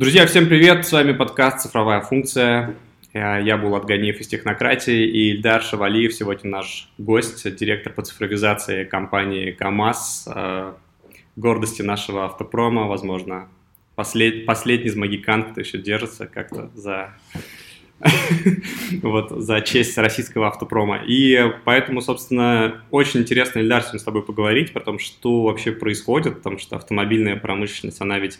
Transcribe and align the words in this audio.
Друзья, 0.00 0.26
всем 0.26 0.48
привет! 0.48 0.86
С 0.86 0.92
вами 0.92 1.12
подкаст 1.12 1.60
«Цифровая 1.60 2.00
функция». 2.00 2.74
Я 3.12 3.58
Булат 3.58 3.84
Ганиев 3.84 4.18
из 4.18 4.28
«Технократии» 4.28 5.06
и 5.06 5.32
Ильдар 5.32 5.62
Шавалиев, 5.62 6.14
сегодня 6.14 6.50
наш 6.50 6.88
гость, 6.96 7.54
директор 7.56 7.92
по 7.92 8.00
цифровизации 8.00 8.84
компании 8.84 9.50
КАМАЗ, 9.50 10.28
э, 10.34 10.72
гордости 11.36 11.82
нашего 11.82 12.24
автопрома, 12.24 12.86
возможно, 12.86 13.48
послед, 13.94 14.46
последний 14.46 14.86
из 14.86 14.96
магикан, 14.96 15.50
кто 15.50 15.60
еще 15.60 15.76
держится 15.76 16.26
как-то 16.26 16.70
за 16.74 17.12
вот, 19.02 19.30
за 19.30 19.60
честь 19.60 19.98
российского 19.98 20.48
автопрома. 20.48 21.02
И 21.06 21.38
поэтому, 21.66 22.00
собственно, 22.00 22.82
очень 22.90 23.20
интересно, 23.20 23.58
Ильдар, 23.58 23.82
сегодня 23.82 24.00
с 24.00 24.04
тобой 24.04 24.22
поговорить 24.22 24.72
про 24.72 24.80
то, 24.80 24.98
что 24.98 25.42
вообще 25.42 25.72
происходит, 25.72 26.36
потому 26.36 26.56
что 26.56 26.76
автомобильная 26.76 27.36
промышленность, 27.36 28.00
она 28.00 28.18
ведь 28.18 28.38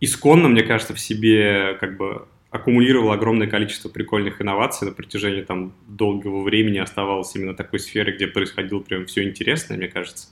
исконно, 0.00 0.48
мне 0.48 0.62
кажется, 0.62 0.94
в 0.94 1.00
себе 1.00 1.76
как 1.80 1.96
бы 1.96 2.26
аккумулировал 2.50 3.12
огромное 3.12 3.46
количество 3.46 3.88
прикольных 3.88 4.42
инноваций 4.42 4.88
на 4.88 4.92
протяжении 4.92 5.42
там 5.42 5.72
долгого 5.86 6.42
времени 6.42 6.78
оставалась 6.78 7.34
именно 7.36 7.54
такой 7.54 7.78
сферой, 7.78 8.14
где 8.14 8.26
происходило 8.26 8.80
прям 8.80 9.06
все 9.06 9.22
интересное, 9.22 9.76
мне 9.76 9.88
кажется. 9.88 10.28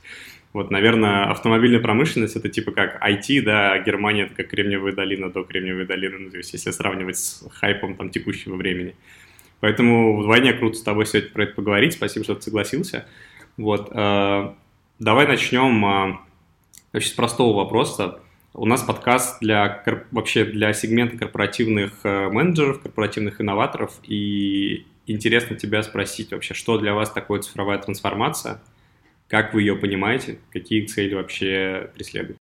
Вот, 0.53 0.71
наверное, 0.71 1.31
автомобильная 1.31 1.81
промышленность 1.81 2.35
это 2.35 2.49
типа 2.49 2.73
как 2.73 3.01
IT, 3.07 3.43
да, 3.43 3.73
а 3.73 3.79
Германия 3.79 4.23
это 4.25 4.35
как 4.35 4.49
Кремниевая 4.49 4.95
долина 4.95 5.31
до 5.31 5.45
Кремниевой 5.45 5.87
долины, 5.87 6.19
ну, 6.19 6.31
то 6.31 6.39
есть 6.39 6.53
если 6.53 6.71
сравнивать 6.71 7.19
с 7.19 7.47
хайпом 7.53 7.97
там 7.97 8.11
текущего 8.11 8.57
времени. 8.57 8.97
Поэтому 9.61 10.19
вдвойне 10.19 10.55
круто 10.55 10.77
с 10.77 10.83
тобой 10.83 11.07
сегодня 11.07 11.31
про 11.31 11.43
это 11.45 11.55
поговорить. 11.55 11.93
Спасибо, 11.93 12.25
что 12.25 12.35
ты 12.37 12.43
согласился. 12.43 13.07
Вот, 13.57 13.91
э, 13.93 14.53
давай 14.99 15.27
начнем 15.27 16.21
э, 16.93 17.01
с 17.01 17.11
простого 17.11 17.57
вопроса. 17.57 18.21
У 18.61 18.67
нас 18.67 18.83
подкаст 18.83 19.39
для 19.41 19.85
вообще 20.11 20.45
для 20.45 20.73
сегмента 20.73 21.17
корпоративных 21.17 21.93
э, 22.03 22.29
менеджеров, 22.29 22.81
корпоративных 22.81 23.41
инноваторов, 23.41 23.93
и 24.03 24.85
интересно 25.07 25.55
тебя 25.55 25.81
спросить 25.85 26.33
вообще, 26.33 26.55
что 26.55 26.77
для 26.77 26.93
вас 26.93 27.09
такое 27.09 27.41
цифровая 27.41 27.79
трансформация, 27.79 28.61
как 29.29 29.55
вы 29.55 29.61
ее 29.61 29.77
понимаете, 29.77 30.41
какие 30.51 30.85
цели 30.87 31.15
вообще 31.15 31.89
преследуете? 31.95 32.41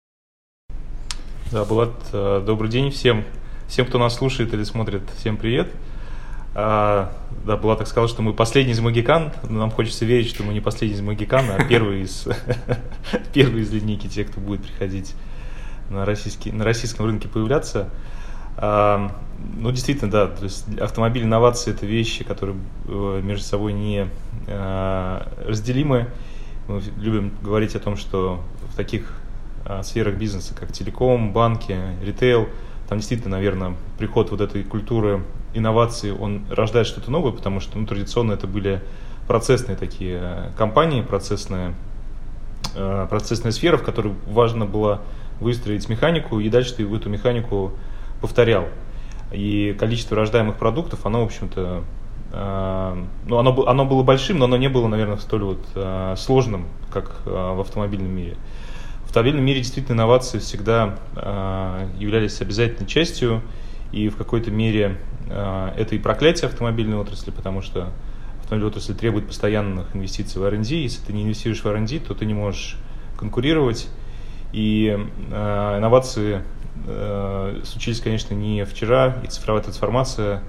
Да, 1.52 1.66
Булат, 1.66 1.92
э, 2.14 2.42
добрый 2.46 2.70
день 2.70 2.92
всем, 2.92 3.26
всем, 3.68 3.86
кто 3.86 4.00
нас 4.00 4.16
слушает 4.16 4.54
или 4.54 4.64
смотрит, 4.64 5.02
всем 5.18 5.36
привет. 5.36 5.70
А, 6.54 7.12
да, 7.46 7.58
Булат 7.58 7.80
так 7.80 7.88
сказал, 7.88 8.08
что 8.08 8.22
мы 8.22 8.32
последний 8.32 8.72
из 8.72 8.80
магикан, 8.80 9.34
нам 9.50 9.70
хочется 9.70 10.06
верить, 10.06 10.30
что 10.30 10.44
мы 10.44 10.54
не 10.54 10.62
последний 10.62 10.96
из 10.96 11.02
магикан, 11.02 11.44
а 11.52 11.62
первый 11.66 12.04
из, 12.04 12.26
первый 13.34 13.64
из 13.64 13.74
линейки, 13.74 14.08
те, 14.08 14.24
кто 14.24 14.40
будет 14.40 14.64
приходить 14.64 15.14
на, 15.90 16.06
российский, 16.06 16.52
на 16.52 16.64
российском 16.64 17.06
рынке 17.06 17.28
появляться. 17.28 17.90
А, 18.58 19.12
ну, 19.58 19.72
действительно, 19.72 20.10
да, 20.10 20.28
то 20.28 20.44
есть 20.44 20.66
автомобиль 20.80 21.24
инновации– 21.24 21.72
это 21.74 21.86
вещи, 21.86 22.24
которые 22.24 22.58
э, 22.88 23.22
между 23.22 23.44
собой 23.44 23.74
не 23.74 24.08
а, 24.48 25.28
разделимы. 25.46 26.08
Мы 26.68 26.82
любим 26.98 27.32
говорить 27.42 27.76
о 27.76 27.80
том, 27.80 27.98
что 27.98 28.42
в 28.72 28.76
таких 28.76 29.18
а, 29.66 29.84
сферах 29.84 30.16
бизнеса, 30.16 30.56
как 30.56 30.72
телеком, 30.72 31.34
банки, 31.34 31.78
ритейл, 32.02 32.48
там 32.88 33.00
действительно, 33.00 33.38
наверное, 33.38 33.74
приход 33.98 34.32
вот 34.32 34.42
этой 34.42 34.64
культуры 34.64 35.24
инноваций, 35.54 36.12
он 36.14 36.46
рождает 36.50 36.88
что-то 36.88 37.12
новое, 37.12 37.32
потому 37.32 37.60
что 37.60 37.78
ну, 37.78 37.86
традиционно 37.86 38.34
это 38.34 38.48
были 38.48 38.82
процессные 39.28 39.76
такие 39.76 40.20
э, 40.22 40.50
компании, 40.58 41.02
процессная, 41.02 41.74
э, 42.76 43.08
процессная 43.10 43.52
сфера, 43.52 43.78
в 43.78 43.84
которой 43.84 44.14
важно 44.28 44.66
было 44.66 45.02
выстроить 45.40 45.88
механику, 45.90 46.40
и 46.40 46.50
дальше 46.50 46.76
ты 46.76 46.84
эту 46.84 47.10
механику 47.10 47.74
повторял. 48.22 48.68
И 49.32 49.76
количество 49.80 50.16
рождаемых 50.16 50.56
продуктов, 50.56 51.06
оно, 51.06 51.22
в 51.22 51.26
общем-то, 51.26 51.84
э, 52.32 53.04
ну, 53.26 53.38
оно, 53.38 53.68
оно 53.68 53.86
было 53.86 54.04
большим, 54.04 54.40
но 54.40 54.46
оно 54.46 54.58
не 54.58 54.70
было, 54.70 54.88
наверное, 54.88 55.18
столь 55.18 55.44
вот 55.44 55.66
э, 55.76 56.16
сложным, 56.18 56.68
как 56.92 57.22
э, 57.26 57.30
в 57.30 57.60
автомобильном 57.60 58.16
мире. 58.16 58.38
В 59.04 59.08
автомобильном 59.08 59.46
мире 59.46 59.60
действительно 59.60 59.96
инновации 59.96 60.40
всегда 60.40 61.00
э, 61.16 61.90
являлись 61.98 62.40
обязательной 62.42 62.88
частью, 62.88 63.42
и 63.92 64.10
в 64.10 64.18
какой-то 64.18 64.52
мере 64.52 64.98
э, 65.28 65.72
это 65.78 65.96
и 65.96 66.00
проклятие 66.00 66.48
автомобильной 66.48 66.98
отрасли, 66.98 67.32
потому 67.32 67.62
что 67.62 67.90
автомобильная 68.40 68.72
отрасль 68.72 68.94
требует 68.94 69.28
постоянных 69.28 69.96
инвестиций 69.96 70.42
в 70.42 70.46
R&D. 70.46 70.76
Если 70.76 71.04
ты 71.04 71.14
не 71.14 71.24
инвестируешь 71.24 71.64
в 71.64 71.68
R&D, 71.68 72.00
то 72.00 72.14
ты 72.14 72.26
не 72.26 72.34
можешь 72.34 72.78
конкурировать, 73.18 73.88
и 74.56 74.98
э, 75.32 75.78
инновации 75.78 76.42
э, 76.88 77.62
случились, 77.66 78.00
конечно, 78.00 78.34
не 78.34 78.64
вчера, 78.64 79.18
и 79.22 79.28
цифровая 79.28 79.62
трансформация 79.62 80.44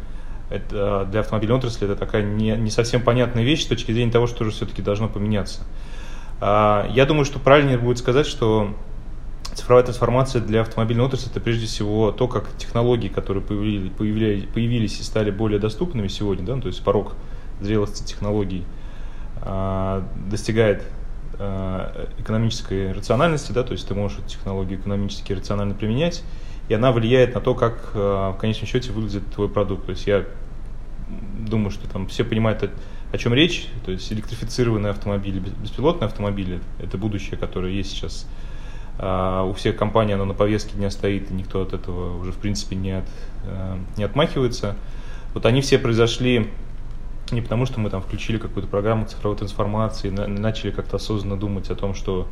это 0.49 1.09
для 1.11 1.21
автомобильной 1.21 1.57
отрасли 1.57 1.87
это 1.91 1.97
такая 1.97 2.23
не, 2.23 2.53
не 2.53 2.71
совсем 2.71 3.03
понятная 3.03 3.43
вещь 3.43 3.65
с 3.65 3.67
точки 3.67 3.91
зрения 3.91 4.13
того, 4.13 4.29
что 4.29 4.45
же 4.45 4.53
все-таки 4.53 4.81
должно 4.81 5.09
поменяться. 5.09 5.63
А, 6.41 6.89
я 6.93 7.05
думаю, 7.05 7.25
что 7.25 7.41
правильнее 7.41 7.79
будет 7.79 7.99
сказать, 7.99 8.27
что 8.27 8.77
цифровая 9.55 9.83
трансформация 9.83 10.41
для 10.41 10.61
автомобильной 10.61 11.05
отрасли 11.05 11.29
это 11.29 11.41
прежде 11.41 11.67
всего 11.67 12.13
то, 12.13 12.29
как 12.29 12.57
технологии, 12.59 13.09
которые 13.09 13.43
появились, 13.43 13.91
появились, 13.91 14.45
появились 14.55 15.01
и 15.01 15.03
стали 15.03 15.33
более 15.33 15.59
доступными 15.59 16.07
сегодня, 16.07 16.47
да, 16.47 16.55
ну, 16.55 16.63
то 16.63 16.69
есть 16.69 16.85
порог 16.85 17.15
зрелости 17.61 18.05
технологий 18.05 18.63
а, 19.43 20.07
достигает 20.31 20.85
экономической 21.39 22.93
рациональности, 22.93 23.53
да, 23.53 23.63
то 23.63 23.73
есть 23.73 23.87
ты 23.87 23.95
можешь 23.95 24.19
эту 24.19 24.29
технологию 24.29 24.79
экономически 24.79 25.33
рационально 25.33 25.75
применять, 25.75 26.23
и 26.69 26.75
она 26.75 26.93
влияет 26.93 27.35
на 27.35 27.41
то, 27.41 27.55
как 27.55 27.91
э, 27.95 27.99
в 27.99 28.39
конечном 28.39 28.67
счете 28.67 28.91
выглядит 28.93 29.31
твой 29.33 29.49
продукт. 29.49 29.87
То 29.87 29.91
есть 29.91 30.07
я 30.07 30.25
думаю, 31.39 31.71
что 31.71 31.89
там 31.89 32.09
все 32.09 32.25
понимают, 32.25 32.63
о, 32.65 32.71
о 33.13 33.19
чем 33.19 33.35
речь, 33.35 33.69
то 33.85 33.93
есть 33.93 34.13
электрифицированные 34.13 34.91
автомобили, 34.91 35.41
беспилотные 35.63 36.07
автомобили, 36.07 36.61
это 36.81 36.99
будущее, 36.99 37.37
которое 37.37 37.73
есть 37.73 37.91
сейчас. 37.91 38.27
А 38.99 39.45
у 39.45 39.53
всех 39.53 39.77
компаний 39.77 40.15
оно 40.15 40.25
на 40.25 40.35
повестке 40.35 40.75
дня 40.75 40.91
стоит, 40.91 41.31
и 41.31 41.35
никто 41.35 41.63
от 41.63 41.73
этого 41.73 42.19
уже 42.19 42.33
в 42.33 42.39
принципе 42.39 42.77
не, 42.77 42.99
от, 42.99 43.09
э, 43.45 43.77
не 43.97 44.05
отмахивается. 44.05 44.75
Вот 45.35 45.47
они 45.47 45.61
все 45.61 45.79
произошли 45.79 46.51
не 47.31 47.41
потому, 47.41 47.67
что 47.67 47.81
мы 47.81 47.91
там 47.91 48.03
включили 48.03 48.39
какую-то 48.39 48.69
программу 48.69 49.07
цифровой 49.07 49.37
трансформации, 49.37 50.11
на, 50.11 50.27
начали 50.27 50.71
как-то 50.71 50.97
осознанно 50.97 51.37
думать 51.37 51.71
о 51.71 51.75
том, 51.75 51.95
что, 51.95 52.29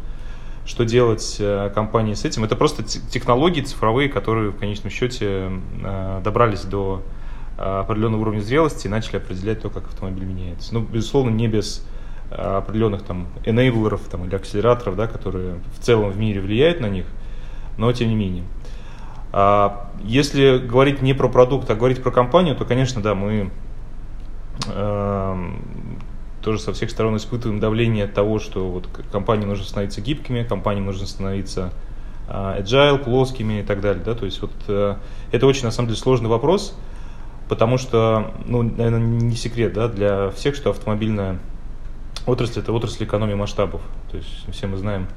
что 0.66 0.84
делать 0.84 1.36
э, 1.40 1.70
компании 1.74 2.14
с 2.14 2.24
этим. 2.24 2.44
Это 2.44 2.56
просто 2.56 2.82
технологии 2.82 3.60
цифровые, 3.62 4.08
которые 4.08 4.50
в 4.50 4.56
конечном 4.56 4.90
счете 4.90 5.50
э, 5.82 6.20
добрались 6.22 6.62
до 6.62 7.02
э, 7.58 7.80
определенного 7.80 8.22
уровня 8.22 8.40
зрелости 8.40 8.86
и 8.86 8.90
начали 8.90 9.16
определять 9.16 9.62
то, 9.62 9.70
как 9.70 9.84
автомобиль 9.86 10.24
меняется. 10.24 10.72
Ну, 10.74 10.80
безусловно, 10.80 11.30
не 11.30 11.48
без 11.48 11.86
э, 12.30 12.34
определенных 12.34 13.02
там 13.02 13.26
энейблеров 13.44 14.02
там, 14.02 14.24
или 14.26 14.34
акселераторов, 14.34 14.96
да, 14.96 15.06
которые 15.06 15.56
в 15.76 15.82
целом 15.82 16.10
в 16.10 16.18
мире 16.18 16.40
влияют 16.40 16.80
на 16.80 16.86
них, 16.86 17.06
но 17.78 17.92
тем 17.92 18.08
не 18.08 18.14
менее. 18.14 18.44
А 19.32 19.90
если 20.04 20.58
говорить 20.58 21.02
не 21.02 21.12
про 21.12 21.28
продукт, 21.28 21.68
а 21.68 21.74
говорить 21.74 22.00
про 22.00 22.12
компанию, 22.12 22.54
то, 22.54 22.64
конечно, 22.64 23.02
да, 23.02 23.16
мы 23.16 23.50
тоже 26.44 26.58
со 26.58 26.72
всех 26.72 26.90
сторон 26.90 27.16
испытываем 27.16 27.58
давление 27.58 28.06
того, 28.06 28.38
что 28.38 28.68
вот 28.68 28.86
компании 29.10 29.46
нужно 29.46 29.64
становиться 29.64 30.00
гибкими, 30.00 30.42
компаниям 30.42 30.84
нужно 30.84 31.06
становиться 31.06 31.72
а, 32.28 32.60
agile, 32.60 33.02
плоскими 33.02 33.60
и 33.60 33.62
так 33.62 33.80
далее. 33.80 34.02
Да? 34.04 34.14
То 34.14 34.26
есть 34.26 34.40
вот 34.42 34.52
э, 34.68 34.96
это 35.32 35.46
очень, 35.46 35.64
на 35.64 35.70
самом 35.70 35.88
деле, 35.88 35.98
сложный 35.98 36.28
вопрос, 36.28 36.76
потому 37.48 37.78
что, 37.78 38.32
ну, 38.46 38.62
наверное, 38.62 39.00
не 39.00 39.36
секрет 39.36 39.72
да, 39.72 39.88
для 39.88 40.30
всех, 40.30 40.54
что 40.54 40.70
автомобильная 40.70 41.38
отрасль– 42.26 42.58
это 42.60 42.72
отрасль 42.72 43.04
экономии 43.04 43.34
масштабов. 43.34 43.80
То 44.10 44.18
есть 44.18 44.28
все 44.50 44.66
мы 44.66 44.76
знаем 44.76 45.08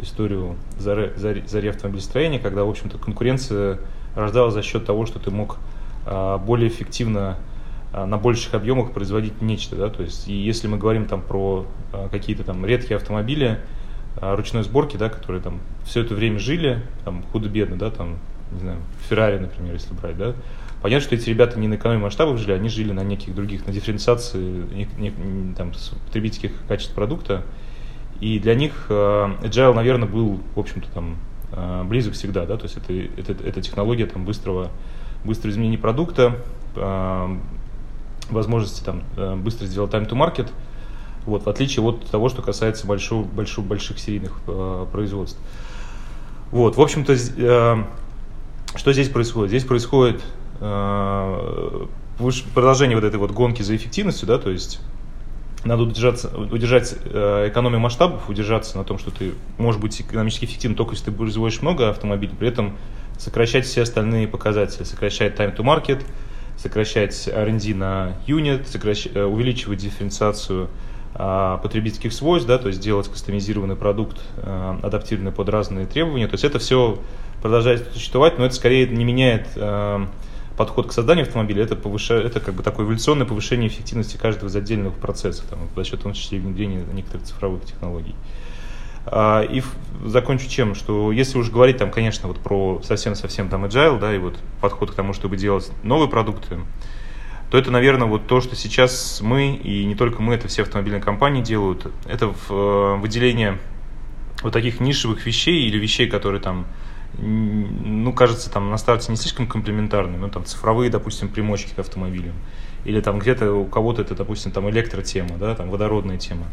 историю 0.00 0.56
зари 0.78 1.68
автомобилестроения, 1.68 2.38
когда, 2.38 2.64
в 2.64 2.70
общем-то, 2.70 2.98
конкуренция 2.98 3.78
рождалась 4.14 4.54
за 4.54 4.62
счет 4.62 4.84
того, 4.84 5.06
что 5.06 5.18
ты 5.18 5.30
мог 5.30 5.58
а, 6.04 6.38
более 6.38 6.68
эффективно 6.68 7.36
на 7.92 8.18
больших 8.18 8.54
объемах 8.54 8.92
производить 8.92 9.40
нечто, 9.40 9.76
да, 9.76 9.88
то 9.88 10.02
есть, 10.02 10.28
и 10.28 10.34
если 10.34 10.68
мы 10.68 10.76
говорим 10.76 11.06
там 11.06 11.22
про 11.22 11.66
а, 11.92 12.08
какие-то 12.08 12.44
там 12.44 12.64
редкие 12.66 12.96
автомобили 12.96 13.60
а, 14.16 14.36
ручной 14.36 14.64
сборки, 14.64 14.96
да, 14.96 15.08
которые 15.08 15.40
там 15.40 15.60
все 15.84 16.02
это 16.02 16.14
время 16.14 16.38
жили, 16.38 16.82
там 17.04 17.22
худо-бедно, 17.32 17.76
да, 17.76 17.90
там, 17.90 18.18
не 18.52 18.60
знаю, 18.60 18.78
Феррари, 19.08 19.38
например, 19.38 19.74
если 19.74 19.94
брать, 19.94 20.18
да, 20.18 20.34
понятно, 20.82 21.06
что 21.06 21.14
эти 21.14 21.30
ребята 21.30 21.58
не 21.58 21.68
на 21.68 21.74
экономии 21.76 22.02
масштабах 22.02 22.38
жили, 22.38 22.52
они 22.52 22.68
жили 22.68 22.92
на 22.92 23.02
неких 23.02 23.34
других, 23.34 23.66
на 23.66 23.72
дифференциации 23.72 24.38
не, 24.38 24.88
не, 24.98 25.54
там, 25.54 25.72
потребительских 26.06 26.52
качеств 26.68 26.94
продукта, 26.94 27.44
и 28.20 28.38
для 28.38 28.54
них 28.54 28.86
agile, 28.88 29.74
наверное, 29.74 30.08
был, 30.08 30.40
в 30.54 30.58
общем-то, 30.58 30.88
там, 30.90 31.16
близок 31.86 32.14
всегда, 32.14 32.44
да, 32.46 32.56
то 32.56 32.64
есть 32.64 32.76
это, 32.76 32.92
это, 32.92 33.32
это 33.44 33.62
технология 33.62 34.06
там 34.06 34.24
быстрого, 34.24 34.70
быстрого 35.24 35.52
изменения 35.52 35.78
продукта, 35.78 36.36
возможности 38.30 38.82
там 38.84 39.02
э, 39.16 39.34
быстро 39.36 39.66
сделать 39.66 39.92
time 39.92 40.08
to 40.08 40.12
market, 40.12 40.48
вот, 41.24 41.44
в 41.44 41.48
отличие 41.48 41.84
от 41.84 42.04
того, 42.06 42.28
что 42.28 42.42
касается 42.42 42.86
большого, 42.86 43.24
большого, 43.24 43.64
больших 43.64 43.98
серийных 43.98 44.40
э, 44.46 44.86
производств. 44.92 45.38
Вот, 46.50 46.76
в 46.76 46.80
общем-то, 46.80 47.12
э, 47.14 47.84
что 48.76 48.92
здесь 48.92 49.08
происходит? 49.08 49.50
Здесь 49.50 49.64
происходит 49.64 50.22
э, 50.60 51.86
продолжение 52.54 52.96
вот 52.96 53.04
этой 53.04 53.16
вот 53.16 53.32
гонки 53.32 53.62
за 53.62 53.74
эффективностью, 53.74 54.28
да, 54.28 54.38
то 54.38 54.50
есть 54.50 54.80
надо 55.64 55.82
удержаться, 55.82 56.28
удержать 56.36 56.94
э, 57.04 57.48
экономию 57.48 57.80
масштабов, 57.80 58.28
удержаться 58.28 58.78
на 58.78 58.84
том, 58.84 58.98
что 58.98 59.10
ты 59.10 59.34
можешь 59.58 59.80
быть 59.80 60.00
экономически 60.00 60.44
эффективным 60.44 60.76
только 60.76 60.92
если 60.92 61.06
ты 61.06 61.12
производишь 61.12 61.60
много 61.60 61.90
автомобилей, 61.90 62.34
при 62.38 62.48
этом 62.48 62.76
сокращать 63.18 63.66
все 63.66 63.82
остальные 63.82 64.28
показатели, 64.28 64.84
сокращать 64.84 65.34
time 65.34 65.56
to 65.56 65.64
market, 65.64 66.04
сокращать 66.56 67.28
R&D 67.28 67.74
на 67.74 68.14
юнит. 68.26 68.66
Э, 69.14 69.24
увеличивать 69.24 69.78
дифференциацию 69.78 70.68
а, 71.18 71.56
потребительских 71.58 72.12
свойств, 72.12 72.46
да, 72.46 72.58
то 72.58 72.68
есть 72.68 72.78
делать 72.78 73.08
кастомизированный 73.08 73.76
продукт, 73.76 74.18
а, 74.36 74.78
адаптированный 74.82 75.32
под 75.32 75.48
разные 75.48 75.86
требования. 75.86 76.26
То 76.26 76.34
есть 76.34 76.44
это 76.44 76.58
все 76.58 76.98
продолжает 77.40 77.90
существовать, 77.94 78.38
но 78.38 78.44
это 78.44 78.54
скорее 78.54 78.86
не 78.86 79.02
меняет 79.02 79.46
а, 79.56 80.06
подход 80.58 80.88
к 80.88 80.92
созданию 80.92 81.24
автомобиля, 81.24 81.64
это, 81.64 81.74
повышает, 81.74 82.26
это 82.26 82.40
как 82.40 82.54
бы 82.54 82.62
такое 82.62 82.84
эволюционное 82.84 83.26
повышение 83.26 83.68
эффективности 83.68 84.18
каждого 84.18 84.50
из 84.50 84.56
отдельных 84.56 84.92
процессов, 84.94 85.46
там, 85.48 85.60
за 85.74 85.84
счет 85.84 86.00
в 86.00 86.02
том 86.02 86.12
числе 86.12 86.38
внедрения 86.38 86.84
некоторых 86.92 87.26
цифровых 87.26 87.64
технологий. 87.64 88.14
И 89.12 89.62
закончу 90.04 90.48
чем, 90.48 90.74
что 90.74 91.12
если 91.12 91.38
уж 91.38 91.50
говорить 91.50 91.76
там, 91.76 91.90
конечно, 91.90 92.28
вот 92.28 92.38
про 92.38 92.80
совсем-совсем 92.82 93.48
там 93.48 93.64
agile, 93.64 93.98
да, 93.98 94.14
и 94.14 94.18
вот 94.18 94.36
подход 94.60 94.90
к 94.90 94.94
тому, 94.94 95.12
чтобы 95.12 95.36
делать 95.36 95.70
новые 95.82 96.08
продукты, 96.08 96.58
то 97.50 97.58
это, 97.58 97.70
наверное, 97.70 98.08
вот 98.08 98.26
то, 98.26 98.40
что 98.40 98.56
сейчас 98.56 99.20
мы, 99.22 99.54
и 99.54 99.84
не 99.84 99.94
только 99.94 100.20
мы, 100.20 100.34
это 100.34 100.48
все 100.48 100.62
автомобильные 100.62 101.00
компании 101.00 101.42
делают, 101.42 101.86
это 102.06 102.26
э, 102.50 102.96
выделение 102.98 103.58
вот 104.42 104.52
таких 104.52 104.80
нишевых 104.80 105.24
вещей 105.24 105.66
или 105.66 105.78
вещей, 105.78 106.08
которые 106.08 106.40
там, 106.40 106.66
ну, 107.18 108.12
кажется, 108.12 108.50
там 108.50 108.70
на 108.70 108.78
старте 108.78 109.12
не 109.12 109.16
слишком 109.16 109.46
комплементарны, 109.46 110.18
ну, 110.18 110.28
там 110.28 110.44
цифровые, 110.44 110.90
допустим, 110.90 111.28
примочки 111.28 111.72
к 111.74 111.78
автомобилям, 111.78 112.34
или 112.84 113.00
там 113.00 113.20
где-то 113.20 113.52
у 113.52 113.64
кого-то 113.64 114.02
это, 114.02 114.16
допустим, 114.16 114.50
там 114.50 114.68
электротема, 114.68 115.38
да, 115.38 115.54
там 115.54 115.70
водородная 115.70 116.18
тема. 116.18 116.46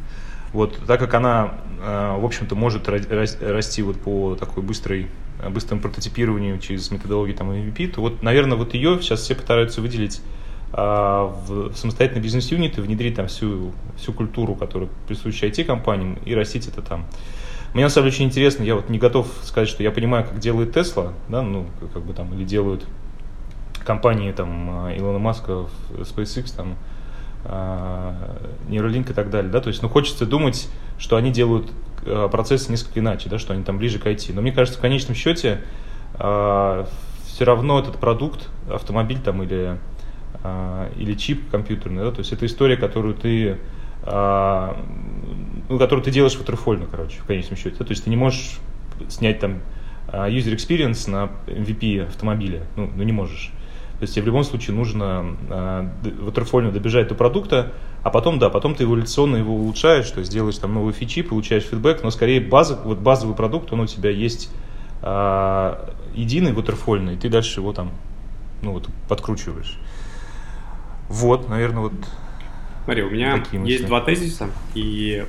Вот, 0.54 0.78
так 0.86 1.00
как 1.00 1.14
она, 1.16 1.56
э, 1.82 2.18
в 2.20 2.24
общем-то, 2.24 2.56
может 2.56 2.88
расти 2.88 3.82
вот 3.82 4.00
по 4.00 4.36
такой 4.36 4.62
быстрой, 4.64 5.08
быстрому 5.50 5.82
прототипированию 5.82 6.60
через 6.60 6.90
методологию 6.92 7.36
там 7.36 7.52
MVP, 7.52 7.88
то 7.88 8.02
вот, 8.02 8.22
наверное, 8.22 8.56
вот 8.56 8.74
ее 8.76 9.00
сейчас 9.02 9.22
все 9.22 9.36
пытаются 9.36 9.82
выделить 9.82 10.22
а, 10.76 11.26
в 11.48 11.76
самостоятельный 11.76 12.22
бизнес-юнит 12.22 12.78
и 12.78 12.82
внедрить 12.82 13.16
там 13.16 13.28
всю, 13.28 13.74
всю 13.96 14.12
культуру, 14.12 14.56
которая 14.56 14.90
присуща 15.08 15.48
IT-компаниям, 15.48 16.18
и 16.26 16.34
растить 16.34 16.68
это 16.68 16.82
там. 16.82 17.06
Мне 17.74 17.84
на 17.84 17.90
самом 17.90 18.06
деле 18.06 18.16
очень 18.16 18.26
интересно, 18.26 18.64
я 18.64 18.76
вот 18.76 18.90
не 18.90 18.98
готов 18.98 19.28
сказать, 19.44 19.70
что 19.70 19.84
я 19.84 19.92
понимаю, 19.92 20.26
как 20.26 20.40
делает 20.40 20.76
Tesla, 20.76 21.14
да, 21.30 21.42
ну, 21.42 21.68
как 21.94 22.04
бы 22.04 22.14
там, 22.14 22.34
или 22.34 22.44
делают 22.44 22.86
компании 23.86 24.32
там 24.32 24.92
Илона 24.96 25.20
Маска, 25.20 25.66
SpaceX, 25.92 26.56
там, 26.56 26.76
Neuralink 27.46 29.12
и 29.12 29.14
так 29.14 29.30
далее, 29.30 29.52
да, 29.52 29.60
то 29.60 29.68
есть, 29.68 29.82
ну, 29.82 29.90
хочется 29.90 30.26
думать, 30.26 30.70
что 30.98 31.18
они 31.18 31.32
делают 31.32 31.72
а, 32.06 32.30
процессы 32.30 32.72
несколько 32.72 33.00
иначе, 33.00 33.30
да, 33.30 33.38
что 33.38 33.54
они 33.54 33.64
там 33.64 33.78
ближе 33.78 34.00
к 34.00 34.06
IT. 34.06 34.34
Но 34.34 34.42
мне 34.42 34.52
кажется, 34.52 34.80
в 34.80 34.82
конечном 34.82 35.16
счете 35.16 35.62
все 36.16 37.46
равно 37.46 37.80
этот 37.80 37.98
продукт, 37.98 38.48
автомобиль 38.70 39.18
там 39.20 39.42
или 39.42 39.78
а, 40.44 40.92
или 40.98 41.14
чип 41.14 41.50
компьютерный, 41.50 42.04
да, 42.04 42.12
то 42.12 42.20
есть 42.20 42.34
это 42.34 42.46
история, 42.46 42.76
которую 42.76 43.16
ты, 43.16 43.58
а, 44.04 44.78
ну, 45.70 45.80
которую 45.80 46.04
ты 46.04 46.12
делаешь 46.12 46.36
waterfall, 46.36 46.86
короче, 46.90 47.20
в 47.20 47.26
конечном 47.26 47.58
счете. 47.58 47.78
То 47.78 47.92
есть 47.92 48.04
ты 48.04 48.10
не 48.10 48.18
можешь 48.18 48.60
снять 49.08 49.40
там 49.40 49.62
а, 50.08 50.30
user 50.30 50.54
experience 50.54 51.10
на 51.10 51.32
MVP 51.48 52.08
автомобиля, 52.08 52.64
ну, 52.76 52.92
ну 52.94 53.04
не 53.04 53.14
можешь. 53.14 53.52
То 54.04 54.06
есть 54.06 54.16
тебе 54.16 54.24
в 54.24 54.28
любом 54.28 54.44
случае 54.44 54.76
нужно 54.76 55.38
э, 55.50 55.88
waterfall 56.04 56.70
добежать 56.72 57.08
до 57.08 57.16
продукта, 57.16 57.72
а 58.04 58.10
потом, 58.10 58.38
да, 58.38 58.50
потом 58.50 58.76
ты 58.76 58.84
эволюционно 58.84 59.38
его 59.38 59.56
улучшаешь, 59.56 60.12
то 60.12 60.20
есть 60.20 60.30
делаешь 60.30 60.58
там 60.58 60.74
новые 60.74 60.92
фичи, 60.92 61.22
получаешь 61.22 61.64
фидбэк, 61.64 62.04
но 62.04 62.12
скорее 62.12 62.42
база, 62.42 62.78
вот 62.84 62.98
базовый 62.98 63.34
продукт, 63.34 63.72
он 63.72 63.80
у 63.80 63.88
тебя 63.88 64.10
есть 64.10 64.50
э, 65.04 65.90
единый 66.16 66.52
waterfall, 66.52 67.14
и 67.14 67.18
ты 67.18 67.30
дальше 67.30 67.62
его 67.62 67.72
там 67.72 67.92
ну, 68.62 68.74
вот, 68.74 68.90
подкручиваешь. 69.08 69.80
Вот, 71.08 71.48
наверное, 71.48 71.84
вот. 71.84 71.94
Смотри, 72.84 73.04
у 73.04 73.10
меня 73.10 73.42
есть 73.64 73.86
два 73.86 74.02
тезиса, 74.02 74.50
и 74.76 75.24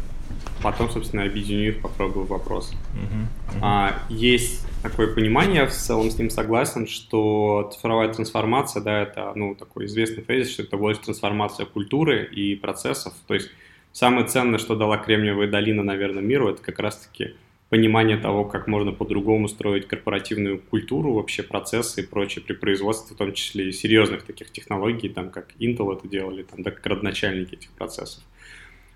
потом, 0.64 0.88
собственно, 0.88 1.24
объединю 1.24 1.68
их, 1.68 1.82
попробую 1.82 2.24
вопрос. 2.24 2.72
Uh-huh, 2.72 3.54
uh-huh. 3.54 3.58
А, 3.60 3.98
есть 4.08 4.66
такое 4.82 5.14
понимание, 5.14 5.56
я 5.56 5.66
в 5.66 5.72
целом 5.72 6.10
с 6.10 6.18
ним 6.18 6.30
согласен, 6.30 6.86
что 6.86 7.70
цифровая 7.74 8.08
трансформация, 8.08 8.82
да, 8.82 9.02
это, 9.02 9.32
ну, 9.34 9.54
такой 9.54 9.84
известный 9.84 10.24
тезис, 10.24 10.54
что 10.54 10.62
это 10.62 10.78
больше 10.78 11.02
трансформация 11.02 11.66
культуры 11.66 12.24
и 12.24 12.56
процессов. 12.56 13.12
То 13.26 13.34
есть 13.34 13.50
самое 13.92 14.26
ценное, 14.26 14.58
что 14.58 14.74
дала 14.74 14.96
Кремниевая 14.96 15.50
долина, 15.50 15.82
наверное, 15.82 16.22
миру, 16.22 16.48
это 16.48 16.62
как 16.62 16.78
раз-таки 16.78 17.34
понимание 17.68 18.16
того, 18.16 18.46
как 18.46 18.66
можно 18.66 18.92
по-другому 18.92 19.48
строить 19.48 19.86
корпоративную 19.86 20.60
культуру, 20.60 21.12
вообще 21.12 21.42
процессы 21.42 22.00
и 22.00 22.06
прочее 22.06 22.42
при 22.42 22.54
производстве, 22.54 23.14
в 23.14 23.18
том 23.18 23.34
числе 23.34 23.68
и 23.68 23.72
серьезных 23.72 24.22
таких 24.22 24.50
технологий, 24.50 25.10
там 25.10 25.28
как 25.28 25.48
Intel 25.58 25.94
это 25.94 26.08
делали, 26.08 26.42
там, 26.42 26.62
да, 26.62 26.70
как 26.70 26.86
родоначальники 26.86 27.54
этих 27.54 27.70
процессов. 27.70 28.22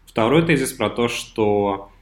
Второй 0.09 0.45
тезис 0.45 0.73
про 0.73 0.91
то, 0.91 1.09
что 1.09 1.93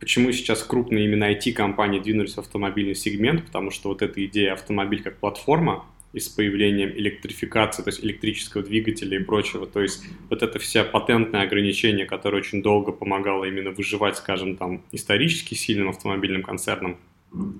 почему 0.00 0.32
сейчас 0.32 0.62
крупные 0.62 1.04
именно 1.04 1.32
IT-компании 1.32 2.00
двинулись 2.00 2.34
в 2.34 2.38
автомобильный 2.38 2.96
сегмент, 2.96 3.46
потому 3.46 3.70
что 3.70 3.88
вот 3.88 4.02
эта 4.02 4.24
идея 4.26 4.54
автомобиль 4.54 5.02
как 5.02 5.18
платформа, 5.18 5.86
и 6.12 6.20
с 6.20 6.28
появлением 6.28 6.90
электрификации, 6.90 7.82
то 7.82 7.90
есть 7.90 8.02
электрического 8.02 8.62
двигателя 8.62 9.20
и 9.20 9.22
прочего. 9.22 9.66
То 9.66 9.82
есть 9.82 10.02
вот 10.30 10.42
это 10.42 10.58
вся 10.58 10.82
патентное 10.82 11.42
ограничение, 11.42 12.06
которое 12.06 12.38
очень 12.38 12.62
долго 12.62 12.90
помогало 12.90 13.44
именно 13.44 13.70
выживать, 13.70 14.16
скажем, 14.16 14.56
там, 14.56 14.82
исторически 14.92 15.54
сильным 15.54 15.90
автомобильным 15.90 16.42
концернам, 16.42 16.96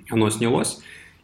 оно 0.08 0.30
снялось. 0.30 0.80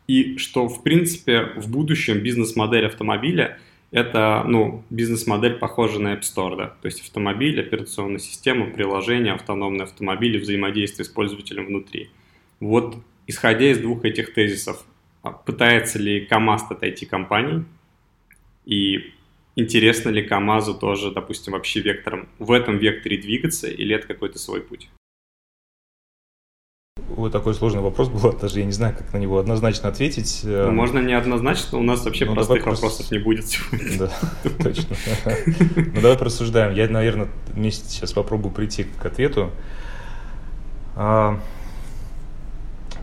И 0.07 0.37
что, 0.37 0.69
в 0.69 0.83
принципе, 0.83 1.53
в 1.57 1.71
будущем 1.71 2.21
бизнес-модель 2.21 2.85
автомобиля 2.85 3.59
это, 3.93 4.43
ну, 4.47 4.83
бизнес-модель 4.89 5.59
похожа 5.59 6.01
на 6.01 6.15
App 6.15 6.23
Store, 6.23 6.57
да, 6.57 6.67
то 6.81 6.87
есть 6.87 7.03
автомобиль, 7.03 7.61
операционная 7.61 8.19
система, 8.19 8.71
приложение, 8.71 9.35
автономный 9.35 9.85
автомобиль 9.85 10.37
и 10.37 10.41
взаимодействие 10.41 11.05
с 11.05 11.09
пользователем 11.09 11.67
внутри. 11.67 12.11
Вот, 12.59 12.97
исходя 13.27 13.71
из 13.71 13.79
двух 13.79 14.05
этих 14.07 14.33
тезисов, 14.33 14.85
а 15.23 15.31
пытается 15.31 15.99
ли 15.99 16.25
КАМАЗ 16.25 16.71
от 16.71 16.83
IT-компаний, 16.83 17.65
и 18.65 19.13
интересно 19.57 20.09
ли 20.09 20.23
КАМАЗу 20.23 20.75
тоже, 20.75 21.13
допустим, 21.13 21.53
вообще 21.53 21.81
вектором 21.81 22.29
в 22.39 22.51
этом 22.51 22.79
векторе 22.79 23.19
двигаться, 23.19 23.69
или 23.69 23.95
это 23.95 24.07
какой-то 24.07 24.39
свой 24.39 24.63
путь? 24.63 24.89
Вот 27.23 27.31
такой 27.31 27.55
сложный 27.55 27.81
вопрос 27.81 28.09
был, 28.09 28.33
даже 28.41 28.59
я 28.59 28.65
не 28.65 28.73
знаю, 28.73 28.95
как 28.97 29.13
на 29.13 29.19
него 29.19 29.39
однозначно 29.39 29.89
ответить. 29.89 30.41
Ну, 30.45 30.73
можно 30.73 30.99
не 30.99 31.13
однозначно, 31.13 31.79
у 31.79 31.83
нас 31.83 32.05
вообще 32.05 32.25
ну, 32.25 32.35
простых 32.35 32.67
вопросов 32.67 32.99
прос... 32.99 33.11
не 33.11 33.19
будет 33.19 33.47
сегодня. 33.47 33.99
Да, 33.99 34.11
точно. 34.63 34.97
Ну 35.77 36.01
давай 36.01 36.19
просуждаем. 36.19 36.75
Я, 36.75 36.89
наверное, 36.89 37.29
вместе 37.49 37.89
сейчас 37.89 38.13
попробую 38.13 38.53
прийти 38.53 38.85
к 38.85 39.07
ответу. 39.07 39.51
А, 40.97 41.39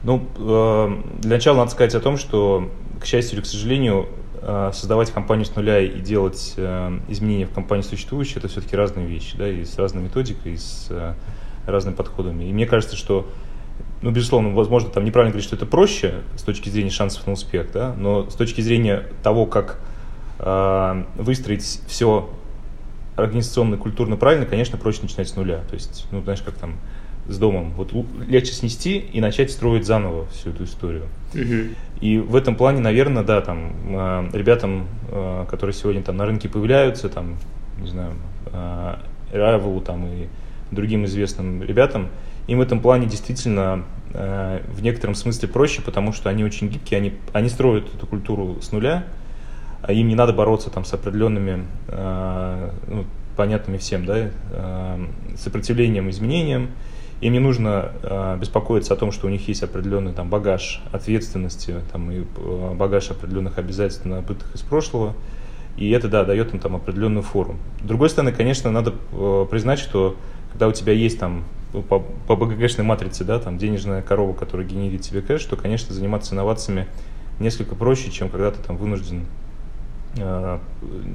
ну, 0.04 0.28
э, 0.38 1.02
для 1.20 1.32
начала 1.32 1.58
надо 1.58 1.72
сказать 1.72 1.96
о 1.96 2.00
том, 2.00 2.18
что, 2.18 2.70
к 3.00 3.06
счастью 3.06 3.38
или 3.38 3.44
к 3.44 3.48
сожалению, 3.48 4.10
э, 4.42 4.72
создавать 4.74 5.12
компанию 5.12 5.46
с 5.46 5.56
нуля 5.56 5.80
и 5.80 6.00
делать 6.00 6.54
э, 6.58 7.00
изменения 7.08 7.46
в 7.46 7.54
компании 7.54 7.84
существующей, 7.84 8.40
это 8.40 8.50
все-таки 8.50 8.76
разные 8.76 9.08
вещи, 9.08 9.38
да, 9.38 9.50
и 9.50 9.66
с 9.66 9.78
разной 9.78 10.04
методикой, 10.04 10.54
и 10.54 10.58
с 10.58 10.90
разными 11.66 11.96
подходами. 11.96 12.46
И 12.46 12.54
мне 12.54 12.66
кажется, 12.66 12.96
что, 12.96 13.28
ну, 14.02 14.12
безусловно, 14.12 14.54
возможно, 14.54 14.90
там 14.90 15.06
неправильно 15.06 15.32
говорить, 15.32 15.48
что 15.48 15.56
это 15.56 15.66
проще 15.66 16.16
с 16.36 16.44
точки 16.44 16.70
зрения 16.70 16.90
шансов 16.90 17.28
на 17.28 17.34
успех, 17.34 17.72
да, 17.74 17.94
но 17.98 18.30
с 18.30 18.36
точки 18.36 18.62
зрения 18.62 19.04
того, 19.24 19.46
как 19.46 19.80
выстроить 21.18 21.82
все 21.88 22.30
организационно, 23.18 23.76
культурно 23.76 24.16
правильно, 24.16 24.46
конечно, 24.46 24.78
проще 24.78 25.02
начинать 25.02 25.28
с 25.28 25.36
нуля. 25.36 25.62
То 25.70 25.74
есть, 25.74 26.08
ну, 26.12 26.22
знаешь, 26.22 26.42
как 26.42 26.56
там 26.56 26.76
с 27.28 27.38
домом. 27.38 27.74
Вот 27.76 27.94
легче 28.28 28.54
снести 28.54 28.98
и 28.98 29.22
начать 29.22 29.52
строить 29.52 29.86
заново 29.86 30.26
всю 30.28 30.50
эту 30.50 30.64
историю. 30.64 31.04
Угу. 31.34 31.76
И 32.02 32.18
в 32.18 32.36
этом 32.36 32.56
плане, 32.56 32.80
наверное, 32.80 33.24
да, 33.24 33.42
там 33.42 33.74
э, 33.88 34.30
ребятам, 34.34 34.88
э, 35.10 35.46
которые 35.50 35.74
сегодня 35.74 36.02
там 36.02 36.18
на 36.18 36.26
рынке 36.26 36.50
появляются, 36.50 37.08
там, 37.08 37.38
не 37.80 37.88
знаю, 37.88 38.14
э, 38.48 38.96
Rival 39.32 39.82
там 39.84 40.08
и 40.08 40.28
другим 40.72 41.06
известным 41.06 41.64
ребятам, 41.64 42.08
им 42.50 42.60
в 42.60 42.62
этом 42.62 42.80
плане 42.80 43.08
действительно 43.08 43.84
в 44.12 44.82
некотором 44.82 45.14
смысле 45.14 45.48
проще, 45.48 45.84
потому 45.84 46.14
что 46.14 46.30
они 46.30 46.44
очень 46.44 46.68
гибкие, 46.68 46.98
они, 46.98 47.14
они 47.32 47.48
строят 47.48 47.94
эту 47.94 48.08
культуру 48.08 48.58
с 48.60 48.72
нуля, 48.72 49.04
а 49.84 49.94
им 49.94 50.08
не 50.08 50.16
надо 50.16 50.34
бороться 50.34 50.72
там 50.72 50.84
с 50.84 50.92
определенными, 50.96 51.68
ну, 52.88 53.06
понятными 53.38 53.78
всем, 53.78 54.08
да, 54.08 54.32
сопротивлением 55.38 56.10
изменениям, 56.10 56.70
им 57.22 57.34
не 57.34 57.40
нужно 57.40 57.92
э, 58.02 58.38
беспокоиться 58.40 58.94
о 58.94 58.98
том, 58.98 59.12
что 59.12 59.28
у 59.28 59.30
них 59.30 59.48
есть 59.50 59.62
определенный 59.62 60.14
там, 60.14 60.30
багаж 60.30 60.82
ответственности 60.94 61.76
там, 61.92 62.10
и 62.12 62.22
э, 62.22 62.74
багаж 62.76 63.12
определенных 63.12 63.58
обязательств, 63.58 64.06
набытых 64.06 64.56
из 64.56 64.62
прошлого. 64.62 65.16
И 65.76 65.90
это, 65.92 66.08
да, 66.08 66.24
дает 66.24 66.54
им 66.54 66.60
там 66.60 66.78
определенную 66.78 67.24
форму. 67.24 67.58
С 67.84 67.88
другой 67.88 68.10
стороны, 68.10 68.32
конечно, 68.32 68.72
надо 68.72 68.94
э, 69.12 69.46
признать, 69.52 69.80
что 69.80 70.16
когда 70.54 70.70
у 70.70 70.72
тебя 70.72 70.94
есть 70.94 71.20
там 71.20 71.44
по, 71.72 72.00
по 72.00 72.36
БГКшной 72.36 72.86
матрице, 72.86 73.24
да, 73.24 73.40
там 73.40 73.58
денежная 73.58 74.02
корова, 74.02 74.34
которая 74.34 74.66
генерит 74.68 75.02
тебе 75.02 75.22
кэш, 75.22 75.44
то, 75.46 75.56
конечно, 75.56 75.94
заниматься 75.94 76.34
инновациями 76.34 76.88
несколько 77.40 77.76
проще, 77.76 78.12
чем 78.12 78.30
когда 78.30 78.52
ты 78.52 78.62
там 78.62 78.78
вынужден, 78.78 79.26
э, 80.18 80.60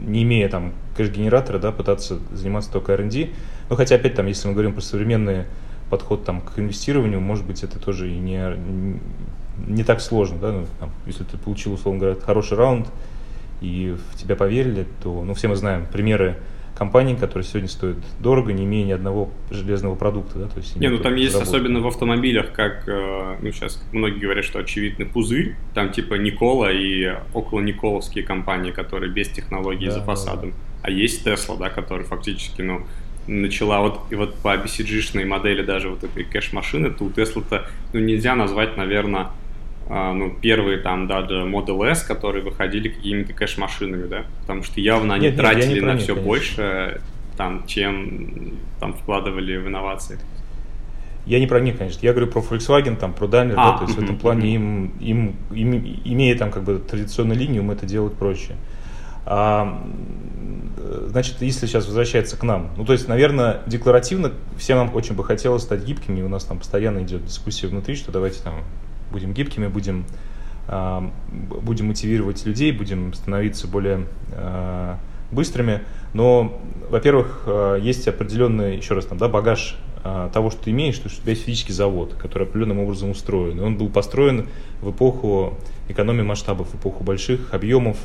не 0.07 0.23
имея 0.23 0.49
там 0.49 0.73
кэш-генератора, 0.97 1.59
да, 1.59 1.73
пытаться 1.73 2.19
заниматься 2.33 2.71
только 2.71 2.93
R&D. 2.93 3.31
Но 3.69 3.77
хотя, 3.77 3.97
опять 3.97 4.15
там, 4.15 4.27
если 4.27 4.47
мы 4.47 4.55
говорим 4.55 4.73
про 4.73 4.81
современный 4.81 5.45
подход 5.91 6.25
там 6.25 6.41
к 6.41 6.59
инвестированию, 6.59 7.21
может 7.21 7.45
быть, 7.47 7.63
это 7.63 7.79
тоже 7.79 8.11
и 8.11 8.19
не, 8.19 8.57
не 9.67 9.85
так 9.85 10.01
сложно, 10.01 10.39
да, 10.39 10.53
ну, 10.53 10.67
там, 10.79 10.91
если 11.07 11.25
ты 11.25 11.37
получил, 11.37 11.73
условно 11.73 12.01
говоря, 12.01 12.21
хороший 12.21 12.57
раунд, 12.57 12.87
и 13.61 13.97
в 14.13 14.19
тебя 14.19 14.37
поверили, 14.37 14.87
то, 15.03 15.23
ну, 15.23 15.35
все 15.35 15.49
мы 15.49 15.57
знаем 15.57 15.87
примеры 15.91 16.37
компаний, 16.77 17.17
которые 17.17 17.45
сегодня 17.45 17.69
стоят 17.69 17.97
дорого, 18.21 18.53
не 18.53 18.65
имея 18.65 18.85
ни 18.85 18.93
одного 18.93 19.31
железного 19.51 19.95
продукта. 19.95 20.39
Да? 20.39 20.49
То 20.49 20.59
есть 20.59 20.77
не, 20.77 20.89
ну 20.89 20.99
там 20.99 21.15
есть 21.15 21.35
работы. 21.35 21.51
особенно 21.51 21.81
в 21.81 21.87
автомобилях, 21.87 22.53
как, 22.53 22.89
э, 22.89 23.37
ну 23.41 23.53
сейчас 23.53 23.83
многие 23.93 24.19
говорят, 24.19 24.45
что 24.45 24.59
очевидный 24.59 25.07
пузырь, 25.07 25.57
там 25.73 25.91
типа 25.91 26.15
Никола 26.15 26.73
и 26.73 27.17
около 27.33 27.61
Николовские 27.61 28.25
компании, 28.25 28.73
которые 28.73 29.13
без 29.13 29.29
технологий 29.29 29.87
да, 29.87 29.93
за 29.93 30.03
фасадом. 30.03 30.51
Да. 30.51 30.57
А 30.83 30.91
есть 30.91 31.27
Tesla, 31.27 31.59
да, 31.59 31.71
который 31.71 32.05
фактически, 32.05 32.61
ну, 32.61 32.83
начала 33.27 33.81
вот, 33.81 34.01
и 34.11 34.17
вот 34.17 34.35
по 34.37 34.55
BCG-шной 34.55 35.25
модели 35.25 35.63
даже 35.63 35.89
вот 35.89 36.05
этой 36.05 36.25
кэш-машины, 36.25 36.91
то 36.91 37.05
у 37.05 37.11
Tesla-то, 37.11 37.67
ну, 37.93 38.01
нельзя 38.01 38.35
назвать, 38.35 38.77
наверное, 38.77 39.29
ну, 39.89 40.31
первые 40.41 40.79
там 40.79 41.07
даже 41.07 41.43
Model 41.43 41.85
S, 41.91 42.03
которые 42.03 42.43
выходили 42.43 42.89
какими-то 42.89 43.33
кэш-машинами, 43.33 44.07
да, 44.07 44.25
потому 44.41 44.63
что 44.63 44.81
явно 44.81 45.15
они 45.15 45.27
нет, 45.27 45.37
тратили 45.37 45.75
нет, 45.75 45.85
на 45.85 45.97
все 45.99 46.15
конечно. 46.15 46.27
больше, 46.27 47.01
там, 47.37 47.67
чем 47.67 48.59
там 48.81 48.95
вкладывали 48.95 49.57
в 49.57 49.69
инновации. 49.69 50.19
Я 51.27 51.41
не 51.41 51.47
про 51.47 51.61
них, 51.61 51.79
конечно. 51.79 52.01
Я 52.03 52.13
говорю 52.13 52.31
про 52.31 52.41
Volkswagen, 52.41 52.97
там, 52.97 53.15
про 53.15 53.27
Daimler, 53.27 53.55
а, 53.57 53.73
да, 53.73 53.79
то 53.79 53.85
есть 53.85 53.97
в 53.97 54.03
этом 54.03 54.19
плане 54.19 54.55
им, 54.55 54.93
им, 55.01 55.37
им, 55.53 56.01
имея 56.05 56.37
там 56.37 56.51
как 56.51 56.65
бы 56.65 56.79
традиционную 56.79 57.39
линию, 57.39 57.63
им 57.63 57.71
это 57.71 57.87
делать 57.87 58.15
проще. 58.15 58.57
А, 59.27 59.83
значит, 61.07 61.41
если 61.41 61.67
сейчас 61.67 61.87
возвращается 61.87 62.37
к 62.37 62.43
нам, 62.43 62.71
ну, 62.77 62.85
то 62.85 62.93
есть, 62.93 63.09
наверное, 63.09 63.63
декларативно 63.67 64.33
всем 64.59 64.77
нам 64.79 64.95
очень 64.95 65.15
бы 65.15 65.25
хотелось 65.25 65.63
стать 65.63 65.85
гибкими, 65.85 66.21
у 66.21 66.29
нас 66.29 66.45
там 66.45 66.59
постоянно 66.59 67.03
идет 67.03 67.25
дискуссия 67.25 67.69
внутри, 67.69 67.97
что 67.97 68.13
давайте 68.13 68.43
там 68.43 68.65
будем 69.15 69.33
гибкими, 69.33 69.69
будем, 69.69 70.05
а, 70.67 71.09
будем 71.31 71.87
мотивировать 71.87 72.45
людей, 72.45 72.73
будем 72.73 73.15
становиться 73.15 73.69
более 73.69 74.07
а, 74.33 74.99
быстрыми. 75.31 75.83
Но, 76.13 76.61
во-первых, 76.91 77.45
а, 77.47 77.77
есть 77.77 78.07
определенный, 78.09 78.77
еще 78.77 78.95
раз, 78.95 79.07
там, 79.07 79.17
да, 79.19 79.29
багаж 79.29 79.79
того, 80.35 80.51
что 80.51 80.65
ты 80.65 80.71
имеешь, 80.71 80.97
что 80.97 81.09
у 81.09 81.11
тебя 81.11 81.31
есть 81.31 81.45
физический 81.45 81.73
завод, 81.73 82.13
который 82.13 82.47
определенным 82.47 82.79
образом 82.81 83.09
устроен. 83.09 83.59
И 83.59 83.63
он 83.63 83.79
был 83.79 83.89
построен 83.89 84.49
в 84.83 84.91
эпоху 84.91 85.57
экономии 85.89 86.21
масштабов, 86.21 86.69
в 86.69 86.75
эпоху 86.75 87.03
больших 87.03 87.55
объемов, 87.55 87.97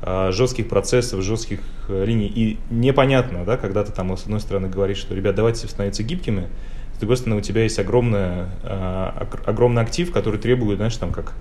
жестких 0.00 0.68
процессов, 0.68 1.22
жестких 1.22 1.58
э, 1.88 2.04
линий. 2.04 2.28
И 2.28 2.56
непонятно, 2.70 3.44
да, 3.44 3.56
когда 3.56 3.82
ты 3.82 3.90
там 3.90 4.16
с 4.16 4.22
одной 4.22 4.38
стороны 4.38 4.68
говоришь, 4.68 4.98
что, 4.98 5.12
ребят, 5.12 5.34
давайте 5.34 5.66
становиться 5.66 6.04
гибкими, 6.04 6.46
с 7.00 7.02
другой 7.02 7.16
стороны, 7.16 7.38
у 7.38 7.40
тебя 7.40 7.62
есть 7.62 7.78
огромная, 7.78 8.50
э, 8.62 9.24
огромный 9.46 9.80
актив, 9.80 10.12
который 10.12 10.38
требует, 10.38 10.76
знаешь, 10.76 10.94
там 10.98 11.12
как... 11.12 11.32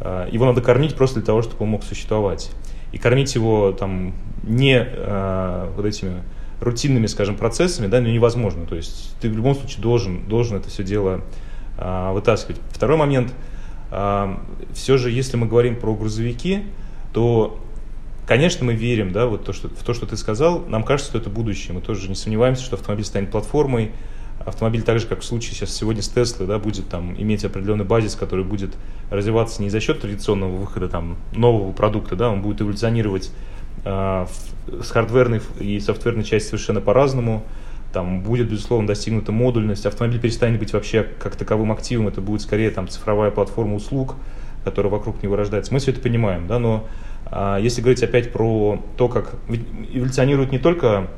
Э, 0.00 0.28
его 0.30 0.44
надо 0.44 0.60
кормить 0.60 0.94
просто 0.94 1.20
для 1.20 1.26
того, 1.26 1.40
чтобы 1.40 1.64
он 1.64 1.70
мог 1.70 1.84
существовать. 1.84 2.50
И 2.92 2.98
кормить 2.98 3.34
его 3.34 3.72
там 3.72 4.12
не 4.42 4.76
э, 4.78 5.72
вот 5.74 5.86
этими 5.86 6.22
рутинными, 6.60 7.06
скажем, 7.06 7.38
процессами, 7.38 7.86
да, 7.86 8.02
ну, 8.02 8.08
невозможно. 8.08 8.66
То 8.66 8.76
есть 8.76 9.16
ты 9.22 9.30
в 9.30 9.36
любом 9.36 9.54
случае 9.54 9.80
должен, 9.80 10.28
должен 10.28 10.58
это 10.58 10.68
все 10.68 10.84
дело 10.84 11.22
э, 11.78 12.12
вытаскивать. 12.12 12.60
Второй 12.70 12.98
момент. 12.98 13.32
Э, 13.90 14.36
все 14.74 14.98
же, 14.98 15.10
если 15.10 15.38
мы 15.38 15.46
говорим 15.46 15.76
про 15.76 15.94
грузовики, 15.94 16.64
то 17.14 17.58
Конечно, 18.26 18.64
мы 18.64 18.74
верим 18.74 19.10
да, 19.10 19.26
вот 19.26 19.44
то, 19.44 19.52
что, 19.52 19.68
в 19.68 19.82
то, 19.82 19.92
что 19.92 20.06
ты 20.06 20.16
сказал. 20.16 20.60
Нам 20.68 20.84
кажется, 20.84 21.10
что 21.10 21.18
это 21.18 21.28
будущее. 21.28 21.74
Мы 21.74 21.80
тоже 21.80 22.08
не 22.08 22.14
сомневаемся, 22.14 22.62
что 22.62 22.76
автомобиль 22.76 23.04
станет 23.04 23.32
платформой, 23.32 23.90
автомобиль 24.44 24.82
так 24.82 24.98
же, 24.98 25.06
как 25.06 25.20
в 25.20 25.24
случае 25.24 25.54
сейчас 25.54 25.74
сегодня 25.74 26.02
с 26.02 26.08
Теслой, 26.08 26.46
да, 26.46 26.58
будет 26.58 26.88
там 26.88 27.14
иметь 27.20 27.44
определенный 27.44 27.84
базис, 27.84 28.14
который 28.14 28.44
будет 28.44 28.70
развиваться 29.10 29.62
не 29.62 29.70
за 29.70 29.80
счет 29.80 30.00
традиционного 30.00 30.56
выхода 30.56 30.88
там 30.88 31.18
нового 31.32 31.72
продукта, 31.72 32.16
да, 32.16 32.30
он 32.30 32.42
будет 32.42 32.62
эволюционировать 32.62 33.30
э, 33.84 34.26
с 34.82 34.90
хардверной 34.90 35.42
и 35.58 35.78
софтверной 35.80 36.24
части 36.24 36.48
совершенно 36.48 36.80
по-разному, 36.80 37.44
там 37.92 38.22
будет, 38.22 38.48
безусловно, 38.48 38.86
достигнута 38.86 39.32
модульность, 39.32 39.84
автомобиль 39.84 40.20
перестанет 40.20 40.58
быть 40.58 40.72
вообще 40.72 41.06
как 41.18 41.36
таковым 41.36 41.72
активом, 41.72 42.08
это 42.08 42.20
будет 42.20 42.40
скорее 42.40 42.70
там 42.70 42.88
цифровая 42.88 43.30
платформа 43.30 43.74
услуг, 43.74 44.14
которая 44.64 44.90
вокруг 44.90 45.22
него 45.22 45.36
рождается. 45.36 45.72
Мы 45.72 45.80
все 45.80 45.90
это 45.90 46.00
понимаем, 46.00 46.46
да, 46.46 46.58
но 46.58 46.86
э, 47.30 47.58
если 47.60 47.82
говорить 47.82 48.02
опять 48.02 48.32
про 48.32 48.82
то, 48.96 49.08
как 49.08 49.34
эволюционирует 49.92 50.52
не 50.52 50.58
только 50.58 51.08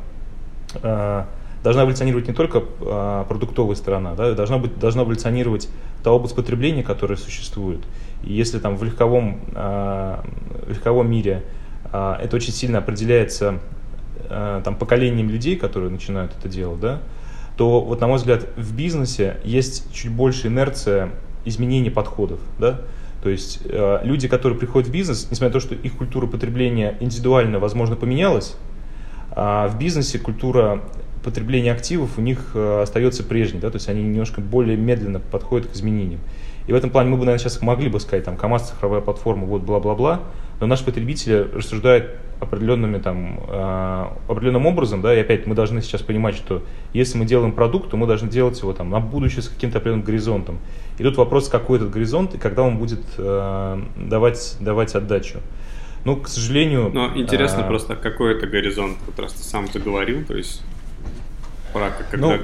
э, 0.83 1.25
должна 1.63 1.83
эволюционировать 1.83 2.29
не 2.29 2.35
только 2.35 2.63
а, 2.81 3.25
продуктовая 3.25 3.77
сторона, 3.77 4.15
да, 4.15 4.33
должна, 4.35 4.59
быть, 4.59 4.79
должна 4.79 5.03
эволюционировать 5.03 5.69
та 6.03 6.11
область 6.11 6.35
потребления, 6.35 6.83
которая 6.83 7.17
существует. 7.17 7.81
И 8.25 8.33
если 8.33 8.59
там 8.59 8.77
в 8.77 8.85
легковом, 8.85 9.41
а, 9.55 10.25
легковом 10.69 11.11
мире 11.11 11.43
а, 11.93 12.19
это 12.21 12.37
очень 12.37 12.53
сильно 12.53 12.79
определяется 12.79 13.61
а, 14.29 14.63
там, 14.63 14.77
поколением 14.77 15.29
людей, 15.31 15.57
которые 15.57 15.91
начинают 15.91 16.33
это 16.39 16.49
делать, 16.49 16.81
да, 16.81 17.01
то 17.57 17.81
вот, 17.81 18.01
на 18.01 18.07
мой 18.07 18.17
взгляд, 18.17 18.49
в 18.57 18.75
бизнесе 18.75 19.37
есть 19.45 19.93
чуть 19.93 20.11
больше 20.11 20.49
инерция 20.49 21.11
изменения 21.45 21.91
подходов, 21.91 22.41
да, 22.59 22.81
то 23.23 23.29
есть 23.29 23.61
э, 23.65 24.01
люди, 24.03 24.27
которые 24.27 24.59
приходят 24.59 24.89
в 24.89 24.93
бизнес, 24.93 25.29
несмотря 25.31 25.49
на 25.49 25.53
то, 25.53 25.61
что 25.61 25.75
их 25.75 25.97
культура 25.97 26.27
потребления 26.27 26.97
индивидуально, 26.99 27.61
возможно, 27.61 27.95
поменялась, 27.95 28.57
а 29.31 29.69
в 29.69 29.79
бизнесе 29.79 30.19
культура 30.19 30.83
потребление 31.23 31.73
активов 31.73 32.19
у 32.19 32.21
них 32.21 32.51
э, 32.55 32.83
остается 32.83 33.23
прежней, 33.23 33.61
да, 33.61 33.71
то 33.71 33.77
есть 33.77 33.89
они 33.89 34.03
немножко 34.03 34.41
более 34.41 34.77
медленно 34.77 35.21
подходят 35.21 35.69
к 35.69 35.75
изменениям. 35.75 36.21
И 36.67 36.73
в 36.73 36.77
этом 36.77 36.91
плане 36.91 37.11
мы 37.11 37.17
бы, 37.17 37.25
наверное, 37.25 37.39
сейчас 37.39 37.61
могли 37.61 37.89
бы 37.89 37.99
сказать, 38.01 38.25
там, 38.25 38.37
КАМАЗ 38.37 38.71
цифровая 38.71 39.01
платформа, 39.01 39.47
вот 39.47 39.63
бла-бла-бла, 39.63 40.21
но 40.61 40.67
наши 40.67 40.85
потребители 40.85 41.49
рассуждают 41.53 42.11
определенными, 42.39 42.99
там, 42.99 43.41
э, 43.49 44.07
определенным 44.29 44.67
образом, 44.67 45.01
да, 45.01 45.15
и 45.15 45.21
опять 45.21 45.47
мы 45.47 45.55
должны 45.55 45.81
сейчас 45.81 46.03
понимать, 46.03 46.35
что 46.35 46.63
если 46.93 47.19
мы 47.19 47.25
делаем 47.25 47.53
продукт, 47.53 47.91
то 47.91 47.97
мы 47.97 48.07
должны 48.07 48.29
делать 48.29 48.61
его 48.61 48.73
там 48.73 48.91
на 48.91 49.01
будущее 49.01 49.43
с 49.43 49.49
каким-то 49.49 49.79
определенным 49.79 50.05
горизонтом. 50.05 50.59
И 50.99 51.03
тут 51.03 51.17
вопрос, 51.17 51.49
какой 51.49 51.79
этот 51.79 51.91
горизонт 51.91 52.35
и 52.35 52.39
когда 52.39 52.63
он 52.63 52.79
будет 52.79 53.03
э, 53.17 53.83
давать, 53.97 54.57
давать 54.61 54.95
отдачу. 54.95 55.39
Ну, 56.05 56.17
к 56.17 56.27
сожалению... 56.29 56.91
Но 56.93 57.17
интересно 57.17 57.65
а... 57.65 57.69
просто, 57.69 57.95
какой 57.95 58.37
это 58.37 58.49
горизонт, 58.49 58.99
вот 59.07 59.19
раз 59.21 59.35
ты 59.35 59.43
сам 59.45 59.69
заговорил, 59.69 60.25
то 60.25 60.37
есть 60.37 60.63
про 61.73 61.91
когда... 62.11 62.27
Ну, 62.27 62.39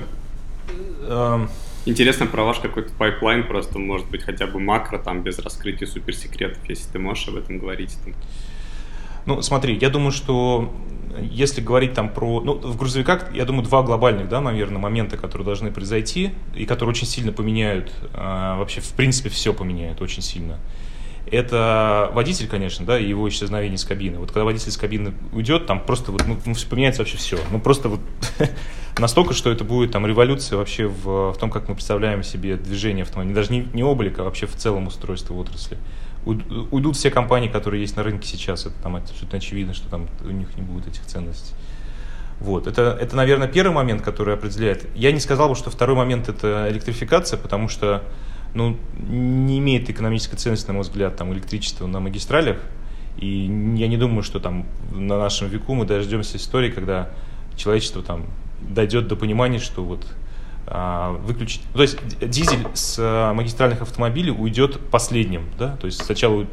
э, 1.03 1.47
Интересно 1.87 2.27
про 2.27 2.45
ваш 2.45 2.59
какой-то 2.59 2.93
pipeline, 2.93 3.47
просто 3.47 3.79
может 3.79 4.11
быть 4.11 4.23
хотя 4.23 4.47
бы 4.47 4.61
макро, 4.61 4.99
там, 4.99 5.23
без 5.23 5.39
раскрытия 5.39 5.87
суперсекретов, 5.87 6.59
если 6.69 6.93
ты 6.93 6.99
можешь 6.99 7.29
об 7.29 7.37
этом 7.37 7.59
говорить. 7.59 7.97
Там. 8.05 8.15
Ну, 9.25 9.41
смотри, 9.41 9.79
я 9.81 9.89
думаю, 9.89 10.13
что 10.13 10.71
если 11.23 11.61
говорить 11.61 11.95
там 11.95 12.11
про... 12.11 12.41
Ну, 12.41 12.55
в 12.55 12.77
грузовиках, 12.77 13.33
я 13.35 13.45
думаю, 13.45 13.65
два 13.65 13.83
глобальных, 13.83 14.29
да, 14.29 14.41
наверное, 14.41 14.79
момента, 14.79 15.17
которые 15.17 15.47
должны 15.47 15.71
произойти, 15.71 16.33
и 16.55 16.67
которые 16.67 16.91
очень 16.91 17.07
сильно 17.07 17.33
поменяют, 17.33 17.91
э, 18.13 18.57
вообще, 18.59 18.81
в 18.81 18.93
принципе, 18.93 19.31
все 19.31 19.55
поменяют 19.55 20.03
очень 20.03 20.23
сильно. 20.23 20.59
Это 21.31 22.11
водитель, 22.13 22.49
конечно, 22.49 22.85
да, 22.85 22.99
и 22.99 23.09
его 23.09 23.29
исчезновение 23.29 23.77
из 23.77 23.85
кабины. 23.85 24.19
Вот 24.19 24.31
когда 24.31 24.45
водитель 24.45 24.69
из 24.71 24.77
кабины 24.77 25.15
уйдет, 25.33 25.67
там 25.67 25.81
просто 25.81 26.13
вот, 26.13 26.23
ну, 26.27 26.37
поменяется 26.69 27.03
вообще 27.03 27.17
все. 27.17 27.39
Ну, 27.51 27.61
просто 27.61 27.89
вот 27.89 28.01
настолько, 28.99 29.35
что 29.35 29.51
это 29.51 29.65
будет 29.65 29.93
там 29.93 30.07
революция 30.07 30.57
вообще 30.57 30.87
в, 30.87 31.33
в 31.33 31.39
том, 31.39 31.51
как 31.51 31.69
мы 31.69 31.75
представляем 31.75 32.23
себе 32.23 32.57
движение 32.57 33.03
автомобиля. 33.03 33.35
Даже 33.35 33.53
не, 33.53 33.69
не 33.73 33.83
облика, 33.83 34.23
а 34.23 34.25
вообще 34.25 34.47
в 34.47 34.57
целом 34.57 34.87
устройство 34.87 35.35
отрасли. 35.35 35.79
Уйдут 36.25 36.97
все 36.97 37.11
компании, 37.11 37.49
которые 37.49 37.81
есть 37.81 37.97
на 37.97 38.03
рынке 38.03 38.29
сейчас. 38.29 38.67
Это 38.67 38.75
там 38.83 38.97
абсолютно 38.97 39.39
очевидно, 39.39 39.75
что 39.75 39.89
там 39.89 40.09
у 40.23 40.31
них 40.31 40.55
не 40.57 40.63
будет 40.63 40.89
этих 40.89 41.07
ценностей. 41.07 41.55
Вот. 42.41 42.67
Это, 42.67 42.97
это, 43.01 43.17
наверное, 43.17 43.49
первый 43.49 43.73
момент, 43.73 44.03
который 44.03 44.35
определяет. 44.35 44.87
Я 44.95 45.13
не 45.13 45.21
сказал 45.21 45.49
бы, 45.49 45.55
что 45.55 45.71
второй 45.71 45.97
момент– 45.97 46.29
это 46.31 46.67
электрификация, 46.71 47.39
потому 47.39 47.69
что 47.69 48.03
ну, 48.55 48.77
не 48.99 49.59
имеет 49.59 49.89
экономической 49.91 50.37
ценности, 50.37 50.69
на 50.69 50.75
мой 50.75 50.83
взгляд, 50.83 51.17
там, 51.17 51.33
электричество 51.33 51.87
на 51.87 52.01
магистралях. 52.01 52.59
И 53.19 53.45
я 53.77 53.89
не 53.89 53.97
думаю, 53.97 54.23
что 54.23 54.41
там 54.41 54.67
на 54.93 55.19
нашем 55.19 55.49
веку 55.49 55.75
мы 55.75 55.85
дождемся 55.85 56.37
истории, 56.37 56.71
когда 56.71 57.11
человечество 57.57 58.03
там 58.03 58.27
дойдет 58.61 59.09
до 59.09 59.17
понимания, 59.17 59.59
что 59.59 59.85
вот 59.85 60.07
а, 60.67 61.13
выключить. 61.13 61.63
То 61.73 61.83
есть 61.83 61.99
дизель 62.21 62.67
с 62.75 62.97
а, 63.01 63.33
магистральных 63.33 63.83
автомобилей 63.83 64.31
уйдет 64.31 64.79
последним, 64.91 65.47
да, 65.59 65.77
то 65.77 65.87
есть 65.87 66.05
сначала 66.05 66.47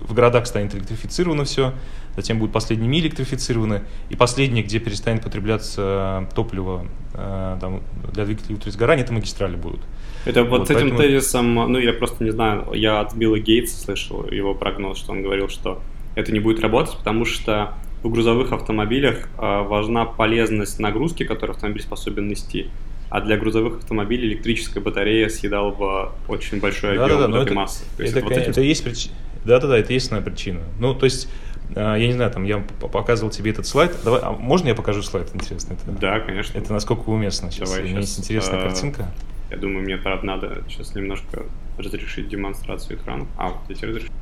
в 0.00 0.14
городах 0.14 0.46
станет 0.46 0.74
электрифицировано 0.74 1.44
все, 1.44 1.72
затем 2.16 2.38
будут 2.38 2.52
последними 2.52 2.98
электрифицированы, 2.98 3.82
и 4.10 4.16
последнее, 4.16 4.64
где 4.64 4.78
перестанет 4.78 5.22
потребляться 5.22 6.28
топливо 6.34 6.86
там, 7.12 7.82
для 8.12 8.24
двигателей 8.24 8.58
сгорания, 8.70 9.04
это 9.04 9.12
магистрали 9.12 9.56
будут. 9.56 9.80
Это 10.24 10.44
вот, 10.44 10.60
вот 10.60 10.68
с 10.68 10.70
этим 10.70 10.90
поэтому... 10.90 11.00
тезисом, 11.00 11.54
ну 11.54 11.78
я 11.78 11.92
просто 11.92 12.24
не 12.24 12.30
знаю, 12.30 12.72
я 12.74 13.00
от 13.00 13.14
Билла 13.14 13.38
Гейтса 13.38 13.78
слышал 13.78 14.28
его 14.30 14.54
прогноз, 14.54 14.98
что 14.98 15.12
он 15.12 15.22
говорил, 15.22 15.48
что 15.48 15.80
это 16.16 16.32
не 16.32 16.40
будет 16.40 16.60
работать, 16.60 16.96
потому 16.96 17.24
что 17.24 17.74
в 18.02 18.10
грузовых 18.10 18.52
автомобилях 18.52 19.28
э, 19.38 19.62
важна 19.62 20.04
полезность 20.04 20.78
нагрузки, 20.78 21.24
которую 21.24 21.54
автомобиль 21.54 21.82
способен 21.82 22.28
нести, 22.28 22.68
а 23.10 23.20
для 23.20 23.36
грузовых 23.36 23.78
автомобилей 23.78 24.28
электрическая 24.28 24.82
батарея 24.82 25.28
съедала 25.28 25.70
бы 25.70 26.10
очень 26.28 26.60
большой 26.60 26.98
объем 26.98 27.20
да, 27.20 27.26
да, 27.26 27.32
да, 27.32 27.38
этой 27.38 27.46
это, 27.46 27.54
массы. 27.54 27.84
То 27.96 28.02
есть 28.02 28.14
это, 28.14 28.24
вот 28.24 28.32
этим... 28.32 28.50
это 28.50 28.60
есть 28.60 28.84
причина. 28.84 29.14
Да, 29.48 29.58
да, 29.60 29.66
да, 29.66 29.78
это 29.78 29.96
основная 29.96 30.22
причина. 30.22 30.60
Ну, 30.78 30.94
то 30.94 31.06
есть, 31.06 31.26
э, 31.74 31.80
я 31.80 32.06
не 32.06 32.12
знаю, 32.12 32.30
там 32.30 32.44
я 32.44 32.58
показывал 32.58 33.30
тебе 33.30 33.50
этот 33.50 33.66
слайд. 33.66 33.96
Давай, 34.04 34.20
а 34.22 34.32
можно 34.32 34.68
я 34.68 34.74
покажу 34.74 35.02
слайд? 35.02 35.30
Интересно. 35.34 35.72
Это, 35.72 35.90
да, 35.98 36.20
конечно. 36.20 36.58
Это 36.58 36.70
насколько 36.74 37.08
уместно 37.08 37.50
сейчас. 37.50 37.70
Давай, 37.70 37.84
У 37.84 37.88
меня 37.88 38.00
есть 38.00 38.18
интересная 38.18 38.60
а... 38.60 38.62
картинка. 38.64 39.10
Я 39.50 39.56
думаю, 39.56 39.84
мне 39.84 39.96
правда 39.96 40.26
надо 40.26 40.64
сейчас 40.68 40.94
немножко 40.94 41.44
разрешить 41.78 42.28
демонстрацию 42.28 42.98
экрана. 42.98 43.26
А, 43.38 43.48
вот 43.48 43.70
эти 43.70 43.86
разрешить. 43.86 44.12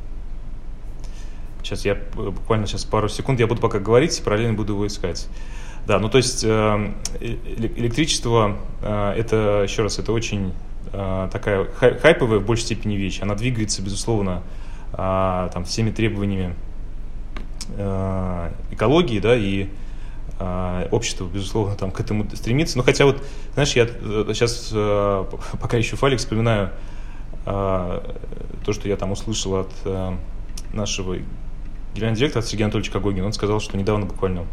Сейчас 1.64 1.85
я 1.85 1.97
буквально 2.14 2.68
сейчас 2.68 2.85
пару 2.85 3.09
секунд, 3.09 3.40
я 3.40 3.49
буду 3.49 3.61
пока 3.61 3.80
говорить, 3.80 4.23
параллельно 4.25 4.54
буду 4.54 4.75
его 4.75 4.87
искать. 4.87 5.26
Да, 5.88 5.99
ну 5.99 6.09
то 6.09 6.18
есть 6.18 6.45
э, 6.45 6.92
электричество, 7.21 8.59
э, 8.80 9.14
это, 9.16 9.64
еще 9.64 9.83
раз, 9.83 9.99
это 9.99 10.12
очень 10.12 10.52
э, 10.92 11.28
такая 11.33 11.64
хайповая 11.64 12.38
в 12.38 12.47
большей 12.47 12.66
степени 12.66 12.95
вещь. 12.95 13.21
Она 13.21 13.35
двигается, 13.35 13.83
безусловно, 13.83 14.45
там, 14.97 15.65
всеми 15.65 15.91
требованиями 15.91 16.55
экологии, 18.71 19.19
да, 19.19 19.37
и 19.37 19.69
общество, 20.91 21.26
безусловно, 21.26 21.75
там 21.75 21.91
к 21.91 22.00
этому 22.00 22.26
стремится. 22.35 22.79
Но 22.79 22.85
хотя 22.85 23.05
вот, 23.07 23.23
знаешь, 23.55 23.75
я 23.75 23.87
сейчас, 23.87 24.71
пока 25.61 25.76
еще 25.76 25.97
файлик, 25.97 26.19
вспоминаю 26.19 26.71
то, 27.45 28.73
что 28.73 28.88
я 28.88 28.97
там 28.97 29.12
услышал 29.12 29.57
от 29.57 29.73
нашего 30.73 31.17
генеральный 31.97 32.19
директор 32.19 32.43
Сергей 32.43 32.65
Анатольевич 32.65 32.91
Кагогин, 32.91 33.25
он 33.25 33.33
сказал, 33.33 33.61
что 33.61 33.76
недавно 33.76 34.07
буквально, 34.07 34.45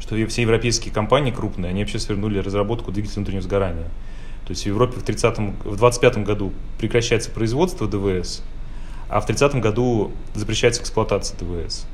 что 0.00 0.16
все 0.26 0.42
европейские 0.42 0.92
компании 0.92 1.30
крупные, 1.30 1.70
они 1.70 1.82
вообще 1.82 1.98
свернули 1.98 2.38
разработку 2.38 2.90
двигателя 2.90 3.16
внутреннего 3.16 3.42
сгорания. 3.42 3.88
То 4.46 4.50
есть 4.50 4.64
в 4.64 4.66
Европе 4.66 4.98
в, 4.98 5.02
30 5.02 5.38
в 5.64 5.76
25 5.76 6.18
году 6.18 6.52
прекращается 6.78 7.30
производство 7.30 7.86
ДВС, 7.86 8.42
а 9.08 9.20
в 9.20 9.26
30 9.26 9.56
году 9.56 10.12
запрещается 10.34 10.82
эксплуатация 10.82 11.38
ДВС. 11.38 11.86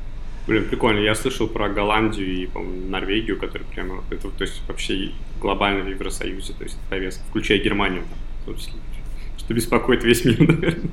Блин, 0.46 0.68
прикольно. 0.68 0.98
Я 0.98 1.14
слышал 1.14 1.46
про 1.46 1.68
Голландию 1.68 2.26
и, 2.26 2.48
Норвегию, 2.88 3.38
которые 3.38 3.66
прямо, 3.68 4.02
это, 4.10 4.28
то 4.28 4.42
есть 4.42 4.60
вообще 4.66 5.12
глобально 5.40 5.84
в 5.84 5.88
Евросоюзе, 5.88 6.52
то 6.54 6.64
есть 6.64 6.76
повестка, 6.90 7.22
включая 7.28 7.58
Германию, 7.58 8.02
что 9.38 9.54
беспокоит 9.54 10.02
весь 10.02 10.24
мир, 10.24 10.40
наверное 10.48 10.90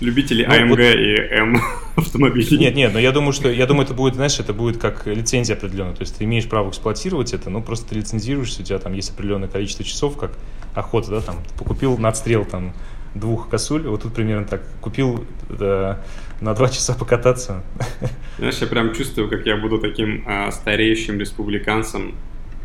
любители 0.00 0.44
ну, 0.44 0.54
AMG 0.54 0.68
вот... 0.68 0.78
и 0.78 1.34
M 1.34 1.60
автомобилей. 1.96 2.58
Нет, 2.58 2.74
нет, 2.74 2.92
но 2.92 2.98
я 2.98 3.12
думаю, 3.12 3.32
что 3.32 3.50
я 3.50 3.66
думаю, 3.66 3.84
это 3.84 3.94
будет, 3.94 4.14
знаешь, 4.14 4.38
это 4.38 4.52
будет 4.52 4.78
как 4.78 5.06
лицензия 5.06 5.56
определенная. 5.56 5.94
То 5.94 6.02
есть 6.02 6.16
ты 6.16 6.24
имеешь 6.24 6.48
право 6.48 6.70
эксплуатировать 6.70 7.32
это, 7.32 7.50
ну 7.50 7.62
просто 7.62 7.88
ты 7.90 7.96
лицензируешься, 7.96 8.62
у 8.62 8.64
тебя 8.64 8.78
там 8.78 8.92
есть 8.92 9.10
определенное 9.10 9.48
количество 9.48 9.84
часов, 9.84 10.16
как 10.16 10.32
охота, 10.74 11.10
да, 11.10 11.20
там, 11.20 11.36
ты 11.44 11.58
покупил 11.58 11.98
надстрел 11.98 12.44
там 12.44 12.72
двух 13.18 13.48
косуль, 13.48 13.86
вот 13.86 14.02
тут 14.02 14.14
примерно 14.14 14.46
так, 14.46 14.62
купил 14.80 15.24
да, 15.48 16.00
на 16.40 16.54
два 16.54 16.68
часа 16.68 16.94
покататься. 16.94 17.62
Знаешь, 18.38 18.58
я 18.58 18.66
прям 18.66 18.94
чувствую, 18.94 19.28
как 19.28 19.46
я 19.46 19.56
буду 19.56 19.78
таким 19.78 20.24
а, 20.26 20.50
стареющим 20.50 21.18
республиканцем 21.18 22.14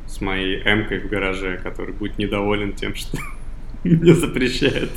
с 0.07 0.21
моей 0.21 0.61
М-кой 0.63 0.99
в 0.99 1.09
гараже, 1.09 1.59
который 1.63 1.93
будет 1.93 2.17
недоволен 2.17 2.73
тем, 2.73 2.93
что 2.95 3.17
мне 3.83 4.13
запрещает 4.13 4.91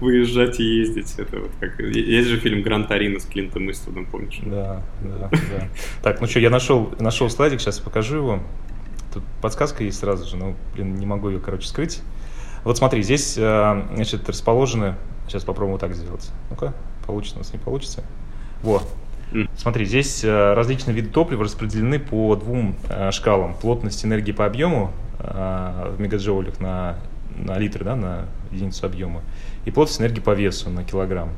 выезжать 0.00 0.60
и 0.60 0.64
ездить. 0.64 1.14
Это 1.18 1.40
вот 1.40 1.50
как... 1.60 1.80
Есть 1.80 2.28
же 2.28 2.38
фильм 2.38 2.62
«Гран 2.62 2.86
Торино» 2.86 3.18
с 3.18 3.24
Клинтом 3.24 3.70
Иствудом, 3.70 4.06
помнишь? 4.06 4.40
Да, 4.44 4.82
да, 5.02 5.30
да. 5.30 5.68
Так, 6.02 6.20
ну 6.20 6.26
что, 6.26 6.40
я 6.40 6.50
нашел, 6.50 6.94
нашел 7.00 7.28
слайдик, 7.28 7.60
сейчас 7.60 7.80
покажу 7.80 8.16
его. 8.16 8.42
Тут 9.12 9.22
подсказка 9.40 9.84
есть 9.84 9.98
сразу 9.98 10.28
же, 10.28 10.36
но, 10.36 10.54
блин, 10.74 10.94
не 10.96 11.06
могу 11.06 11.28
ее, 11.28 11.38
короче, 11.38 11.68
скрыть. 11.68 12.00
Вот 12.64 12.78
смотри, 12.78 13.02
здесь, 13.02 13.36
э, 13.36 13.82
значит, 13.94 14.28
расположены... 14.28 14.96
Сейчас 15.26 15.44
попробуем 15.44 15.72
вот 15.72 15.80
так 15.80 15.94
сделать. 15.94 16.30
Ну-ка, 16.50 16.74
получится 17.06 17.36
у 17.36 17.38
нас, 17.38 17.52
не 17.52 17.58
получится. 17.58 18.04
Вот. 18.62 18.86
Смотри, 19.56 19.84
здесь 19.84 20.22
э, 20.22 20.52
различные 20.54 20.94
виды 20.94 21.08
топлива 21.08 21.44
распределены 21.44 21.98
по 21.98 22.36
двум 22.36 22.76
э, 22.88 23.10
шкалам. 23.10 23.54
Плотность 23.54 24.04
энергии 24.04 24.32
по 24.32 24.46
объему 24.46 24.92
в 25.16 25.94
мегаджоулях 25.98 26.60
на 26.60 26.98
на 27.36 27.58
литр, 27.58 27.84
да, 27.84 27.96
на 27.96 28.26
единицу 28.52 28.86
объема, 28.86 29.22
и 29.64 29.70
плотность 29.70 30.00
энергии 30.00 30.20
по 30.20 30.34
весу 30.34 30.70
на 30.70 30.84
килограмм. 30.84 31.30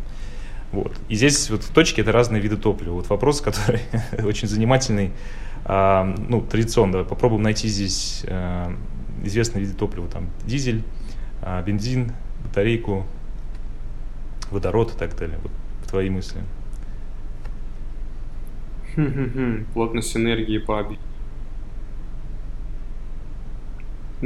Вот. 0.72 0.92
И 1.08 1.14
здесь 1.14 1.48
вот 1.50 1.62
в 1.62 1.72
точке 1.72 2.02
это 2.02 2.12
разные 2.12 2.42
виды 2.42 2.56
топлива. 2.56 2.94
Вот 2.94 3.08
вопрос, 3.08 3.40
который 3.42 3.80
очень 4.24 4.48
занимательный. 4.48 5.12
А, 5.64 6.04
ну, 6.04 6.40
традиционно, 6.40 7.04
попробуем 7.04 7.42
найти 7.42 7.68
здесь 7.68 8.24
а, 8.28 8.72
известные 9.24 9.64
виды 9.64 9.76
топлива. 9.76 10.08
Там 10.08 10.30
дизель, 10.44 10.82
бензин, 11.64 12.12
батарейку, 12.44 13.06
водород 14.50 14.94
и 14.94 14.98
так 14.98 15.16
далее. 15.16 15.38
Вот 15.42 15.52
твои 15.88 16.10
мысли. 16.10 16.40
Плотность 19.74 20.16
энергии 20.16 20.58
по 20.58 20.80
объему. 20.80 21.05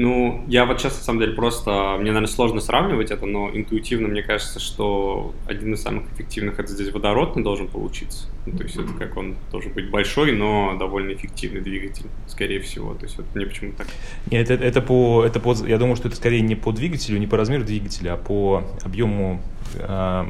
Ну, 0.01 0.43
я 0.49 0.65
вот 0.65 0.81
сейчас, 0.81 0.97
на 0.97 1.05
самом 1.05 1.21
деле, 1.21 1.35
просто... 1.35 1.97
Мне, 1.99 2.11
наверное, 2.11 2.27
сложно 2.27 2.63
сравнивать 2.63 3.11
это, 3.11 3.27
но 3.27 3.51
интуитивно 3.53 4.09
мне 4.09 4.23
кажется, 4.23 4.59
что 4.59 5.35
один 5.47 5.75
из 5.75 5.83
самых 5.83 6.11
эффективных 6.15 6.59
это 6.59 6.73
здесь 6.73 6.91
водородный 6.91 7.43
должен 7.43 7.69
получиться. 7.69 8.27
Ну, 8.47 8.57
то 8.57 8.65
есть 8.65 8.77
это 8.77 8.95
как 8.95 9.15
он 9.19 9.37
должен 9.51 9.75
быть 9.75 9.91
большой, 9.91 10.33
но 10.33 10.75
довольно 10.79 11.13
эффективный 11.13 11.61
двигатель, 11.61 12.07
скорее 12.29 12.61
всего. 12.61 12.95
То 12.95 13.05
есть 13.05 13.19
вот 13.19 13.27
мне 13.35 13.45
почему-то 13.45 13.77
так... 13.77 13.89
Нет, 14.31 14.51
это, 14.51 14.65
это, 14.65 14.81
по, 14.81 15.23
это 15.23 15.39
по... 15.39 15.55
Я 15.67 15.77
думаю, 15.77 15.97
что 15.97 16.09
это 16.09 16.17
скорее 16.17 16.41
не 16.41 16.55
по 16.55 16.73
двигателю, 16.73 17.19
не 17.19 17.27
по 17.27 17.37
размеру 17.37 17.65
двигателя, 17.65 18.15
а 18.15 18.17
по 18.17 18.65
объему 18.83 19.43
э, 19.75 20.25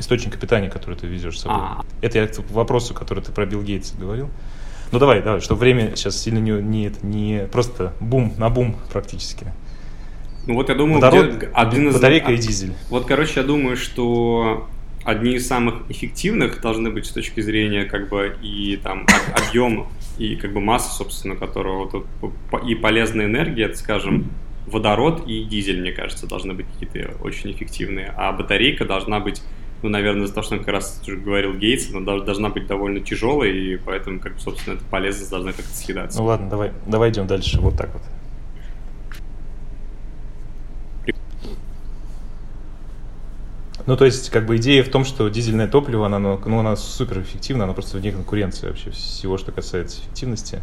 источника 0.00 0.38
питания, 0.38 0.70
который 0.70 0.96
ты 0.96 1.06
везешь 1.06 1.38
с 1.38 1.42
собой. 1.42 1.56
А-а-а. 1.56 1.84
Это 2.04 2.18
я 2.18 2.26
к 2.26 2.50
вопросу, 2.50 2.94
который 2.94 3.22
ты 3.22 3.30
про 3.30 3.46
Билл 3.46 3.62
Гейтса 3.62 3.96
говорил. 3.96 4.28
Ну 4.90 4.98
давай, 4.98 5.22
давай, 5.22 5.40
чтобы 5.40 5.60
время 5.60 5.96
сейчас 5.96 6.20
сильно 6.20 6.38
не, 6.38 6.52
не, 6.62 6.92
не 7.02 7.46
просто 7.46 7.92
бум 8.00 8.32
на 8.38 8.48
бум 8.48 8.76
практически. 8.92 9.46
Ну 10.46 10.54
вот 10.54 10.70
я 10.70 10.74
думаю, 10.74 11.00
Водород, 11.00 11.34
где 11.34 11.46
один 11.52 11.88
из... 11.88 11.94
батарейка 11.94 12.32
и 12.32 12.38
дизель. 12.38 12.72
Вот, 12.88 13.04
короче, 13.04 13.40
я 13.40 13.46
думаю, 13.46 13.76
что 13.76 14.66
одни 15.04 15.34
из 15.34 15.46
самых 15.46 15.82
эффективных 15.90 16.60
должны 16.62 16.90
быть 16.90 17.06
с 17.06 17.10
точки 17.10 17.40
зрения 17.40 17.84
как 17.84 18.08
бы 18.08 18.34
и 18.42 18.76
там 18.82 19.06
объем 19.36 19.88
и 20.18 20.36
как 20.36 20.52
бы 20.52 20.60
масса, 20.60 20.90
собственно, 20.90 21.36
которого 21.36 22.06
вот, 22.20 22.64
и 22.66 22.74
полезная 22.74 23.26
энергия, 23.26 23.64
это, 23.64 23.78
скажем, 23.78 24.30
водород 24.66 25.26
и 25.26 25.44
дизель, 25.44 25.80
мне 25.80 25.92
кажется, 25.92 26.26
должны 26.26 26.54
быть 26.54 26.66
какие-то 26.66 27.14
очень 27.22 27.52
эффективные, 27.52 28.12
а 28.16 28.32
батарейка 28.32 28.84
должна 28.84 29.20
быть 29.20 29.42
ну, 29.82 29.88
наверное, 29.88 30.24
из-за 30.24 30.34
того, 30.34 30.44
что 30.44 30.58
как 30.58 30.68
раз 30.68 31.00
уже 31.06 31.16
говорил 31.16 31.54
Гейтс, 31.54 31.92
она 31.94 32.20
должна 32.20 32.48
быть 32.48 32.66
довольно 32.66 33.00
тяжелой, 33.00 33.56
и 33.56 33.76
поэтому, 33.76 34.20
как, 34.20 34.38
собственно, 34.38 34.74
эта 34.74 34.84
полезность 34.84 35.30
должна 35.30 35.52
как-то 35.52 35.74
съедаться. 35.74 36.18
Ну 36.18 36.24
ладно, 36.24 36.50
давай, 36.50 36.72
давай 36.86 37.10
идем 37.10 37.26
дальше, 37.26 37.60
вот 37.60 37.76
так 37.76 37.92
вот. 37.92 38.02
Ну, 43.86 43.96
то 43.96 44.04
есть, 44.04 44.28
как 44.28 44.44
бы 44.44 44.58
идея 44.58 44.82
в 44.84 44.90
том, 44.90 45.06
что 45.06 45.28
дизельное 45.28 45.66
топливо, 45.66 46.06
оно, 46.06 46.38
ну, 46.44 46.58
оно 46.58 46.76
супер 46.76 47.20
эффективно, 47.20 47.64
оно 47.64 47.72
просто 47.72 47.96
вне 47.96 48.12
конкуренции 48.12 48.66
вообще 48.66 48.90
всего, 48.90 49.38
что 49.38 49.50
касается 49.50 50.00
эффективности. 50.00 50.60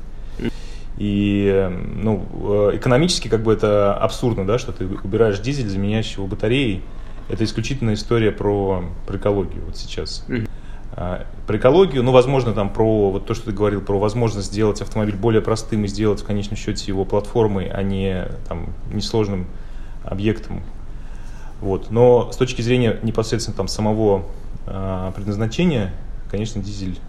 И, 0.97 1.69
ну, 1.95 2.23
э, 2.69 2.77
экономически 2.77 3.27
как 3.27 3.41
бы 3.41 3.51
это 3.51 3.95
абсурдно, 3.95 4.45
да, 4.45 4.59
что 4.59 4.71
ты 4.71 4.85
убираешь 4.85 5.39
дизель, 5.39 5.67
заменяешь 5.67 6.13
его 6.13 6.27
батареей, 6.27 6.83
это 7.29 7.43
исключительно 7.43 7.93
история 7.93 8.31
про, 8.31 8.83
про 9.07 9.17
экологию 9.17 9.63
вот 9.65 9.77
сейчас. 9.77 10.25
Mm-hmm. 10.27 10.49
А, 10.97 11.25
про 11.47 11.57
экологию, 11.57 12.03
ну, 12.03 12.11
возможно, 12.11 12.53
там 12.53 12.69
про 12.71 13.11
вот 13.11 13.25
то, 13.25 13.33
что 13.33 13.45
ты 13.45 13.51
говорил, 13.51 13.81
про 13.81 13.99
возможность 13.99 14.47
сделать 14.47 14.81
автомобиль 14.81 15.15
более 15.15 15.41
простым 15.41 15.83
и 15.85 15.87
сделать 15.87 16.21
в 16.21 16.25
конечном 16.25 16.55
счете 16.57 16.85
его 16.87 17.03
платформой, 17.03 17.67
а 17.67 17.83
не 17.83 18.27
там 18.47 18.73
несложным 18.91 19.47
объектом. 20.03 20.63
Вот. 21.61 21.91
Но 21.91 22.31
с 22.31 22.37
точки 22.37 22.61
зрения 22.61 22.99
непосредственно 23.03 23.57
там 23.57 23.67
самого 23.67 24.23
а, 24.67 25.11
предназначения, 25.11 25.93
конечно, 26.29 26.61
дизель, 26.61 26.99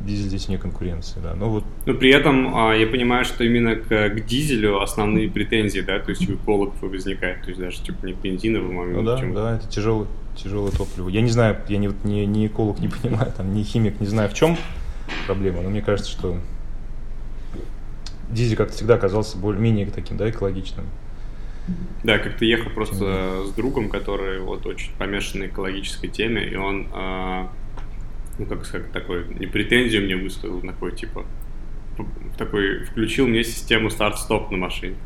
дизель 0.00 0.28
здесь 0.28 0.48
вне 0.48 0.58
конкуренции, 0.58 1.20
да. 1.20 1.34
Ну, 1.34 1.50
вот. 1.50 1.64
Но 1.86 1.94
при 1.94 2.10
этом 2.10 2.56
а, 2.56 2.74
я 2.74 2.86
понимаю, 2.86 3.24
что 3.24 3.44
именно 3.44 3.76
к, 3.76 3.88
к 3.88 4.24
дизелю 4.24 4.80
основные 4.80 5.28
претензии, 5.30 5.80
да, 5.80 5.98
то 5.98 6.10
есть 6.10 6.28
у 6.28 6.34
экологов 6.34 6.80
возникает, 6.80 7.42
то 7.42 7.48
есть 7.48 7.60
даже 7.60 7.82
типа 7.82 8.06
не 8.06 8.14
к 8.14 8.18
бензиновому, 8.18 8.82
а 8.82 8.86
ну, 8.86 9.02
да, 9.02 9.18
чем... 9.18 9.34
да, 9.34 9.56
это 9.56 9.68
тяжелый, 9.68 10.06
тяжелое 10.36 10.70
топливо. 10.70 11.08
Я 11.08 11.20
не 11.20 11.30
знаю, 11.30 11.58
я 11.68 11.78
не, 11.78 11.90
не, 12.04 12.26
не 12.26 12.46
эколог, 12.46 12.78
не 12.78 12.88
понимаю, 13.02 13.32
там, 13.36 13.52
не 13.52 13.64
химик, 13.64 14.00
не 14.00 14.06
знаю, 14.06 14.30
в 14.30 14.34
чем 14.34 14.56
проблема, 15.26 15.62
но 15.62 15.70
мне 15.70 15.82
кажется, 15.82 16.10
что 16.10 16.38
дизель 18.30 18.56
как-то 18.56 18.74
всегда 18.74 18.94
оказался 18.94 19.36
более-менее 19.38 19.86
таким, 19.86 20.16
да, 20.16 20.28
экологичным. 20.28 20.86
Да, 22.02 22.18
как 22.18 22.36
ты 22.36 22.46
ехал 22.46 22.70
просто 22.70 23.44
с 23.44 23.50
другом, 23.52 23.90
который 23.90 24.40
вот 24.40 24.64
очень 24.64 24.90
помешан 24.96 25.40
на 25.40 25.46
экологической 25.46 26.08
теме, 26.08 26.44
и 26.46 26.56
он, 26.56 26.86
а, 26.92 27.50
ну 28.38 28.46
как 28.46 28.64
сказать, 28.64 28.92
такой, 28.92 29.26
не 29.34 29.46
претензию 29.46 30.04
мне 30.04 30.16
высказал, 30.16 30.60
такой 30.60 30.92
типа, 30.92 31.26
такой, 32.36 32.84
включил 32.84 33.26
мне 33.26 33.44
систему 33.44 33.90
старт-стоп 33.90 34.50
на 34.50 34.56
машине. 34.56 34.96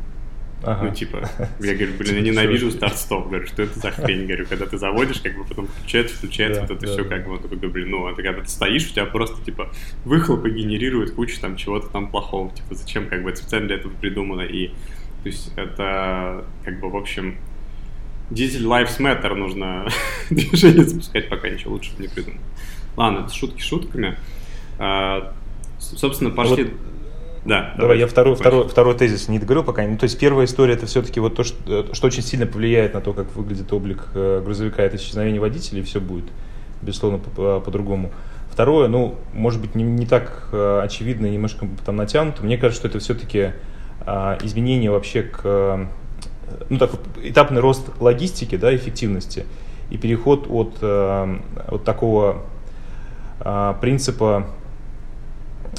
Ага. 0.65 0.85
Ну, 0.85 0.95
типа, 0.95 1.29
я 1.59 1.73
говорю, 1.73 1.93
блин, 1.97 2.15
я 2.15 2.21
ненавижу 2.21 2.71
старт-стоп. 2.71 3.27
Говорю, 3.27 3.47
что 3.47 3.63
это 3.63 3.77
за 3.77 3.91
хрень? 3.91 4.25
Говорю, 4.25 4.45
когда 4.47 4.65
ты 4.65 4.77
заводишь, 4.77 5.19
как 5.19 5.35
бы 5.37 5.43
потом 5.43 5.67
включается, 5.67 6.15
включается, 6.15 6.61
да, 6.61 6.67
вот 6.67 6.77
это 6.77 6.85
да, 6.87 6.93
все, 6.93 7.03
как 7.03 7.27
бы, 7.27 7.37
такой, 7.37 7.57
блин, 7.67 7.89
ну, 7.89 8.07
это 8.07 8.23
когда 8.23 8.41
ты 8.41 8.47
стоишь, 8.47 8.87
у 8.87 8.93
тебя 8.93 9.05
просто, 9.05 9.43
типа, 9.43 9.71
выхлопы 10.05 10.49
генерируют 10.51 11.11
кучу 11.11 11.39
там 11.41 11.57
чего-то 11.57 11.87
там 11.87 12.09
плохого. 12.09 12.49
Типа, 12.51 12.75
зачем, 12.75 13.09
как 13.09 13.23
бы, 13.23 13.31
это 13.31 13.39
специально 13.39 13.67
для 13.67 13.75
этого 13.75 13.91
придумано. 13.93 14.41
И, 14.41 14.67
то 14.67 15.25
есть, 15.25 15.51
это, 15.57 16.45
как 16.63 16.79
бы, 16.79 16.89
в 16.89 16.95
общем, 16.95 17.37
дизель 18.29 18.65
Lives 18.65 18.99
Matter 18.99 19.33
нужно 19.35 19.87
движение 20.29 20.85
запускать, 20.85 21.27
пока 21.27 21.49
ничего 21.49 21.73
лучше 21.73 21.91
не 21.99 22.07
придумал. 22.07 22.39
Ладно, 22.95 23.25
это 23.25 23.33
шутки 23.33 23.61
шутками. 23.61 24.17
А, 24.79 25.33
собственно, 25.79 26.29
пошли... 26.29 26.65
Вот 26.65 26.73
да. 27.45 27.73
Давай, 27.77 27.99
я 27.99 28.07
второй, 28.07 28.35
второй, 28.35 28.67
второй 28.67 28.95
тезис 28.95 29.27
не 29.27 29.37
договорил 29.37 29.63
пока. 29.63 29.85
Ну, 29.85 29.97
то 29.97 30.05
есть 30.05 30.17
первая 30.17 30.45
история 30.45 30.75
это 30.75 30.85
все-таки 30.85 31.19
вот 31.19 31.35
то, 31.35 31.43
что, 31.43 31.93
что 31.93 32.07
очень 32.07 32.23
сильно 32.23 32.45
повлияет 32.45 32.93
на 32.93 33.01
то, 33.01 33.13
как 33.13 33.35
выглядит 33.35 33.71
облик 33.73 34.07
э, 34.13 34.41
грузовика, 34.43 34.81
это 34.81 34.95
исчезновение 34.95 35.41
водителя, 35.41 35.81
и 35.81 35.83
все 35.83 35.99
будет, 35.99 36.25
безусловно, 36.81 37.19
по-другому. 37.19 38.11
Второе, 38.49 38.87
ну, 38.87 39.15
может 39.33 39.59
быть, 39.59 39.75
не, 39.75 39.83
не 39.83 40.05
так 40.05 40.47
э, 40.53 40.81
очевидно, 40.83 41.25
немножко 41.25 41.67
там 41.85 41.97
натянуто. 41.97 42.43
Мне 42.43 42.57
кажется, 42.57 42.79
что 42.79 42.87
это 42.87 42.99
все-таки 42.99 43.51
а, 44.05 44.37
изменение 44.41 44.91
вообще 44.91 45.23
к 45.23 45.89
ну, 46.69 46.77
так, 46.77 46.91
этапный 47.21 47.61
рост 47.61 47.89
логистики, 47.99 48.55
да, 48.55 48.73
эффективности 48.75 49.45
и 49.89 49.97
переход 49.97 50.47
от, 50.49 50.77
э, 50.81 51.37
от 51.67 51.83
такого 51.83 52.43
принципа 53.39 54.47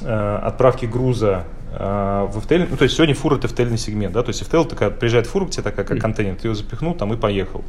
отправки 0.02 0.86
груза 0.86 1.44
а, 1.76 2.26
в 2.26 2.38
FTL, 2.38 2.68
ну, 2.70 2.76
то 2.76 2.84
есть 2.84 2.94
сегодня 2.96 3.14
фура 3.14 3.36
это 3.36 3.48
FTL 3.48 3.76
сегмент, 3.76 4.14
да, 4.14 4.22
то 4.22 4.28
есть 4.28 4.42
FTL 4.42 4.68
такая, 4.68 4.90
приезжает 4.90 5.26
фура 5.26 5.46
к 5.46 5.50
тебе 5.50 5.62
такая, 5.62 5.84
как 5.84 5.98
контейнер, 5.98 6.36
ты 6.36 6.48
ее 6.48 6.54
запихнул 6.54 6.94
там 6.94 7.12
и 7.12 7.16
поехал. 7.16 7.64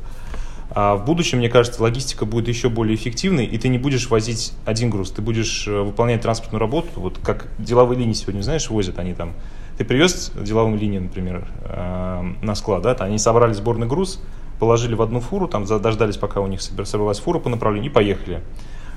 А 0.69 0.95
в 0.95 1.05
будущем, 1.05 1.39
мне 1.39 1.49
кажется, 1.49 1.81
логистика 1.81 2.25
будет 2.25 2.47
еще 2.47 2.69
более 2.69 2.95
эффективной, 2.95 3.45
и 3.45 3.57
ты 3.57 3.67
не 3.67 3.77
будешь 3.77 4.09
возить 4.09 4.53
один 4.65 4.89
груз, 4.89 5.11
ты 5.11 5.21
будешь 5.21 5.67
э, 5.67 5.81
выполнять 5.81 6.21
транспортную 6.21 6.59
работу, 6.59 6.89
вот 6.95 7.19
как 7.23 7.47
деловые 7.57 7.99
линии 7.99 8.13
сегодня, 8.13 8.41
знаешь, 8.41 8.69
возят 8.69 8.99
они 8.99 9.13
там. 9.13 9.33
Ты 9.77 9.85
привез 9.85 10.31
деловым 10.35 10.75
линиям, 10.75 11.05
например, 11.05 11.47
э, 11.63 12.33
на 12.41 12.55
склад, 12.55 12.83
да, 12.83 12.93
они 12.99 13.17
собрали 13.17 13.53
сборный 13.53 13.87
груз, 13.87 14.19
положили 14.59 14.95
в 14.95 15.01
одну 15.01 15.19
фуру, 15.19 15.47
там 15.47 15.65
дождались, 15.65 16.17
пока 16.17 16.41
у 16.41 16.47
них 16.47 16.61
собралась 16.61 17.19
фура 17.19 17.39
по 17.39 17.49
направлению, 17.49 17.89
и 17.89 17.93
поехали. 17.93 18.41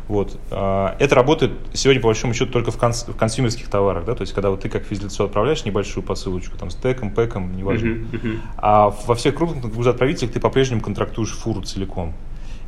Вот. 0.08 0.38
А, 0.50 0.96
это 0.98 1.14
работает 1.14 1.52
сегодня, 1.74 2.00
по 2.00 2.08
большому 2.08 2.32
счету, 2.32 2.50
только 2.50 2.70
в, 2.70 2.78
конс 2.78 3.06
в 3.06 3.14
консюмерских 3.14 3.68
товарах, 3.68 4.06
да, 4.06 4.14
то 4.14 4.22
есть, 4.22 4.32
когда 4.32 4.50
вот 4.50 4.60
ты 4.62 4.70
как 4.70 4.84
физлицо 4.84 5.24
отправляешь 5.24 5.64
небольшую 5.64 6.02
посылочку, 6.02 6.56
там, 6.56 6.70
с 6.70 6.76
теком, 6.76 7.10
пэком, 7.10 7.54
неважно, 7.54 7.86
uh-huh, 7.86 8.10
uh-huh. 8.12 8.38
а 8.56 8.94
во 9.06 9.14
всех 9.14 9.34
крупных 9.34 9.72
грузоотправителях 9.72 10.32
ты 10.32 10.40
по-прежнему 10.40 10.80
контрактуешь 10.80 11.32
фуру 11.32 11.62
целиком. 11.62 12.14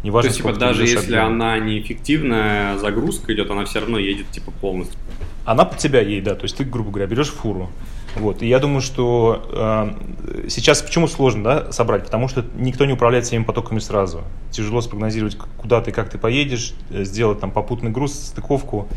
Неважно, 0.03 0.31
То 0.31 0.35
есть, 0.35 0.37
типа, 0.39 0.59
даже 0.59 0.83
если 0.83 1.17
объем. 1.17 1.27
она 1.27 1.59
неэффективная, 1.59 2.79
загрузка 2.79 3.35
идет, 3.35 3.51
она 3.51 3.65
все 3.65 3.81
равно 3.81 3.99
едет, 3.99 4.31
типа, 4.31 4.51
полностью. 4.51 4.99
Она 5.45 5.65
под 5.65 5.79
тебя 5.79 6.01
едет, 6.01 6.25
да, 6.25 6.35
то 6.35 6.45
есть 6.45 6.57
ты, 6.57 6.65
грубо 6.65 6.91
говоря, 6.91 7.07
берешь 7.07 7.29
фуру, 7.29 7.71
вот. 8.17 8.43
И 8.43 8.49
я 8.49 8.59
думаю, 8.59 8.81
что 8.81 9.47
э, 9.53 10.49
сейчас 10.49 10.83
почему 10.83 11.07
сложно 11.07 11.45
да, 11.45 11.73
собрать? 11.73 12.05
Потому 12.05 12.29
что 12.29 12.45
никто 12.57 12.85
не 12.85 12.93
управляет 12.93 13.25
всеми 13.25 13.45
потоками 13.45 13.79
сразу. 13.79 14.23
Тяжело 14.51 14.81
спрогнозировать, 14.81 15.37
куда 15.57 15.81
ты, 15.81 15.93
как 15.93 16.11
ты 16.11 16.19
поедешь, 16.19 16.75
э, 16.91 17.05
сделать 17.05 17.41
там 17.41 17.51
попутный 17.51 17.91
груз, 17.91 18.13
стыковку. 18.13 18.89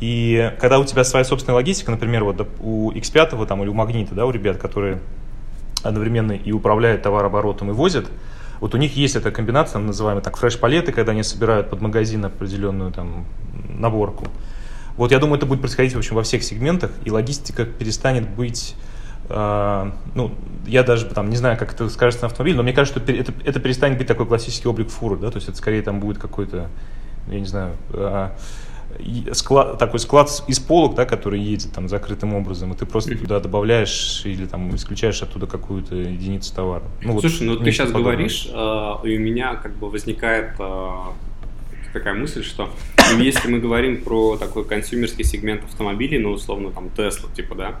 И 0.00 0.52
когда 0.60 0.78
у 0.78 0.84
тебя 0.84 1.04
своя 1.04 1.24
собственная 1.24 1.56
логистика, 1.56 1.90
например, 1.90 2.24
вот 2.24 2.48
у 2.60 2.92
X5 2.92 3.46
там, 3.46 3.62
или 3.62 3.68
у 3.68 3.74
Магнита, 3.74 4.14
да, 4.14 4.26
у 4.26 4.30
ребят, 4.30 4.58
которые 4.58 5.00
одновременно 5.82 6.32
и 6.32 6.52
управляют 6.52 7.02
товарооборотом 7.02 7.70
и 7.70 7.72
возят, 7.72 8.06
вот 8.60 8.74
у 8.74 8.78
них 8.78 8.96
есть 8.96 9.16
эта 9.16 9.30
комбинация, 9.30 9.80
называемая 9.80 10.22
так 10.22 10.36
фреш-палеты, 10.36 10.92
когда 10.92 11.12
они 11.12 11.22
собирают 11.22 11.70
под 11.70 11.80
магазин 11.80 12.24
определенную 12.24 12.92
там 12.92 13.24
наборку. 13.68 14.26
Вот 14.98 15.12
я 15.12 15.20
думаю, 15.20 15.38
это 15.38 15.46
будет 15.46 15.60
происходить 15.60 15.94
в 15.94 15.98
общем 15.98 16.16
во 16.16 16.22
всех 16.24 16.42
сегментах, 16.42 16.90
и 17.04 17.10
логистика 17.10 17.64
перестанет 17.64 18.28
быть 18.28 18.74
Uh, 19.28 19.92
ну, 20.14 20.30
я 20.66 20.82
даже 20.82 21.04
там 21.04 21.28
не 21.28 21.36
знаю, 21.36 21.58
как 21.58 21.74
это 21.74 21.90
скажется 21.90 22.24
на 22.24 22.28
автомобиле, 22.28 22.56
но 22.56 22.62
мне 22.62 22.72
кажется, 22.72 22.98
что 22.98 23.12
это, 23.12 23.30
это 23.44 23.60
перестанет 23.60 23.98
быть 23.98 24.06
такой 24.06 24.24
классический 24.24 24.68
облик 24.68 24.88
фуры, 24.88 25.18
да, 25.18 25.30
то 25.30 25.36
есть 25.36 25.50
это 25.50 25.58
скорее 25.58 25.82
там 25.82 26.00
будет 26.00 26.16
какой-то, 26.16 26.70
я 27.26 27.38
не 27.38 27.44
знаю, 27.44 27.76
uh, 27.90 28.30
склад, 29.34 29.78
такой 29.78 30.00
склад 30.00 30.30
из 30.46 30.60
полок, 30.60 30.94
да, 30.94 31.04
который 31.04 31.40
едет 31.40 31.72
там 31.72 31.90
закрытым 31.90 32.32
образом, 32.32 32.72
и 32.72 32.74
ты 32.74 32.86
просто 32.86 33.18
туда 33.18 33.38
добавляешь 33.38 34.22
или 34.24 34.46
там 34.46 34.74
исключаешь 34.74 35.22
оттуда 35.22 35.46
какую-то 35.46 35.94
единицу 35.94 36.54
товара. 36.54 36.84
Ну, 37.02 37.20
Слушай, 37.20 37.48
вот, 37.48 37.58
ну 37.58 37.64
ты 37.64 37.70
сейчас 37.70 37.88
подобное. 37.88 38.12
говоришь, 38.12 38.48
uh, 38.50 39.06
и 39.06 39.14
у 39.18 39.20
меня 39.20 39.56
как 39.56 39.76
бы 39.76 39.90
возникает 39.90 40.58
такая 41.92 42.14
мысль, 42.14 42.44
что 42.44 42.70
ну, 43.12 43.20
если 43.20 43.48
мы 43.48 43.58
говорим 43.58 44.02
про 44.02 44.36
такой 44.36 44.64
консюмерский 44.64 45.24
сегмент 45.24 45.64
автомобилей, 45.64 46.18
ну, 46.18 46.30
условно, 46.30 46.70
там, 46.70 46.86
Tesla, 46.96 47.34
типа, 47.34 47.54
да, 47.54 47.80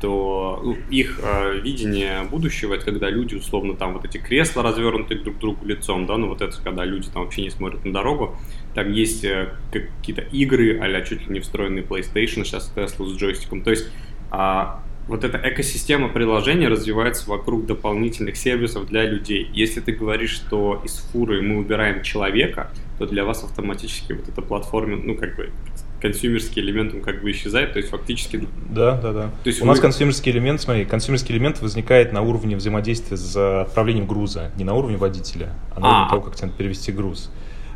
то 0.00 0.60
ну, 0.64 0.76
их 0.90 1.20
э, 1.22 1.58
видение 1.60 2.22
будущего 2.22 2.74
это 2.74 2.84
когда 2.84 3.10
люди 3.10 3.34
условно 3.34 3.74
там 3.74 3.94
вот 3.94 4.04
эти 4.04 4.18
кресла 4.18 4.62
развернуты 4.62 5.16
друг 5.16 5.36
к 5.36 5.38
другу 5.40 5.66
лицом, 5.66 6.06
да, 6.06 6.16
ну 6.16 6.28
вот 6.28 6.40
это 6.40 6.56
когда 6.62 6.84
люди 6.84 7.08
там 7.10 7.24
вообще 7.24 7.42
не 7.42 7.50
смотрят 7.50 7.84
на 7.84 7.92
дорогу, 7.92 8.36
там 8.74 8.92
есть 8.92 9.24
э, 9.24 9.54
какие-то 9.72 10.22
игры, 10.22 10.78
а 10.78 11.02
чуть 11.02 11.26
ли 11.26 11.34
не 11.34 11.40
встроенный 11.40 11.82
PlayStation 11.82 12.44
сейчас 12.44 12.72
Tesla 12.74 13.06
с 13.06 13.16
джойстиком, 13.16 13.62
то 13.62 13.70
есть 13.70 13.88
э, 14.30 14.64
вот 15.08 15.24
эта 15.24 15.40
экосистема 15.42 16.08
приложения 16.08 16.68
развивается 16.68 17.28
вокруг 17.28 17.66
дополнительных 17.66 18.36
сервисов 18.36 18.86
для 18.86 19.04
людей. 19.04 19.50
Если 19.52 19.80
ты 19.80 19.92
говоришь, 19.92 20.32
что 20.32 20.80
из 20.84 20.98
фуры 20.98 21.40
мы 21.40 21.58
убираем 21.58 22.02
человека, 22.02 22.70
то 22.98 23.06
для 23.06 23.24
вас 23.24 23.42
автоматически 23.42 24.12
вот 24.12 24.28
эта 24.28 24.42
платформа, 24.42 24.96
ну, 24.96 25.14
как 25.14 25.36
бы, 25.36 25.50
консюмерский 26.00 26.60
элемент, 26.62 26.94
он 26.94 27.00
как 27.00 27.22
бы 27.22 27.30
исчезает, 27.30 27.72
то 27.72 27.78
есть 27.78 27.90
фактически... 27.90 28.46
Да, 28.70 29.00
да, 29.00 29.12
да. 29.12 29.22
То 29.42 29.48
есть 29.48 29.60
У 29.60 29.64
вы... 29.64 29.68
нас 29.68 29.80
консюмерский 29.80 30.30
элемент, 30.30 30.60
смотри, 30.60 30.84
консюмерский 30.84 31.34
элемент 31.34 31.60
возникает 31.60 32.12
на 32.12 32.20
уровне 32.20 32.54
взаимодействия 32.56 33.16
с 33.16 33.62
отправлением 33.62 34.06
груза, 34.06 34.52
не 34.56 34.64
на 34.64 34.74
уровне 34.74 34.96
водителя, 34.96 35.54
а 35.74 35.80
на 35.80 35.88
уровне 35.88 36.06
а. 36.06 36.10
того, 36.10 36.22
как 36.22 36.36
тебе 36.36 36.50
перевести 36.50 36.92
груз. 36.92 37.30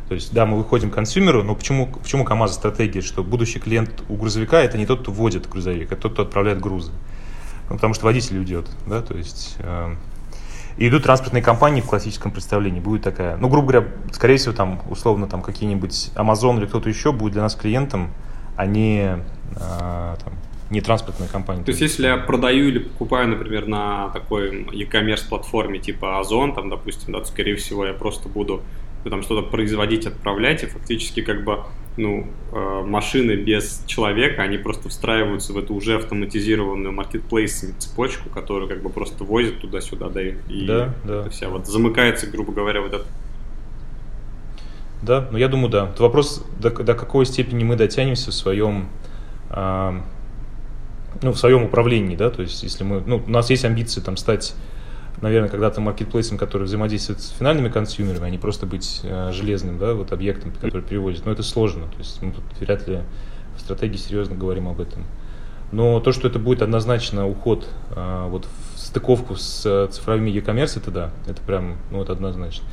То 0.07 0.15
есть, 0.15 0.33
да, 0.33 0.45
мы 0.45 0.57
выходим 0.57 0.91
к 0.91 0.93
консюмеру, 0.93 1.43
но 1.43 1.55
почему, 1.55 1.87
почему 1.87 2.25
КАМАЗ 2.25 2.53
стратегия, 2.53 3.01
что 3.01 3.23
будущий 3.23 3.59
клиент 3.59 4.03
у 4.09 4.15
грузовика 4.15 4.61
это 4.61 4.77
не 4.77 4.85
тот, 4.85 5.01
кто 5.01 5.11
вводит 5.11 5.49
грузовик, 5.49 5.91
а 5.91 5.95
тот, 5.95 6.13
кто 6.13 6.21
отправляет 6.21 6.59
грузы. 6.59 6.91
Ну, 7.73 7.77
потому 7.77 7.95
что 7.95 8.05
водитель 8.05 8.37
уйдет, 8.37 8.69
да, 8.85 9.01
то 9.01 9.17
есть... 9.17 9.55
Э, 9.57 9.95
и 10.77 10.87
идут 10.87 11.03
транспортные 11.03 11.41
компании 11.41 11.81
в 11.81 11.87
классическом 11.87 12.31
представлении. 12.31 12.79
Будет 12.79 13.01
такая, 13.01 13.35
ну, 13.37 13.47
грубо 13.47 13.67
говоря, 13.71 13.87
скорее 14.11 14.37
всего, 14.37 14.53
там, 14.53 14.81
условно, 14.89 15.27
там 15.27 15.41
какие-нибудь 15.41 16.11
Amazon 16.15 16.57
или 16.59 16.67
кто-то 16.67 16.89
еще 16.89 17.11
будет 17.11 17.33
для 17.33 17.41
нас 17.41 17.55
клиентом, 17.55 18.11
а 18.55 18.67
не, 18.67 19.17
а, 19.55 20.17
там, 20.23 20.33
не 20.69 20.81
транспортная 20.81 21.27
компания. 21.27 21.63
То 21.63 21.69
есть, 21.69 21.81
если 21.81 22.05
я 22.05 22.17
продаю 22.17 22.67
или 22.67 22.79
покупаю, 22.79 23.27
например, 23.29 23.67
на 23.67 24.09
такой 24.09 24.67
e-commerce 24.71 25.27
платформе 25.27 25.79
типа 25.79 26.19
Озон, 26.19 26.53
там, 26.53 26.69
допустим, 26.69 27.13
да, 27.13 27.19
то, 27.19 27.25
скорее 27.25 27.55
всего, 27.55 27.85
я 27.85 27.93
просто 27.93 28.29
буду 28.29 28.61
там 29.03 29.23
что-то 29.23 29.47
производить, 29.47 30.05
отправлять, 30.05 30.63
и 30.63 30.67
фактически 30.67 31.21
как 31.21 31.43
бы 31.43 31.63
ну, 31.97 32.27
э, 32.51 32.83
машины 32.85 33.33
без 33.35 33.83
человека, 33.85 34.41
они 34.41 34.57
просто 34.57 34.89
встраиваются 34.89 35.53
в 35.53 35.57
эту 35.57 35.73
уже 35.73 35.95
автоматизированную 35.95 36.91
маркетплейс 36.91 37.65
цепочку, 37.77 38.29
которую 38.29 38.67
как 38.67 38.81
бы 38.81 38.89
просто 38.89 39.23
возят 39.23 39.59
туда-сюда, 39.59 40.09
да, 40.09 40.21
и 40.21 40.35
да, 40.65 40.93
да. 41.03 41.29
вся 41.29 41.49
вот 41.49 41.67
замыкается, 41.67 42.27
грубо 42.27 42.51
говоря, 42.51 42.81
вот 42.81 42.93
это. 42.93 43.05
Да, 45.01 45.27
ну 45.31 45.37
я 45.37 45.47
думаю, 45.47 45.69
да. 45.69 45.89
Это 45.93 46.01
вопрос, 46.01 46.43
до, 46.59 46.71
до 46.71 46.95
какой 46.95 47.25
степени 47.25 47.63
мы 47.63 47.75
дотянемся 47.75 48.31
в 48.31 48.33
своем, 48.33 48.87
э, 49.49 49.99
ну, 51.21 51.31
в 51.31 51.37
своем 51.37 51.63
управлении, 51.63 52.15
да, 52.15 52.29
то 52.31 52.41
есть 52.41 52.63
если 52.63 52.83
мы, 52.83 53.03
ну, 53.05 53.21
у 53.25 53.29
нас 53.29 53.49
есть 53.49 53.65
амбиции 53.65 54.01
там 54.01 54.17
стать 54.17 54.55
наверное, 55.21 55.49
когда-то 55.49 55.81
маркетплейсом, 55.81 56.37
который 56.37 56.63
взаимодействует 56.63 57.21
с 57.21 57.29
финальными 57.29 57.69
консюмерами, 57.69 58.27
а 58.27 58.29
не 58.29 58.37
просто 58.37 58.65
быть 58.65 59.01
э, 59.03 59.31
железным, 59.31 59.79
да, 59.79 59.93
вот 59.93 60.11
объектом, 60.11 60.51
который 60.51 60.81
перевозит. 60.81 61.25
Но 61.25 61.31
это 61.31 61.43
сложно, 61.43 61.87
то 61.87 61.97
есть 61.97 62.21
мы 62.21 62.31
тут 62.31 62.43
вряд 62.59 62.87
ли 62.87 62.99
в 63.55 63.59
стратегии 63.59 63.97
серьезно 63.97 64.35
говорим 64.35 64.67
об 64.67 64.81
этом. 64.81 65.05
Но 65.71 65.99
то, 65.99 66.11
что 66.11 66.27
это 66.27 66.37
будет 66.37 66.61
однозначно 66.61 67.27
уход 67.27 67.67
а, 67.95 68.27
вот 68.27 68.47
в 68.75 68.79
стыковку 68.79 69.35
с 69.35 69.87
цифровыми 69.91 70.29
e-commerce, 70.29 70.77
это 70.77 70.91
да, 70.91 71.11
это 71.27 71.41
прям, 71.41 71.77
ну, 71.89 72.01
это 72.03 72.13
однозначно. 72.13 72.63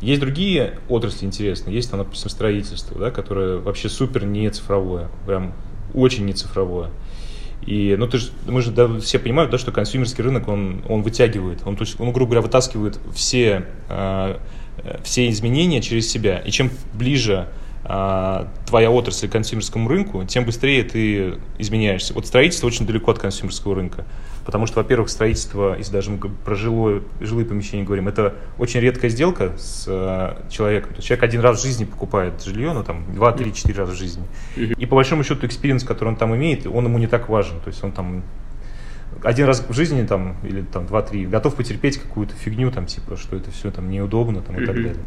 Есть 0.00 0.20
другие 0.20 0.78
отрасли 0.88 1.26
интересные, 1.26 1.74
есть 1.74 1.90
там, 1.90 2.00
допустим, 2.00 2.30
строительство, 2.30 2.98
да, 2.98 3.10
которое 3.10 3.58
вообще 3.58 3.88
супер 3.88 4.24
не 4.24 4.48
цифровое, 4.50 5.08
прям 5.26 5.52
очень 5.94 6.24
не 6.24 6.32
цифровое. 6.32 6.90
И, 7.66 7.96
ну, 7.98 8.06
ты 8.06 8.18
же, 8.18 8.30
мы 8.46 8.62
же 8.62 8.70
да, 8.70 8.98
все 9.00 9.18
понимают, 9.18 9.50
да, 9.50 9.58
что 9.58 9.72
консюмерский 9.72 10.22
рынок, 10.22 10.48
он, 10.48 10.82
он 10.88 11.02
вытягивает, 11.02 11.62
он, 11.64 11.76
то 11.76 11.82
есть, 11.82 11.98
он, 12.00 12.12
грубо 12.12 12.30
говоря, 12.30 12.42
вытаскивает 12.42 13.00
все, 13.12 13.66
э, 13.88 14.38
все 15.02 15.28
изменения 15.30 15.82
через 15.82 16.08
себя. 16.08 16.38
И 16.38 16.50
чем 16.52 16.70
ближе 16.94 17.48
а, 17.88 18.48
твоя 18.66 18.90
отрасль 18.90 19.28
к 19.28 19.32
консюмерскому 19.32 19.88
рынку, 19.88 20.24
тем 20.24 20.44
быстрее 20.44 20.82
ты 20.82 21.38
изменяешься. 21.58 22.14
Вот 22.14 22.26
строительство 22.26 22.66
очень 22.66 22.84
далеко 22.84 23.12
от 23.12 23.20
консюмерского 23.20 23.76
рынка. 23.76 24.04
Потому 24.46 24.66
что, 24.66 24.78
во-первых, 24.78 25.10
строительство, 25.10 25.76
если 25.76 25.92
даже 25.92 26.10
мы 26.10 26.18
про 26.18 26.54
жилое, 26.54 27.02
жилые 27.20 27.44
помещения 27.44 27.82
говорим, 27.82 28.06
это 28.06 28.34
очень 28.58 28.78
редкая 28.78 29.10
сделка 29.10 29.52
с 29.58 29.86
э, 29.88 30.48
человеком. 30.48 30.90
То 30.90 30.96
есть 30.98 31.08
человек 31.08 31.24
один 31.24 31.40
раз 31.40 31.58
в 31.58 31.62
жизни 31.62 31.84
покупает 31.84 32.40
жилье, 32.44 32.72
ну 32.72 32.84
там 32.84 33.12
два, 33.12 33.32
три, 33.32 33.52
четыре 33.52 33.80
раза 33.80 33.92
в 33.92 33.96
жизни. 33.96 34.24
И 34.78 34.86
по 34.86 34.94
большому 34.94 35.24
счету 35.24 35.46
experience, 35.46 35.82
который 35.82 36.10
он 36.10 36.16
там 36.16 36.34
имеет, 36.36 36.64
он 36.64 36.84
ему 36.84 36.96
не 36.98 37.08
так 37.08 37.28
важен. 37.28 37.58
То 37.58 37.68
есть 37.68 37.82
он 37.82 37.90
там 37.90 38.22
один 39.24 39.46
раз 39.46 39.64
в 39.68 39.72
жизни 39.72 40.06
там, 40.06 40.36
или 40.44 40.62
там 40.62 40.86
два-три, 40.86 41.26
готов 41.26 41.56
потерпеть 41.56 41.98
какую-то 41.98 42.34
фигню, 42.34 42.70
там, 42.70 42.86
типа, 42.86 43.16
что 43.16 43.36
это 43.36 43.50
все 43.50 43.72
там 43.72 43.90
неудобно 43.90 44.42
там, 44.42 44.60
и 44.60 44.64
так 44.64 44.76
далее. 44.76 45.02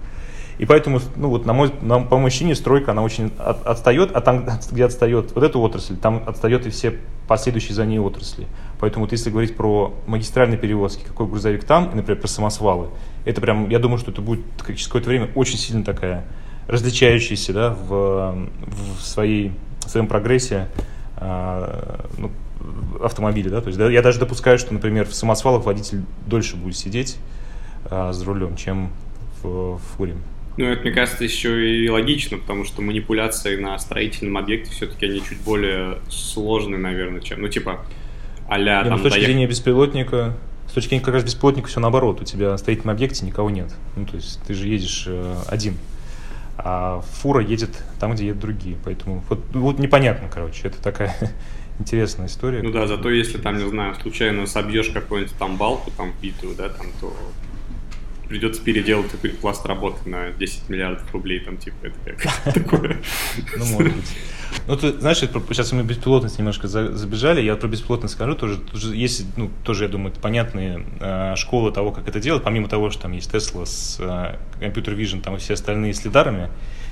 И 0.60 0.66
поэтому, 0.66 1.00
ну 1.16 1.30
вот, 1.30 1.46
на 1.46 1.54
мой, 1.54 1.72
на, 1.82 2.02
по 2.02 2.16
моему 2.16 2.28
ощущению, 2.28 2.58
стройка, 2.58 2.92
она 2.92 3.02
очень 3.02 3.32
от, 3.40 3.66
отстает, 3.66 4.12
а 4.14 4.20
там, 4.20 4.46
где 4.72 4.86
отстает 4.86 5.32
вот 5.34 5.44
эта 5.44 5.58
отрасль, 5.58 5.96
там 5.96 6.22
отстает 6.28 6.68
и 6.68 6.70
все 6.70 7.00
последующие 7.30 7.74
за 7.76 7.86
ней 7.86 7.98
отрасли. 7.98 8.46
Поэтому 8.80 9.06
вот 9.06 9.14
если 9.14 9.30
говорить 9.30 9.56
про 9.56 9.94
магистральные 10.06 10.58
перевозки, 10.58 11.06
какой 11.06 11.28
грузовик 11.28 11.64
там, 11.64 11.92
и, 11.92 11.96
например, 11.96 12.20
про 12.20 12.28
самосвалы, 12.28 12.90
это 13.24 13.40
прям, 13.40 13.70
я 13.70 13.80
думаю, 13.80 14.00
что 14.00 14.12
это 14.12 14.22
будет 14.22 14.42
через 14.68 14.86
какое-то 14.88 15.08
время 15.08 15.30
очень 15.34 15.58
сильно 15.58 15.84
такая 15.86 16.26
различающаяся 16.68 17.54
да, 17.54 17.70
в, 17.70 18.48
в, 18.68 19.02
своей, 19.02 19.54
в 19.86 19.90
своем 19.90 20.08
прогрессе 20.08 20.68
э, 21.18 22.00
ну, 22.18 22.32
автомобиля. 23.02 23.50
Да? 23.50 23.62
То 23.62 23.68
есть 23.68 23.80
да, 23.80 23.90
я 23.90 24.02
даже 24.02 24.20
допускаю, 24.20 24.60
что, 24.60 24.74
например, 24.74 25.08
в 25.08 25.14
самосвалах 25.14 25.66
водитель 25.66 26.04
дольше 26.28 26.58
будет 26.58 26.76
сидеть 26.76 27.18
э, 27.90 28.12
за 28.12 28.26
рулем, 28.26 28.56
чем 28.56 28.92
в, 29.42 29.78
в 29.78 29.82
фуре. 29.96 30.16
Ну, 30.60 30.66
это, 30.66 30.82
мне 30.82 30.92
кажется, 30.92 31.24
еще 31.24 31.86
и 31.86 31.88
логично, 31.88 32.38
потому 32.38 32.66
что 32.66 32.82
манипуляции 32.82 33.56
на 33.56 33.80
строительном 33.80 34.38
объекте 34.38 34.72
все-таки 34.72 35.06
они 35.06 35.24
чуть 35.24 35.40
более 35.40 36.00
сложные, 36.10 36.78
наверное, 36.78 37.22
чем, 37.22 37.40
ну, 37.42 37.48
типа, 37.48 37.86
а-ля 38.50 38.84
там... 38.84 38.92
Ну, 38.92 38.98
с 38.98 39.02
точки 39.04 39.14
доехать... 39.14 39.32
зрения 39.32 39.48
беспилотника, 39.48 40.36
с 40.68 40.74
точки 40.74 40.90
зрения 40.90 41.06
как 41.06 41.14
раз 41.14 41.24
беспилотника 41.24 41.70
все 41.70 41.80
наоборот, 41.80 42.20
у 42.20 42.26
тебя 42.26 42.50
на 42.50 42.58
строительном 42.58 42.94
объекте 42.94 43.26
никого 43.26 43.50
нет. 43.50 43.74
Ну, 43.96 44.06
то 44.06 44.18
есть 44.18 44.42
ты 44.46 44.54
же 44.54 44.68
едешь 44.68 45.06
э, 45.08 45.36
один, 45.48 45.78
а 46.58 47.06
фура 47.22 47.42
едет 47.42 47.82
там, 47.98 48.12
где 48.12 48.28
едут 48.28 48.42
другие. 48.42 48.76
Поэтому 48.84 49.24
вот, 49.30 49.40
вот 49.54 49.80
непонятно, 49.80 50.28
короче, 50.28 50.68
это 50.68 50.82
такая 50.82 51.16
интересная 51.80 52.28
история. 52.28 52.62
Ну 52.64 52.72
да, 52.74 52.86
зато 52.86 53.10
если 53.12 53.38
там, 53.38 53.58
не 53.58 53.70
знаю, 53.70 53.96
случайно 53.96 54.46
собьешь 54.46 54.90
какую-нибудь 54.90 55.38
там 55.38 55.56
балку, 55.56 55.90
там 55.96 56.12
битую, 56.22 56.54
да, 56.58 56.68
там, 56.68 56.88
то 57.00 57.14
придется 58.30 58.62
переделать 58.62 59.12
такой 59.12 59.32
пласт 59.32 59.66
работы 59.66 60.08
на 60.08 60.32
10 60.32 60.70
миллиардов 60.70 61.12
рублей, 61.12 61.40
там, 61.40 61.58
типа, 61.58 61.88
это 61.88 62.14
как 62.14 62.54
такое. 62.54 63.02
Ну, 63.58 63.66
может 63.66 63.96
быть. 63.96 64.18
Ну, 64.68 64.78
ты 64.78 64.94
знаешь, 65.00 65.18
сейчас 65.18 65.72
мы 65.72 65.84
беспилотность 65.84 66.38
немножко 66.38 66.68
забежали, 66.68 67.42
я 67.42 67.56
про 67.56 67.68
беспилотность 67.68 68.14
скажу, 68.14 68.36
тоже, 68.36 68.60
есть, 68.94 69.26
ну, 69.36 69.50
тоже, 69.64 69.86
я 69.86 69.90
думаю, 69.90 70.14
понятные 70.14 70.86
э, 71.00 71.36
школы 71.36 71.72
того, 71.72 71.92
как 71.92 72.08
это 72.08 72.20
делать, 72.20 72.44
помимо 72.44 72.68
того, 72.68 72.90
что 72.92 73.04
там 73.04 73.12
есть 73.14 73.32
Tesla 73.32 73.66
с 73.66 73.98
э, 74.00 74.38
Computer 74.60 74.96
Vision, 74.96 75.22
там 75.22 75.36
и 75.36 75.40
все 75.40 75.56
остальные 75.56 75.94
с 75.94 76.06
лидарами, 76.06 76.50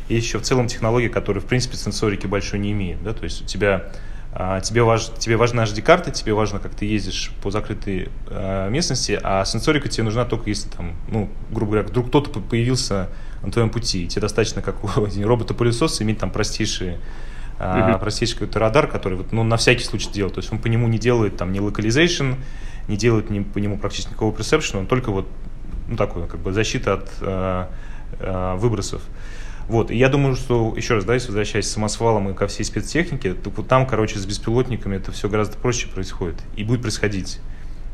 есть 0.09 0.27
еще 0.27 0.39
в 0.39 0.43
целом 0.43 0.67
технологии, 0.67 1.07
которые, 1.07 1.41
в 1.41 1.45
принципе, 1.45 1.77
сенсорики 1.77 2.27
большой 2.27 2.59
не 2.59 2.71
имеют, 2.71 3.03
да, 3.03 3.13
то 3.13 3.23
есть 3.23 3.43
у 3.43 3.45
тебя 3.45 3.75
а, 3.85 3.91
тебе, 4.61 4.83
важ, 4.83 5.09
тебе 5.17 5.35
важна 5.35 5.63
HD-карта, 5.63 6.11
тебе 6.11 6.33
важно, 6.33 6.59
как 6.59 6.75
ты 6.75 6.85
ездишь 6.85 7.31
по 7.41 7.49
закрытой 7.49 8.09
э, 8.29 8.69
местности, 8.69 9.19
а 9.23 9.43
сенсорика 9.45 9.89
тебе 9.89 10.03
нужна 10.03 10.25
только 10.25 10.49
если 10.49 10.69
там, 10.69 10.93
ну, 11.07 11.27
грубо 11.49 11.71
говоря, 11.71 11.87
вдруг 11.87 12.09
кто-то 12.09 12.39
появился 12.39 13.09
на 13.41 13.51
твоем 13.51 13.71
пути. 13.71 14.07
тебе 14.07 14.21
достаточно, 14.21 14.61
как 14.61 14.83
у 14.83 14.87
робота-пылесоса, 15.23 16.03
иметь 16.03 16.19
там 16.19 16.29
простейший, 16.29 16.97
uh-huh. 17.57 17.99
простейший 17.99 18.35
какой-то 18.35 18.59
радар, 18.59 18.85
который 18.85 19.17
вот, 19.17 19.31
ну, 19.31 19.41
на 19.43 19.57
всякий 19.57 19.83
случай 19.83 20.11
делает. 20.11 20.35
То 20.35 20.41
есть 20.41 20.53
он 20.53 20.59
по 20.59 20.67
нему 20.67 20.87
не 20.87 20.99
делает 20.99 21.37
там 21.37 21.51
ни 21.51 21.59
localization, 21.59 22.35
не 22.87 22.95
делает 22.95 23.31
ни, 23.31 23.39
по 23.39 23.57
нему 23.57 23.79
практически 23.79 24.09
никакого 24.09 24.35
perception, 24.35 24.77
он 24.77 24.85
только 24.85 25.11
вот 25.11 25.27
ну, 25.87 25.95
такой, 25.95 26.27
как 26.27 26.41
бы 26.41 26.53
защита 26.53 26.93
от 26.93 27.09
э, 27.21 27.65
э, 28.19 28.55
выбросов. 28.57 29.01
Вот, 29.67 29.91
и 29.91 29.97
я 29.97 30.07
думаю, 30.07 30.35
что, 30.35 30.73
еще 30.77 30.95
раз, 30.95 31.03
да, 31.03 31.13
если 31.13 31.27
возвращаясь 31.27 31.65
к 31.65 31.69
самосвалам 31.69 32.29
и 32.29 32.33
ко 32.33 32.47
всей 32.47 32.63
спецтехнике, 32.63 33.33
то 33.33 33.49
вот 33.49 33.67
там, 33.67 33.85
короче, 33.85 34.17
с 34.17 34.25
беспилотниками 34.25 34.95
это 34.95 35.11
все 35.11 35.27
гораздо 35.27 35.57
проще 35.57 35.89
происходит. 35.89 36.37
И 36.55 36.63
будет 36.63 36.81
происходить, 36.81 37.41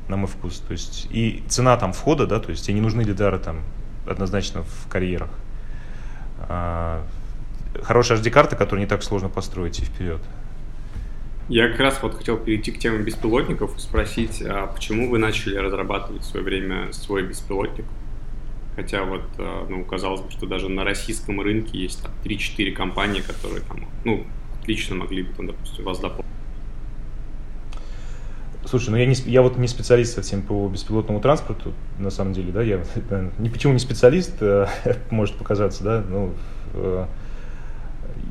на 0.07 0.17
мой 0.17 0.27
вкус. 0.27 0.59
То 0.59 0.73
есть, 0.73 1.07
и 1.09 1.43
цена 1.47 1.75
там 1.77 1.93
входа, 1.93 2.27
да, 2.27 2.39
то 2.39 2.51
есть, 2.51 2.65
тебе 2.65 2.75
не 2.75 2.81
нужны 2.81 3.01
лидары 3.01 3.39
там 3.39 3.61
однозначно 4.05 4.63
в 4.63 4.87
карьерах. 4.87 5.29
А, 6.47 7.03
хорошая 7.81 8.19
HD-карта, 8.19 8.55
которую 8.55 8.81
не 8.81 8.87
так 8.87 9.01
сложно 9.01 9.29
построить 9.29 9.79
и 9.79 9.85
вперед. 9.85 10.21
Я 11.49 11.69
как 11.69 11.79
раз 11.79 11.99
вот 12.01 12.15
хотел 12.15 12.37
перейти 12.37 12.71
к 12.71 12.79
теме 12.79 12.99
беспилотников 12.99 13.75
и 13.75 13.79
спросить, 13.79 14.41
а 14.41 14.67
почему 14.67 15.09
вы 15.09 15.17
начали 15.17 15.57
разрабатывать 15.57 16.21
в 16.21 16.25
свое 16.25 16.45
время 16.45 16.93
свой 16.93 17.23
беспилотник? 17.23 17.85
Хотя 18.75 19.03
вот, 19.03 19.21
э, 19.37 19.65
ну, 19.69 19.85
казалось 19.85 20.21
бы, 20.21 20.31
что 20.31 20.47
даже 20.47 20.69
на 20.69 20.83
российском 20.83 21.39
рынке 21.41 21.77
есть 21.77 22.01
там 22.01 22.11
3-4 22.23 22.71
компании, 22.71 23.21
которые 23.21 23.61
там, 23.61 23.85
ну, 24.03 24.25
отлично 24.59 24.95
могли 24.95 25.23
бы, 25.23 25.33
там, 25.33 25.47
допустим, 25.47 25.83
вас 25.83 25.99
дополнить. 25.99 26.23
Слушай, 28.65 28.89
ну 28.89 28.97
я, 28.97 29.05
не, 29.05 29.13
я 29.25 29.43
вот 29.43 29.57
не 29.57 29.67
специалист 29.67 30.15
совсем 30.15 30.41
по 30.41 30.67
беспилотному 30.67 31.19
транспорту, 31.19 31.73
на 31.99 32.09
самом 32.09 32.33
деле, 32.33 32.51
да, 32.51 32.63
я 32.63 32.83
ни 33.37 33.49
почему 33.49 33.73
не 33.73 33.79
специалист, 33.79 34.41
э, 34.41 34.65
может 35.11 35.35
показаться, 35.35 35.83
да, 35.83 36.03
ну, 36.09 36.33
э, 36.73 37.05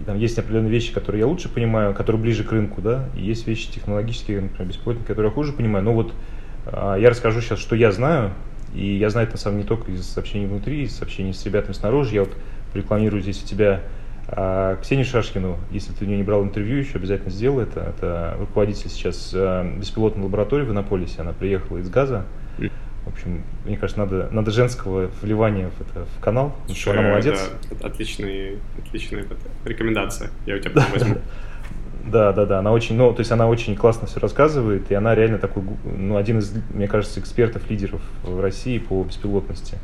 там 0.06 0.18
есть 0.18 0.36
определенные 0.38 0.72
вещи, 0.72 0.92
которые 0.92 1.20
я 1.20 1.26
лучше 1.28 1.48
понимаю, 1.48 1.94
которые 1.94 2.20
ближе 2.20 2.42
к 2.42 2.50
рынку, 2.50 2.80
да, 2.80 3.08
и 3.14 3.22
есть 3.22 3.46
вещи 3.46 3.70
технологические, 3.70 4.40
например, 4.40 4.66
беспилотники, 4.66 5.06
которые 5.06 5.28
я 5.28 5.34
хуже 5.34 5.52
понимаю, 5.52 5.84
но 5.84 5.92
вот 5.92 6.12
э, 6.66 6.96
я 6.98 7.10
расскажу 7.10 7.40
сейчас, 7.40 7.60
что 7.60 7.76
я 7.76 7.92
знаю, 7.92 8.32
и 8.74 8.96
я 8.96 9.10
знаю 9.10 9.26
это 9.26 9.36
на 9.36 9.40
самом 9.40 9.56
деле 9.58 9.64
не 9.64 9.68
только 9.68 9.92
из 9.92 10.06
сообщений 10.06 10.46
внутри, 10.46 10.82
из 10.82 10.96
сообщений 10.96 11.34
с 11.34 11.44
ребятами 11.44 11.72
снаружи. 11.72 12.14
Я 12.14 12.22
вот 12.22 12.34
рекламирую 12.74 13.22
здесь 13.22 13.42
у 13.42 13.46
тебя 13.46 13.80
а, 14.28 14.76
Ксению 14.76 15.04
Шашкину, 15.04 15.58
если 15.70 15.92
ты 15.92 16.04
у 16.04 16.08
нее 16.08 16.16
не 16.16 16.22
брал 16.22 16.42
интервью, 16.42 16.78
еще 16.78 16.96
обязательно 16.96 17.30
сделай 17.30 17.64
это. 17.64 17.80
Это 17.80 18.36
руководитель 18.38 18.88
сейчас 18.88 19.32
а, 19.34 19.64
беспилотной 19.78 20.24
лаборатории 20.24 20.64
в 20.64 20.70
Иннополисе. 20.70 21.20
Она 21.20 21.32
приехала 21.32 21.78
из 21.78 21.90
Газа. 21.90 22.24
В 23.04 23.08
общем, 23.08 23.42
мне 23.64 23.76
кажется, 23.76 23.98
надо, 23.98 24.28
надо 24.30 24.52
женского 24.52 25.10
вливания 25.22 25.70
в, 25.70 25.80
это, 25.80 26.06
в 26.06 26.20
канал. 26.20 26.54
Слушай, 26.66 26.92
она 26.92 27.08
молодец. 27.08 27.50
Да, 27.68 27.88
отличная, 27.88 28.58
отличная 28.78 29.26
рекомендация. 29.64 30.30
Я 30.46 30.54
у 30.54 30.58
тебя 30.60 30.70
потом 30.74 30.92
возьму. 30.92 31.16
Да, 32.06 32.32
да, 32.32 32.46
да, 32.46 32.58
она 32.58 32.72
очень, 32.72 32.96
ну, 32.96 33.12
то 33.12 33.20
есть 33.20 33.30
она 33.30 33.46
очень 33.46 33.76
классно 33.76 34.06
все 34.06 34.18
рассказывает, 34.18 34.90
и 34.90 34.94
она 34.94 35.14
реально 35.14 35.38
такой, 35.38 35.62
ну, 35.84 36.16
один 36.16 36.38
из, 36.38 36.52
мне 36.70 36.88
кажется, 36.88 37.20
экспертов, 37.20 37.70
лидеров 37.70 38.00
в 38.24 38.40
России 38.40 38.78
по 38.78 39.02
беспилотности. 39.04 39.78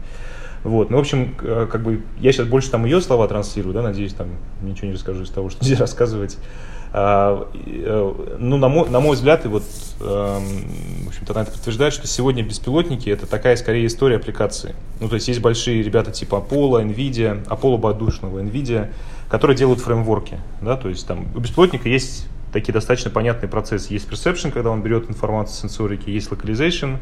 Вот, 0.65 0.91
ну, 0.91 0.97
в 0.97 1.01
общем, 1.01 1.37
э, 1.41 1.69
как 1.71 1.83
бы, 1.83 2.03
я 2.19 2.33
сейчас 2.33 2.47
больше 2.47 2.71
там 2.71 2.85
ее 2.85 3.01
слова 3.01 3.29
транслирую, 3.29 3.73
да, 3.73 3.83
надеюсь, 3.83 4.15
там 4.15 4.29
ничего 4.61 4.89
не 4.89 4.95
расскажу 4.95 5.23
из 5.23 5.31
того, 5.31 5.51
что 5.51 5.65
здесь 5.65 5.79
рассказывать. 5.79 6.39
А, 6.91 7.49
э, 7.67 8.15
ну, 8.39 8.57
на 8.57 8.69
мой, 8.69 8.89
на 8.89 9.01
мой 9.01 9.15
взгляд, 9.15 9.45
и 9.45 9.49
вот, 9.49 9.63
э, 10.01 10.05
в 10.05 11.09
общем-то, 11.09 11.33
она 11.35 11.43
это 11.43 11.53
подтверждает, 11.53 11.93
что 11.93 12.07
сегодня 12.07 12.43
беспилотники 12.43 13.11
это 13.11 13.27
такая, 13.27 13.57
скорее, 13.57 13.87
история 13.87 14.17
аппликации. 14.17 14.75
Ну, 15.01 15.09
то 15.09 15.15
есть 15.15 15.29
есть 15.29 15.41
большие 15.41 15.83
ребята 15.83 16.11
типа 16.11 16.37
Apollo, 16.37 16.83
NVIDIA, 16.85 17.47
Apollo 17.47 17.79
Бадушного, 17.79 18.41
NVIDIA, 18.41 18.89
которые 19.29 19.57
делают 19.57 19.81
фреймворки, 19.81 20.38
да, 20.61 20.77
то 20.77 20.88
есть 20.88 21.07
там 21.07 21.27
у 21.35 21.41
беспилотника 21.41 21.88
есть 21.88 22.27
такие 22.53 22.73
достаточно 22.73 23.11
понятные 23.11 23.49
процессы. 23.49 23.93
Есть 23.93 24.09
perception, 24.09 24.51
когда 24.51 24.71
он 24.71 24.83
берет 24.83 25.09
информацию 25.09 25.57
сенсорики, 25.57 26.11
есть 26.11 26.31
localization, 26.31 26.99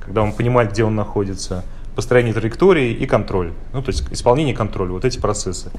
когда 0.00 0.22
он 0.22 0.32
понимает, 0.32 0.72
где 0.72 0.84
он 0.84 0.94
находится, 0.94 1.64
построение 1.94 2.34
траектории 2.34 2.92
и 2.92 3.06
контроль. 3.06 3.52
Ну, 3.72 3.82
то 3.82 3.90
есть 3.90 4.10
исполнение 4.12 4.54
контроля, 4.54 4.92
вот 4.92 5.04
эти 5.04 5.18
процессы. 5.18 5.70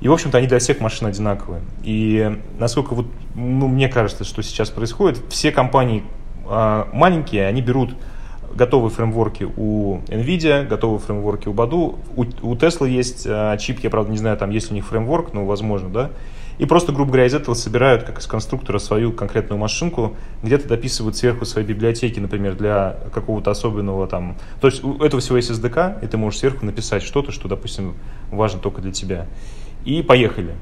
И, 0.00 0.08
в 0.08 0.12
общем-то, 0.12 0.38
они 0.38 0.46
для 0.46 0.58
всех 0.58 0.80
машин 0.80 1.06
одинаковые. 1.06 1.62
И 1.82 2.40
насколько 2.58 2.94
вот, 2.94 3.06
ну, 3.34 3.68
мне 3.68 3.88
кажется, 3.88 4.24
что 4.24 4.42
сейчас 4.42 4.70
происходит, 4.70 5.20
все 5.28 5.50
компании 5.52 6.04
э, 6.48 6.84
маленькие, 6.92 7.46
они 7.46 7.62
берут 7.62 7.94
готовые 8.54 8.90
фреймворки 8.90 9.48
у 9.56 9.98
NVIDIA, 10.08 10.66
готовые 10.66 10.98
фреймворки 10.98 11.48
у 11.48 11.52
Badu. 11.52 11.98
У, 12.16 12.54
Tesla 12.54 12.88
есть 12.88 13.26
э, 13.26 13.56
чип, 13.60 13.80
я, 13.80 13.90
правда, 13.90 14.10
не 14.10 14.18
знаю, 14.18 14.36
там 14.36 14.50
есть 14.50 14.70
у 14.70 14.74
них 14.74 14.86
фреймворк, 14.86 15.32
но 15.32 15.44
возможно, 15.44 15.88
да. 15.88 16.10
И 16.58 16.66
просто, 16.66 16.92
грубо 16.92 17.12
говоря, 17.12 17.26
из 17.26 17.34
этого 17.34 17.54
собирают, 17.54 18.02
как 18.02 18.18
из 18.18 18.26
конструктора, 18.26 18.78
свою 18.78 19.12
конкретную 19.12 19.58
машинку, 19.58 20.16
где-то 20.42 20.68
дописывают 20.68 21.16
сверху 21.16 21.44
свои 21.44 21.64
библиотеки, 21.64 22.18
например, 22.18 22.56
для 22.56 22.98
какого-то 23.14 23.52
особенного 23.52 24.08
там... 24.08 24.36
То 24.60 24.66
есть 24.66 24.82
у 24.82 24.96
этого 24.96 25.20
всего 25.20 25.36
есть 25.36 25.50
SDK, 25.50 26.04
и 26.04 26.08
ты 26.08 26.16
можешь 26.16 26.40
сверху 26.40 26.66
написать 26.66 27.02
что-то, 27.04 27.30
что, 27.30 27.48
допустим, 27.48 27.94
важно 28.30 28.58
только 28.58 28.82
для 28.82 28.92
тебя. 28.92 29.26
И 29.84 30.02
поехали. 30.02 30.54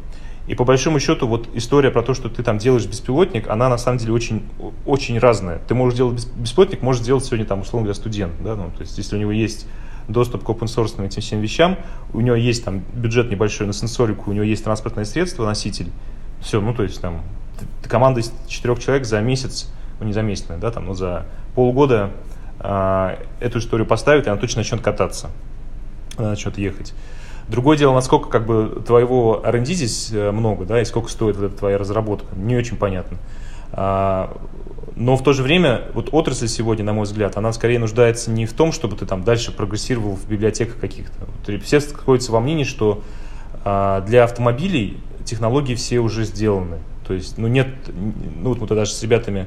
И 0.46 0.54
по 0.54 0.64
большому 0.64 1.00
счету 1.00 1.26
вот 1.26 1.48
история 1.54 1.90
про 1.90 2.02
то, 2.02 2.14
что 2.14 2.28
ты 2.28 2.42
там 2.42 2.58
делаешь 2.58 2.86
беспилотник, 2.86 3.48
она 3.48 3.68
на 3.68 3.78
самом 3.78 3.98
деле 3.98 4.12
очень, 4.12 4.44
очень 4.84 5.18
разная. 5.18 5.58
Ты 5.66 5.74
можешь 5.74 5.96
делать 5.96 6.26
беспилотник, 6.36 6.82
можешь 6.82 7.02
сделать 7.02 7.24
сегодня 7.24 7.46
там, 7.46 7.62
условно 7.62 7.86
говоря, 7.86 7.98
студент, 7.98 8.32
да, 8.42 8.54
ну, 8.54 8.70
то 8.70 8.82
есть 8.82 8.96
если 8.96 9.16
у 9.16 9.18
него 9.18 9.32
есть 9.32 9.66
доступ 10.08 10.44
к 10.44 10.48
open 10.48 10.66
source 10.66 11.04
этим 11.04 11.20
всем 11.20 11.40
вещам, 11.40 11.76
у 12.12 12.20
него 12.20 12.36
есть 12.36 12.64
там 12.64 12.84
бюджет 12.94 13.28
небольшой 13.28 13.66
на 13.66 13.72
сенсорику, 13.72 14.30
у 14.30 14.34
него 14.34 14.44
есть 14.44 14.62
транспортное 14.62 15.04
средство, 15.04 15.44
носитель, 15.44 15.90
все, 16.40 16.60
ну 16.60 16.72
то 16.72 16.84
есть 16.84 17.00
там 17.00 17.22
команда 17.88 18.20
из 18.20 18.32
четырех 18.46 18.78
человек 18.78 19.04
за 19.04 19.20
месяц, 19.20 19.68
ну 19.98 20.06
не 20.06 20.12
за 20.12 20.22
месяц, 20.22 20.46
да, 20.48 20.70
там, 20.70 20.86
но 20.86 20.94
за 20.94 21.26
полгода 21.56 22.12
э, 22.60 23.16
эту 23.40 23.58
историю 23.58 23.86
поставит, 23.86 24.26
и 24.26 24.30
она 24.30 24.40
точно 24.40 24.60
начнет 24.60 24.80
кататься, 24.80 25.30
она 26.16 26.30
начнет 26.30 26.56
ехать. 26.56 26.94
Другое 27.48 27.76
дело, 27.76 27.94
насколько 27.94 28.28
как 28.28 28.44
бы 28.44 28.82
твоего 28.84 29.40
R&D 29.44 29.72
здесь 29.72 30.10
э, 30.12 30.32
много, 30.32 30.64
да, 30.64 30.80
и 30.80 30.84
сколько 30.84 31.08
стоит 31.08 31.36
эта 31.36 31.56
твоя 31.56 31.78
разработка, 31.78 32.34
не 32.34 32.56
очень 32.56 32.76
понятно. 32.76 33.18
А, 33.72 34.36
но 34.96 35.16
в 35.16 35.22
то 35.22 35.32
же 35.32 35.42
время 35.42 35.82
вот 35.94 36.08
отрасль 36.12 36.48
сегодня, 36.48 36.84
на 36.84 36.92
мой 36.92 37.04
взгляд, 37.04 37.36
она 37.36 37.52
скорее 37.52 37.78
нуждается 37.78 38.30
не 38.30 38.46
в 38.46 38.52
том, 38.52 38.72
чтобы 38.72 38.96
ты 38.96 39.06
там 39.06 39.22
дальше 39.22 39.52
прогрессировал 39.52 40.16
в 40.16 40.26
библиотеках 40.26 40.78
каких-то. 40.78 41.26
Все 41.62 41.80
сходятся 41.80 42.32
во 42.32 42.40
мнении, 42.40 42.64
что 42.64 43.02
а, 43.64 44.00
для 44.00 44.24
автомобилей 44.24 44.98
технологии 45.24 45.74
все 45.74 45.98
уже 45.98 46.24
сделаны. 46.24 46.78
То 47.06 47.14
есть, 47.14 47.38
ну 47.38 47.46
нет, 47.46 47.68
ну 48.42 48.48
вот 48.48 48.60
мы 48.60 48.66
тогда 48.66 48.84
же 48.84 48.90
с 48.90 49.02
ребятами 49.02 49.46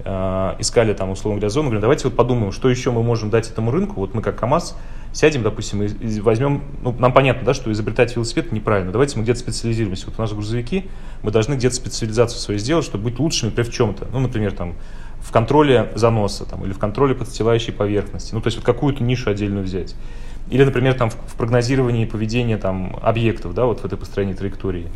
искали 0.00 0.94
там, 0.94 1.10
условно 1.10 1.38
говоря, 1.38 1.50
зону, 1.50 1.66
говорим, 1.66 1.80
давайте 1.80 2.04
вот 2.04 2.16
подумаем, 2.16 2.52
что 2.52 2.70
еще 2.70 2.90
мы 2.90 3.02
можем 3.02 3.30
дать 3.30 3.50
этому 3.50 3.70
рынку. 3.70 3.94
Вот 4.00 4.14
мы 4.14 4.22
как 4.22 4.36
КАМАЗ 4.36 4.76
сядем, 5.12 5.42
допустим, 5.42 5.82
и, 5.82 6.20
возьмем, 6.20 6.62
ну, 6.82 6.94
нам 6.98 7.12
понятно, 7.12 7.44
да, 7.44 7.54
что 7.54 7.72
изобретать 7.72 8.14
велосипед 8.14 8.52
неправильно. 8.52 8.92
Давайте 8.92 9.16
мы 9.16 9.24
где-то 9.24 9.40
специализируемся. 9.40 10.06
Вот 10.06 10.14
у 10.18 10.22
нас 10.22 10.32
грузовики, 10.32 10.88
мы 11.22 11.30
должны 11.30 11.54
где-то 11.54 11.74
специализацию 11.74 12.38
свою 12.38 12.60
сделать, 12.60 12.84
чтобы 12.84 13.04
быть 13.04 13.18
лучшими, 13.18 13.50
например, 13.50 13.70
в 13.70 13.74
чем-то. 13.74 14.06
Ну, 14.12 14.20
например, 14.20 14.52
там, 14.52 14.74
в 15.20 15.32
контроле 15.32 15.90
заноса 15.94 16.44
там, 16.44 16.64
или 16.64 16.72
в 16.72 16.78
контроле 16.78 17.14
подстилающей 17.14 17.72
поверхности. 17.72 18.34
Ну, 18.34 18.40
то 18.40 18.48
есть 18.48 18.56
вот 18.56 18.66
какую-то 18.66 19.02
нишу 19.02 19.30
отдельную 19.30 19.64
взять. 19.64 19.94
Или, 20.50 20.64
например, 20.64 20.94
там, 20.94 21.10
в, 21.10 21.14
в 21.14 21.34
прогнозировании 21.36 22.04
поведения 22.04 22.56
там, 22.56 22.98
объектов, 23.02 23.54
да, 23.54 23.66
вот 23.66 23.80
в 23.80 23.84
этой 23.84 23.98
построении 23.98 24.34
траектории. 24.34 24.88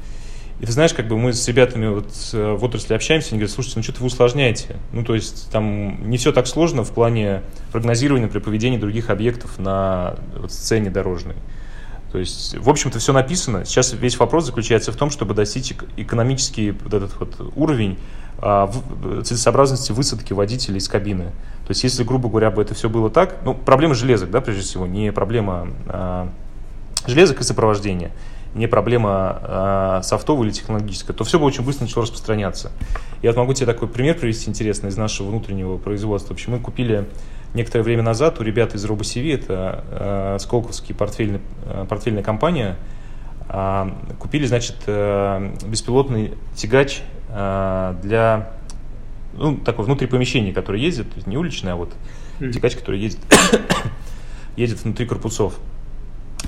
И 0.62 0.64
ты 0.66 0.70
знаешь, 0.70 0.94
как 0.94 1.08
бы 1.08 1.18
мы 1.18 1.32
с 1.32 1.48
ребятами 1.48 1.88
вот 1.88 2.06
э, 2.32 2.52
в 2.52 2.62
отрасли 2.62 2.94
общаемся, 2.94 3.30
они 3.30 3.40
говорят, 3.40 3.52
слушайте, 3.52 3.80
ну 3.80 3.82
что-то 3.82 3.98
вы 3.98 4.06
усложняете. 4.06 4.76
Ну, 4.92 5.02
то 5.02 5.16
есть 5.16 5.50
там 5.50 6.08
не 6.08 6.18
все 6.18 6.30
так 6.30 6.46
сложно 6.46 6.84
в 6.84 6.92
плане 6.92 7.42
прогнозирования 7.72 8.28
при 8.28 8.38
поведении 8.38 8.78
других 8.78 9.10
объектов 9.10 9.58
на 9.58 10.14
вот, 10.38 10.52
сцене 10.52 10.88
дорожной. 10.88 11.34
То 12.12 12.18
есть, 12.18 12.56
в 12.56 12.70
общем-то, 12.70 13.00
все 13.00 13.12
написано. 13.12 13.64
Сейчас 13.64 13.92
весь 13.92 14.16
вопрос 14.20 14.46
заключается 14.46 14.92
в 14.92 14.96
том, 14.96 15.10
чтобы 15.10 15.34
достичь 15.34 15.74
экономический 15.96 16.70
вот 16.70 16.94
этот 16.94 17.18
вот 17.18 17.52
уровень 17.56 17.98
а, 18.38 18.66
в, 18.66 19.24
целесообразности 19.24 19.90
высадки 19.90 20.32
водителя 20.32 20.76
из 20.76 20.86
кабины. 20.86 21.24
То 21.64 21.70
есть, 21.70 21.82
если, 21.82 22.04
грубо 22.04 22.28
говоря, 22.28 22.52
бы 22.52 22.62
это 22.62 22.74
все 22.74 22.88
было 22.88 23.10
так, 23.10 23.38
ну, 23.44 23.54
проблема 23.54 23.96
железок, 23.96 24.30
да, 24.30 24.40
прежде 24.40 24.62
всего, 24.62 24.86
не 24.86 25.10
проблема 25.10 25.66
а, 25.88 26.28
железок 27.08 27.40
и 27.40 27.42
сопровождения 27.42 28.12
не 28.54 28.66
проблема 28.66 29.40
э, 29.42 30.00
софтовая 30.02 30.46
или 30.46 30.52
технологическая, 30.52 31.12
то 31.12 31.24
все 31.24 31.38
бы 31.38 31.46
очень 31.46 31.64
быстро 31.64 31.84
начало 31.84 32.02
распространяться. 32.02 32.70
Я 33.22 33.30
вот 33.30 33.38
могу 33.38 33.54
тебе 33.54 33.66
такой 33.66 33.88
пример 33.88 34.18
привести 34.18 34.50
интересный 34.50 34.90
из 34.90 34.96
нашего 34.96 35.28
внутреннего 35.28 35.78
производства. 35.78 36.30
В 36.30 36.32
общем, 36.32 36.52
мы 36.52 36.60
купили 36.60 37.08
некоторое 37.54 37.82
время 37.82 38.02
назад 38.02 38.40
у 38.40 38.42
ребят 38.42 38.74
из 38.74 38.84
RoboCV, 38.84 39.34
это 39.34 39.84
э, 39.90 40.38
Сколковский 40.40 40.94
портфельный, 40.94 41.40
э, 41.64 41.86
портфельная 41.88 42.22
компания, 42.22 42.76
э, 43.48 43.90
купили, 44.18 44.44
значит, 44.46 44.76
э, 44.86 45.54
беспилотный 45.66 46.34
тягач 46.54 47.00
э, 47.30 47.94
для 48.02 48.52
ну, 49.34 49.56
такой 49.56 49.86
внутри 49.86 50.06
помещения, 50.06 50.52
который 50.52 50.80
ездит, 50.80 51.08
то 51.08 51.16
есть 51.16 51.26
не 51.26 51.38
уличный, 51.38 51.72
а 51.72 51.76
вот 51.76 51.94
mm-hmm. 52.38 52.52
тягач, 52.52 52.76
который 52.76 53.00
ездит, 53.00 53.20
едет 54.56 54.82
внутри 54.82 55.06
корпусов. 55.06 55.58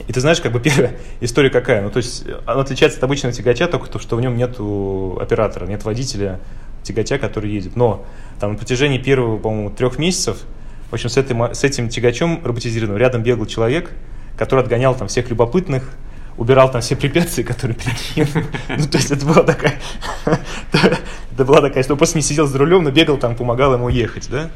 И 0.09 0.13
ты 0.13 0.21
знаешь, 0.21 0.41
как 0.41 0.53
бы 0.53 0.61
первая 0.61 0.97
история 1.21 1.51
какая? 1.51 1.83
Ну, 1.83 1.91
то 1.91 1.99
есть 1.99 2.25
она 2.47 2.63
отличается 2.63 2.99
от 2.99 3.05
обычного 3.05 3.35
тягача 3.35 3.67
только 3.69 3.89
то, 3.89 3.99
что 3.99 4.17
в 4.17 4.21
нем 4.21 4.37
нет 4.37 4.57
оператора, 5.21 5.67
нет 5.67 5.85
водителя 5.85 6.41
тягача, 6.83 7.19
который 7.19 7.51
едет. 7.51 7.77
Но 7.77 8.05
там 8.41 8.53
на 8.53 8.59
протяжении 8.59 8.99
первого, 8.99 9.39
по-моему, 9.39 9.71
трех 9.71 9.99
месяцев, 9.99 10.39
в 10.91 10.95
общем, 10.95 11.09
с 11.09 11.17
этим, 11.17 11.43
с 11.43 11.65
этим 11.65 11.89
тягачом 11.89 12.41
роботизированным 12.45 12.99
рядом 12.99 13.23
бегал 13.23 13.47
человек, 13.47 13.91
который 14.37 14.61
отгонял 14.61 14.95
там 14.95 15.09
всех 15.09 15.31
любопытных, 15.31 15.91
убирал 16.37 16.71
там 16.71 16.81
все 16.81 16.97
препятствия, 16.97 17.45
которые 17.45 17.77
перед 17.77 18.17
ним. 18.17 18.45
Ну, 18.69 18.87
то 18.89 18.99
есть 18.99 19.11
это 19.11 19.25
была 19.25 19.43
такая... 19.43 19.81
Это 21.35 21.45
была 21.45 21.61
такая, 21.61 21.83
что 21.83 21.97
просто 21.97 22.17
не 22.17 22.23
сидел 22.23 22.47
за 22.47 22.57
рулем, 22.59 22.85
но 22.85 22.93
бегал 22.93 23.17
там, 23.17 23.35
помогал 23.35 23.75
ему 23.75 23.89
ехать, 23.89 24.29
да? 24.31 24.51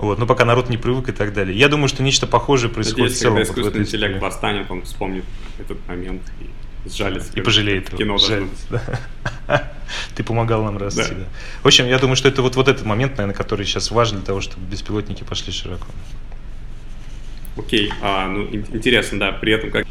Вот, 0.00 0.18
но 0.18 0.26
пока 0.26 0.46
народ 0.46 0.70
не 0.70 0.78
привык 0.78 1.10
и 1.10 1.12
так 1.12 1.34
далее. 1.34 1.56
Я 1.56 1.68
думаю, 1.68 1.88
что 1.88 2.02
нечто 2.02 2.26
похожее 2.26 2.70
происходит 2.70 3.00
Надеюсь, 3.00 3.18
в 3.18 3.20
целом. 3.20 3.36
Когда 3.36 3.50
искусственный 3.50 3.84
интеллект 3.84 4.22
восстанет, 4.22 4.70
он 4.70 4.82
вспомнит 4.82 5.24
этот 5.58 5.76
момент 5.86 6.22
и 6.40 6.88
сжалится. 6.88 7.30
И 7.34 7.42
пожалеет. 7.42 7.90
Кино 7.90 8.16
да. 8.70 9.70
Ты 10.14 10.24
помогал 10.24 10.64
нам 10.64 10.78
расти, 10.78 11.02
да. 11.02 11.14
да. 11.14 11.24
В 11.62 11.66
общем, 11.66 11.86
я 11.86 11.98
думаю, 11.98 12.16
что 12.16 12.28
это 12.28 12.40
вот, 12.40 12.56
вот 12.56 12.68
этот 12.68 12.86
момент, 12.86 13.18
наверное, 13.18 13.36
который 13.36 13.66
сейчас 13.66 13.90
важен 13.90 14.16
для 14.16 14.26
того, 14.26 14.40
чтобы 14.40 14.64
беспилотники 14.66 15.22
пошли 15.22 15.52
широко. 15.52 15.86
Окей, 17.58 17.92
а, 18.00 18.26
ну 18.26 18.48
интересно, 18.50 19.18
да, 19.18 19.32
при 19.32 19.52
этом 19.52 19.70
как 19.70 19.86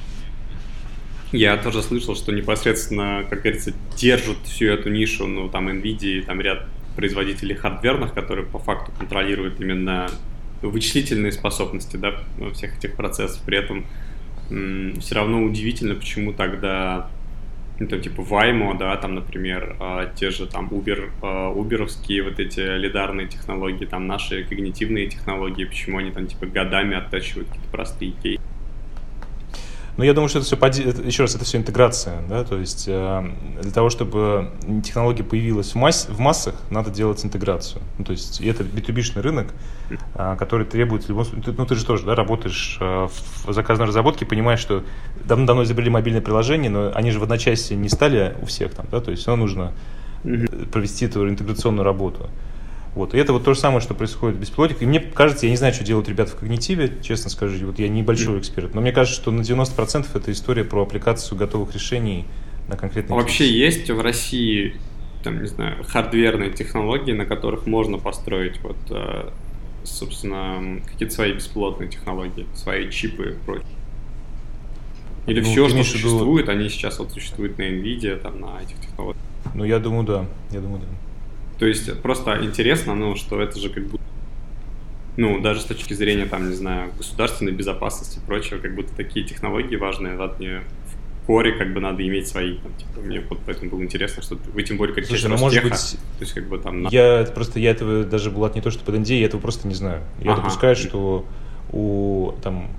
я 1.32 1.56
тоже 1.58 1.84
слышал, 1.84 2.16
что 2.16 2.32
непосредственно, 2.32 3.26
как 3.30 3.44
говорится, 3.44 3.74
держат 3.96 4.38
всю 4.46 4.66
эту 4.66 4.90
нишу, 4.90 5.28
ну, 5.28 5.50
там, 5.50 5.70
NVIDIA, 5.70 6.24
там 6.26 6.42
ряд 6.42 6.66
производителей 6.96 7.56
хардверных, 7.56 8.14
которые 8.14 8.46
по 8.46 8.60
факту 8.60 8.92
контролируют 8.98 9.60
именно 9.60 10.10
вычислительные 10.62 11.32
способности 11.32 11.98
да, 11.98 12.16
всех 12.54 12.78
этих 12.78 12.96
процессов. 12.96 13.42
При 13.46 13.58
этом 13.58 13.86
все 15.00 15.16
равно 15.16 15.44
удивительно, 15.44 15.96
почему 15.96 16.34
тогда 16.34 17.10
ну, 17.80 17.88
там, 17.88 18.02
типа 18.02 18.22
Waymo, 18.22 18.78
да, 18.78 18.96
там, 18.98 19.16
например, 19.16 19.78
а, 19.80 20.12
те 20.14 20.32
же 20.32 20.48
там 20.48 20.68
Uber, 20.68 21.12
а, 21.22 21.50
уберовские 21.50 22.24
вот 22.24 22.40
эти 22.40 22.60
лидарные 22.60 23.28
технологии, 23.28 23.86
там 23.86 24.06
наши 24.06 24.44
когнитивные 24.44 25.08
технологии, 25.08 25.64
почему 25.64 26.00
они 26.00 26.12
там 26.12 26.28
типа 26.28 26.46
годами 26.46 26.98
оттачивают 26.98 27.48
какие-то 27.48 27.70
простые 27.70 28.12
кейсы. 28.12 28.42
Но 30.00 30.06
я 30.06 30.14
думаю, 30.14 30.30
что 30.30 30.40
это 30.40 30.48
все, 30.48 30.56
еще 31.06 31.24
раз, 31.24 31.36
это 31.36 31.44
все 31.44 31.58
интеграция, 31.58 32.22
да, 32.30 32.46
то 32.46 32.56
есть 32.56 32.86
э, 32.88 33.32
для 33.62 33.72
того, 33.72 33.90
чтобы 33.90 34.50
технология 34.82 35.26
появилась 35.26 35.74
в, 35.74 35.76
масс, 35.76 36.08
в 36.10 36.18
массах, 36.20 36.56
надо 36.70 36.90
делать 36.90 37.26
интеграцию. 37.26 37.82
Ну, 37.98 38.06
то 38.06 38.14
есть 38.14 38.40
это 38.40 38.64
B2B 38.64 39.20
рынок, 39.20 39.48
э, 40.16 40.38
который 40.40 40.66
требует 40.66 41.04
в 41.04 41.10
любом 41.10 41.26
случае, 41.26 41.54
ну 41.58 41.66
ты 41.66 41.76
же 41.76 41.86
тоже, 41.86 42.06
да, 42.06 42.16
работаешь 42.16 42.78
э, 42.80 43.10
в 43.44 43.52
заказной 43.52 43.88
разработке, 43.88 44.26
понимаешь, 44.26 44.62
что 44.62 44.86
давно-давно 45.26 45.64
изобрели 45.64 45.90
мобильное 45.90 46.22
приложение, 46.22 46.72
но 46.72 46.94
они 46.96 47.12
же 47.12 47.20
в 47.20 47.24
одночасье 47.24 47.76
не 47.76 47.90
стали 47.90 48.38
у 48.42 48.46
всех 48.46 48.76
там, 48.76 48.86
да, 48.90 49.02
то 49.02 49.12
есть 49.12 49.24
все 49.24 49.36
нужно 49.36 49.74
провести 50.72 51.08
эту 51.08 51.28
интеграционную 51.28 51.84
работу. 51.84 52.30
Вот. 52.96 53.14
И 53.14 53.18
это 53.18 53.34
вот 53.34 53.44
то 53.44 53.54
же 53.54 53.60
самое, 53.60 53.82
что 53.82 53.94
происходит 53.94 54.38
в 54.38 54.40
беспилотниках. 54.40 54.84
И 54.84 54.86
мне 54.86 55.00
кажется, 55.00 55.46
я 55.46 55.52
не 55.52 55.58
знаю, 55.58 55.74
что 55.74 55.84
делают 55.84 56.10
ребята 56.10 56.32
в 56.32 56.36
когнитиве, 56.36 56.98
честно 57.02 57.30
скажу, 57.30 57.68
вот 57.68 57.80
я 57.80 57.88
небольшой 57.88 58.40
эксперт, 58.40 58.74
но 58.74 58.82
мне 58.82 58.92
кажется, 58.92 59.20
что 59.20 59.32
на 59.32 59.42
90% 59.42 60.08
это 60.14 60.32
история 60.32 60.64
про 60.64 60.84
аппликацию 60.84 61.38
готовых 61.38 61.74
решений 61.74 62.26
на 62.68 62.78
конкретные 62.78 63.16
Вообще 63.16 63.46
кейсы. 63.46 63.54
есть 63.54 63.90
в 63.90 64.02
России, 64.02 64.76
там, 65.24 65.42
не 65.42 65.48
знаю, 65.48 65.84
хардверные 65.84 66.52
технологии, 66.52 67.12
на 67.12 67.26
которых 67.26 67.68
можно 67.68 67.98
построить 67.98 68.60
вот, 68.62 68.78
э, 68.90 69.30
собственно, 69.84 70.82
какие-то 70.86 71.14
свои 71.14 71.34
беспилотные 71.34 71.90
технологии, 71.90 72.48
свои 72.56 72.90
чипы 72.90 73.32
и 73.32 73.46
прочее? 73.46 73.68
Или 75.28 75.42
ну, 75.42 75.52
все, 75.52 75.70
что 75.70 75.84
существует, 75.84 76.48
виду... 76.48 76.58
они 76.58 76.70
сейчас 76.70 76.98
вот 76.98 77.12
существуют 77.12 77.58
на 77.60 77.64
NVIDIA, 77.64 78.18
там, 78.18 78.40
на 78.40 78.62
этих 78.62 78.80
технологиях? 78.80 79.24
Ну, 79.54 79.64
я 79.64 79.80
думаю, 79.80 80.04
да. 80.04 80.26
Я 80.52 80.60
думаю, 80.60 80.82
да. 80.82 81.09
То 81.60 81.66
есть 81.66 82.02
просто 82.02 82.40
интересно, 82.42 82.96
ну, 82.96 83.16
что 83.16 83.42
это 83.42 83.60
же 83.60 83.70
как 83.70 83.86
будто, 83.86 84.04
ну, 85.18 85.42
даже 85.42 85.60
с 85.60 85.66
точки 85.66 85.94
зрения, 85.94 86.26
там, 86.26 86.50
не 86.50 86.56
знаю, 86.56 86.92
государственной 86.98 87.52
безопасности 87.52 88.20
и 88.20 88.22
прочего, 88.26 88.60
как 88.60 88.74
будто 88.74 88.96
такие 88.96 89.26
технологии 89.26 89.76
важные, 89.76 90.18
да, 90.18 90.34
мне 90.40 90.62
в 90.62 91.26
коре 91.28 91.52
как 91.52 91.74
бы 91.74 91.82
надо 91.82 92.08
иметь 92.08 92.30
свои, 92.30 92.58
там, 92.58 92.74
типа, 92.76 93.02
мне 93.02 93.20
вот 93.30 93.40
поэтому 93.46 93.72
было 93.72 93.84
интересно, 93.84 94.24
что 94.24 94.38
вы 94.54 94.64
тем 94.64 94.78
более 94.78 94.96
как 94.96 95.06
Слушай, 95.06 95.30
ну, 95.30 95.38
может 95.38 95.62
быть, 95.62 95.72
то 95.72 96.22
есть 96.22 96.34
как 96.34 96.48
бы 96.48 96.58
там... 96.60 96.88
Я 96.88 97.28
просто, 97.36 97.60
я 97.60 97.72
этого 97.72 98.06
даже 98.06 98.32
была 98.32 98.50
не 98.56 98.62
то, 98.62 98.72
что 98.72 98.86
под 98.86 98.96
NDA, 98.96 99.20
я 99.20 99.26
этого 99.26 99.42
просто 99.42 99.68
не 99.68 99.76
знаю. 99.76 100.02
Я 100.22 100.32
ага. 100.32 100.42
допускаю, 100.42 100.78
что 100.78 101.26
у, 101.74 102.32
там, 102.42 102.70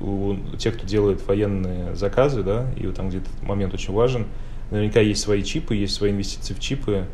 у 0.00 0.36
тех, 0.58 0.76
кто 0.76 0.86
делает 0.86 1.26
военные 1.26 1.94
заказы, 1.94 2.42
да, 2.42 2.70
и 2.78 2.86
вот 2.86 2.96
там 2.96 3.10
где-то 3.10 3.28
момент 3.42 3.74
очень 3.74 3.92
важен, 3.92 4.26
наверняка 4.70 5.00
есть 5.00 5.20
свои 5.20 5.42
чипы, 5.42 5.74
есть 5.74 5.94
свои 5.94 6.10
инвестиции 6.10 6.54
в 6.54 6.60
чипы, 6.60 7.06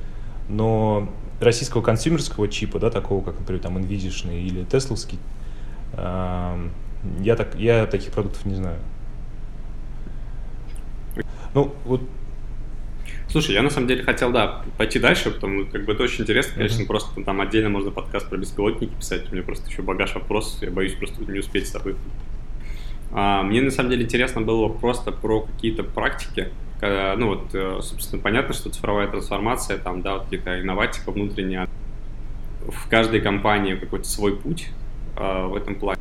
но 0.50 1.08
российского 1.40 1.82
консюмерского 1.82 2.48
чипа, 2.48 2.78
да, 2.78 2.90
такого, 2.90 3.24
как, 3.24 3.38
например, 3.38 3.62
там, 3.62 3.78
NVIDIA 3.78 4.38
или 4.38 4.64
Тесловский, 4.64 5.18
я, 5.96 7.36
так, 7.36 7.54
я 7.54 7.86
таких 7.86 8.12
продуктов 8.12 8.44
не 8.44 8.54
знаю. 8.54 8.78
Ну, 11.54 11.74
вот 11.84 12.02
Слушай, 13.30 13.54
я 13.54 13.62
на 13.62 13.70
самом 13.70 13.86
деле 13.86 14.02
хотел, 14.02 14.32
да, 14.32 14.64
пойти 14.76 14.98
дальше, 14.98 15.30
потому 15.30 15.64
как 15.64 15.84
бы 15.84 15.92
это 15.92 16.02
очень 16.02 16.22
интересно, 16.22 16.54
конечно, 16.54 16.82
mm-hmm. 16.82 16.86
просто 16.86 17.22
там 17.22 17.40
отдельно 17.40 17.68
можно 17.68 17.92
подкаст 17.92 18.28
про 18.28 18.36
беспилотники 18.36 18.92
писать, 18.92 19.30
у 19.30 19.32
меня 19.32 19.44
просто 19.44 19.70
еще 19.70 19.82
багаж 19.82 20.16
вопросов, 20.16 20.60
я 20.62 20.70
боюсь 20.70 20.94
просто 20.94 21.22
не 21.22 21.38
успеть 21.38 21.68
с 21.68 21.70
тобой. 21.70 21.94
А, 23.12 23.44
мне 23.44 23.62
на 23.62 23.70
самом 23.70 23.90
деле 23.90 24.02
интересно 24.02 24.40
было 24.40 24.68
просто 24.68 25.12
про 25.12 25.42
какие-то 25.42 25.84
практики, 25.84 26.48
когда, 26.80 27.14
ну 27.16 27.28
вот, 27.28 27.54
э, 27.54 27.78
собственно, 27.82 28.22
понятно, 28.22 28.54
что 28.54 28.70
цифровая 28.70 29.06
трансформация, 29.06 29.78
там, 29.78 30.00
да, 30.02 30.14
вот 30.14 30.24
какие-то 30.24 30.60
инноватика 30.60 31.12
внутренняя, 31.12 31.68
в 32.66 32.88
каждой 32.88 33.20
компании 33.20 33.74
какой-то 33.74 34.06
свой 34.06 34.36
путь 34.36 34.68
а, 35.16 35.46
в 35.46 35.56
этом 35.56 35.74
плане. 35.74 36.00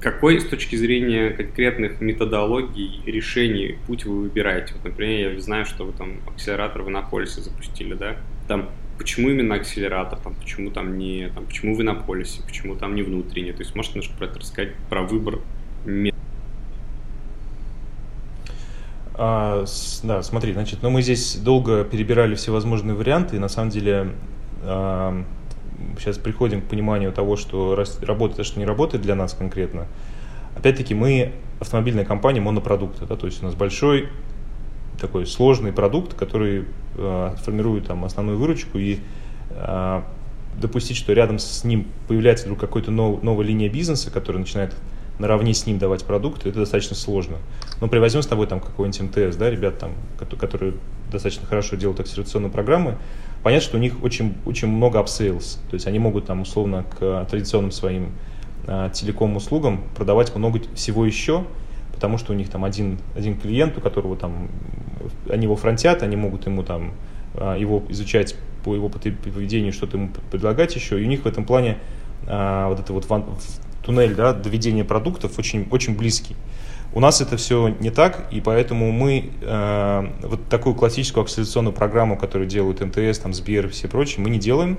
Какой 0.00 0.40
с 0.40 0.48
точки 0.48 0.76
зрения 0.76 1.30
конкретных 1.30 2.00
методологий 2.00 3.02
решений 3.04 3.76
путь 3.86 4.06
вы 4.06 4.22
выбираете? 4.22 4.74
Вот, 4.74 4.84
например, 4.84 5.34
я 5.34 5.40
знаю, 5.40 5.66
что 5.66 5.84
вы 5.84 5.92
там 5.92 6.20
акселератор 6.26 6.82
в 6.82 6.88
Иннополисе 6.88 7.42
запустили, 7.42 7.92
да? 7.92 8.16
Там 8.48 8.70
почему 8.96 9.28
именно 9.28 9.56
акселератор, 9.56 10.18
там, 10.18 10.34
почему 10.34 10.70
там 10.70 10.96
не, 10.96 11.28
там, 11.34 11.44
почему 11.44 11.74
в 11.74 11.82
Иннополисе, 11.82 12.42
почему 12.42 12.76
там 12.76 12.94
не 12.94 13.02
внутренне? 13.02 13.52
То 13.52 13.60
есть 13.60 13.74
можете 13.74 13.98
немножко 13.98 14.16
про 14.16 14.26
это 14.26 14.38
рассказать, 14.38 14.74
про 14.88 15.02
выбор 15.02 15.40
метода? 15.84 16.09
А, 19.14 19.64
с, 19.66 20.00
да, 20.02 20.22
смотри, 20.22 20.52
значит, 20.52 20.80
ну 20.82 20.90
мы 20.90 21.02
здесь 21.02 21.36
долго 21.36 21.84
перебирали 21.84 22.34
всевозможные 22.34 22.94
варианты, 22.94 23.36
и 23.36 23.38
на 23.38 23.48
самом 23.48 23.70
деле 23.70 24.12
а, 24.62 25.24
сейчас 25.98 26.18
приходим 26.18 26.62
к 26.62 26.64
пониманию 26.66 27.12
того, 27.12 27.36
что 27.36 27.82
работает, 28.02 28.40
а 28.40 28.44
что 28.44 28.58
не 28.58 28.66
работает 28.66 29.02
для 29.02 29.14
нас 29.14 29.34
конкретно. 29.34 29.86
Опять-таки, 30.56 30.94
мы 30.94 31.32
автомобильная 31.60 32.04
компания 32.04 32.40
монопродукта, 32.40 33.06
да, 33.06 33.16
то 33.16 33.26
есть 33.26 33.42
у 33.42 33.46
нас 33.46 33.54
большой 33.54 34.08
такой 35.00 35.26
сложный 35.26 35.72
продукт, 35.72 36.14
который 36.14 36.66
э, 36.96 37.34
формирует 37.42 37.86
там 37.86 38.04
основную 38.04 38.38
выручку 38.38 38.78
и 38.78 38.98
э, 39.50 40.02
допустить, 40.60 40.96
что 40.96 41.12
рядом 41.12 41.38
с 41.38 41.64
ним 41.64 41.86
появляется 42.06 42.44
вдруг 42.44 42.60
какой-то 42.60 42.90
нов, 42.90 43.22
новая 43.22 43.46
линия 43.46 43.68
бизнеса, 43.68 44.10
которая 44.10 44.40
начинает 44.40 44.74
наравне 45.20 45.54
с 45.54 45.66
ним 45.66 45.78
давать 45.78 46.04
продукты, 46.04 46.48
это 46.48 46.60
достаточно 46.60 46.96
сложно. 46.96 47.36
Но 47.80 47.88
привозим 47.88 48.22
с 48.22 48.26
тобой 48.26 48.46
там 48.46 48.60
какой-нибудь 48.60 49.16
МТС, 49.16 49.36
да, 49.36 49.50
ребят 49.50 49.78
там, 49.78 49.92
которые 50.38 50.74
достаточно 51.12 51.46
хорошо 51.46 51.76
делают 51.76 52.00
акселерационные 52.00 52.50
программы, 52.50 52.96
понятно, 53.42 53.64
что 53.64 53.76
у 53.76 53.80
них 53.80 54.02
очень, 54.02 54.34
очень 54.46 54.68
много 54.68 54.98
upsales, 54.98 55.58
то 55.68 55.74
есть 55.74 55.86
они 55.86 55.98
могут 55.98 56.26
там 56.26 56.40
условно 56.40 56.84
к 56.98 57.26
традиционным 57.30 57.70
своим 57.70 58.12
а, 58.66 58.88
телеком-услугам 58.90 59.82
продавать 59.96 60.34
много 60.34 60.60
всего 60.74 61.04
еще, 61.04 61.44
потому 61.94 62.16
что 62.16 62.32
у 62.32 62.36
них 62.36 62.48
там 62.48 62.64
один, 62.64 62.98
один 63.14 63.36
клиент, 63.38 63.76
у 63.76 63.80
которого 63.80 64.16
там, 64.16 64.48
они 65.28 65.44
его 65.44 65.56
фронтят, 65.56 66.02
они 66.02 66.16
могут 66.16 66.46
ему 66.46 66.62
там 66.62 66.92
а, 67.34 67.56
его 67.56 67.82
изучать 67.88 68.36
по 68.64 68.74
его 68.74 68.88
поведению, 68.88 69.72
что-то 69.72 69.96
ему 69.96 70.10
предлагать 70.30 70.74
еще, 70.74 71.00
и 71.00 71.04
у 71.04 71.08
них 71.08 71.22
в 71.22 71.26
этом 71.26 71.44
плане 71.44 71.78
а, 72.26 72.68
вот 72.68 72.80
это 72.80 72.92
вот 72.92 73.04
туннель, 73.82 74.14
да, 74.14 74.32
доведения 74.32 74.84
продуктов 74.84 75.38
очень, 75.38 75.66
очень 75.70 75.96
близкий. 75.96 76.36
У 76.92 77.00
нас 77.00 77.20
это 77.20 77.36
все 77.36 77.68
не 77.68 77.90
так, 77.90 78.26
и 78.32 78.40
поэтому 78.40 78.90
мы 78.90 79.30
э, 79.40 80.08
вот 80.22 80.48
такую 80.48 80.74
классическую 80.74 81.22
акселерационную 81.22 81.72
программу, 81.72 82.16
которую 82.16 82.48
делают 82.48 82.80
МТС, 82.80 83.20
там, 83.20 83.32
Сбер 83.32 83.66
и 83.66 83.68
все 83.68 83.86
прочие, 83.86 84.24
мы 84.24 84.30
не 84.30 84.40
делаем, 84.40 84.76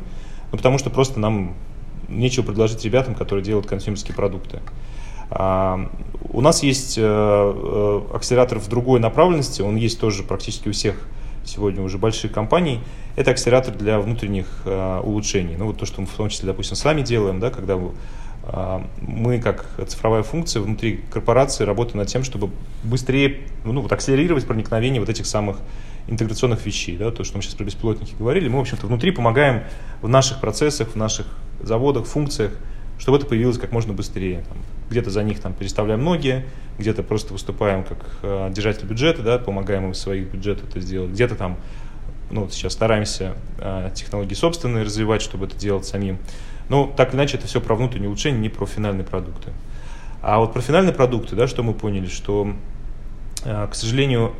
ну, 0.51 0.57
потому 0.57 0.77
что 0.77 0.89
просто 0.89 1.21
нам 1.21 1.55
нечего 2.09 2.43
предложить 2.43 2.83
ребятам, 2.83 3.15
которые 3.15 3.45
делают 3.45 3.65
консюмерские 3.65 4.13
продукты. 4.13 4.59
А, 5.29 5.89
у 6.29 6.41
нас 6.41 6.61
есть 6.61 6.97
э, 6.97 7.01
э, 7.03 8.01
акселератор 8.13 8.59
в 8.59 8.67
другой 8.67 8.99
направленности, 8.99 9.61
он 9.61 9.77
есть 9.77 9.97
тоже 9.97 10.23
практически 10.23 10.67
у 10.67 10.73
всех 10.73 10.95
сегодня 11.45 11.81
уже 11.81 11.97
больших 11.97 12.33
компаний. 12.33 12.81
Это 13.15 13.31
акселератор 13.31 13.73
для 13.73 13.99
внутренних 13.99 14.47
э, 14.65 14.99
улучшений. 15.01 15.55
Ну, 15.57 15.67
вот 15.67 15.77
то, 15.77 15.85
что 15.85 16.01
мы 16.01 16.07
в 16.07 16.13
том 16.13 16.29
числе, 16.29 16.47
допустим, 16.47 16.75
сами 16.75 17.01
делаем, 17.01 17.39
да, 17.39 17.49
когда 17.49 17.75
а, 17.75 17.91
мы, 19.01 19.39
как 19.39 19.67
цифровая 19.87 20.23
функция 20.23 20.61
внутри 20.61 21.01
корпорации, 21.11 21.63
работаем 21.63 21.99
над 21.99 22.07
тем, 22.07 22.23
чтобы 22.23 22.49
быстрее 22.83 23.41
ну, 23.63 23.81
вот, 23.81 23.91
акселерировать 23.91 24.47
проникновение 24.47 24.99
вот 24.99 25.09
этих 25.09 25.25
самых 25.27 25.57
интеграционных 26.07 26.65
вещей. 26.65 26.97
Да, 26.97 27.11
то, 27.11 27.23
что 27.23 27.37
мы 27.37 27.43
сейчас 27.43 27.55
про 27.55 27.63
беспилотники 27.63 28.15
говорили. 28.17 28.47
Мы, 28.47 28.57
в 28.57 28.61
общем-то, 28.61 28.87
внутри 28.87 29.11
помогаем 29.11 29.63
в 30.01 30.07
наших 30.07 30.41
процессах, 30.41 30.89
в 30.89 30.95
наших 30.95 31.27
заводах, 31.61 32.05
функциях, 32.05 32.51
чтобы 32.97 33.17
это 33.17 33.27
появилось 33.27 33.57
как 33.57 33.71
можно 33.71 33.93
быстрее. 33.93 34.43
Там, 34.47 34.57
где-то 34.89 35.09
за 35.09 35.23
них 35.23 35.39
там, 35.39 35.53
переставляем 35.53 36.03
ноги, 36.03 36.45
где-то 36.77 37.03
просто 37.03 37.33
выступаем 37.33 37.83
как 37.83 37.97
э, 38.23 38.51
держатель 38.51 38.85
бюджета, 38.85 39.21
да, 39.21 39.39
помогаем 39.39 39.85
им 39.85 39.93
своих 39.93 40.31
бюджетах 40.31 40.69
это 40.69 40.81
сделать, 40.81 41.11
где-то 41.11 41.35
там 41.35 41.57
ну, 42.29 42.49
сейчас 42.49 42.73
стараемся 42.73 43.35
э, 43.57 43.91
технологии 43.93 44.33
собственные 44.33 44.83
развивать, 44.83 45.21
чтобы 45.21 45.45
это 45.45 45.57
делать 45.57 45.85
самим. 45.85 46.17
Но 46.71 46.87
так 46.87 47.09
или 47.09 47.17
иначе 47.17 47.35
это 47.35 47.47
все 47.47 47.59
про 47.59 47.75
внутреннее 47.75 48.07
улучшение, 48.07 48.39
не 48.39 48.47
про 48.47 48.65
финальные 48.65 49.03
продукты. 49.03 49.51
А 50.21 50.39
вот 50.39 50.53
про 50.53 50.61
финальные 50.61 50.93
продукты, 50.93 51.35
да, 51.35 51.45
что 51.45 51.63
мы 51.63 51.73
поняли, 51.73 52.05
что, 52.05 52.53
э, 53.43 53.67
к 53.69 53.75
сожалению, 53.75 54.31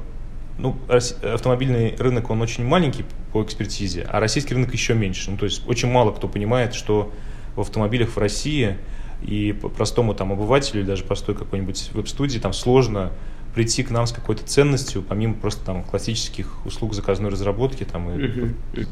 ну, 0.58 0.78
автомобильный 0.88 1.94
рынок, 1.98 2.30
он 2.30 2.42
очень 2.42 2.64
маленький 2.64 3.04
по 3.34 3.44
экспертизе, 3.44 4.08
а 4.10 4.22
российский 4.22 4.54
рынок 4.54 4.72
еще 4.72 4.94
меньше. 4.94 5.30
Ну, 5.30 5.36
то 5.36 5.44
есть 5.44 5.68
очень 5.68 5.92
мало 5.92 6.14
кто 6.14 6.30
понимает, 6.30 6.74
что 6.74 7.12
в 7.58 7.60
автомобилях 7.60 8.12
в 8.12 8.18
России 8.18 8.78
и 9.22 9.52
простому 9.52 10.14
там 10.14 10.32
обывателю 10.32 10.80
или 10.80 10.88
даже 10.88 11.04
простой 11.04 11.36
какой-нибудь 11.36 11.90
веб-студии 11.92 12.40
там 12.40 12.54
сложно 12.54 13.12
прийти 13.54 13.84
к 13.84 13.90
нам 13.90 14.08
с 14.08 14.14
какой-то 14.14 14.46
ценностью, 14.46 15.04
помимо 15.04 15.34
просто 15.34 15.66
там 15.66 15.84
классических 15.84 16.66
услуг 16.66 16.94
заказной 16.94 17.30
разработки 17.30 17.84
там 17.84 18.10
и 18.10 18.24
uh-huh. 18.24 18.88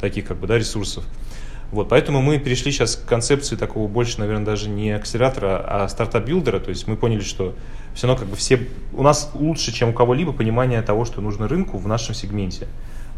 таких 0.00 0.26
как 0.26 0.38
бы 0.38 0.48
да 0.48 0.58
ресурсов. 0.58 1.04
Вот, 1.72 1.88
поэтому 1.88 2.20
мы 2.20 2.38
перешли 2.38 2.70
сейчас 2.70 2.96
к 2.96 3.06
концепции 3.06 3.56
такого 3.56 3.88
больше, 3.88 4.20
наверное, 4.20 4.44
даже 4.44 4.68
не 4.68 4.90
акселератора, 4.90 5.64
а 5.66 5.88
стартап-билдера. 5.88 6.60
То 6.60 6.68
есть 6.68 6.86
мы 6.86 6.96
поняли, 6.96 7.22
что 7.22 7.54
все 7.94 8.06
равно 8.06 8.20
как 8.20 8.28
бы 8.28 8.36
все... 8.36 8.68
У 8.92 9.02
нас 9.02 9.30
лучше, 9.32 9.72
чем 9.72 9.88
у 9.88 9.92
кого-либо, 9.94 10.32
понимание 10.32 10.82
того, 10.82 11.06
что 11.06 11.22
нужно 11.22 11.48
рынку 11.48 11.78
в 11.78 11.88
нашем 11.88 12.14
сегменте. 12.14 12.68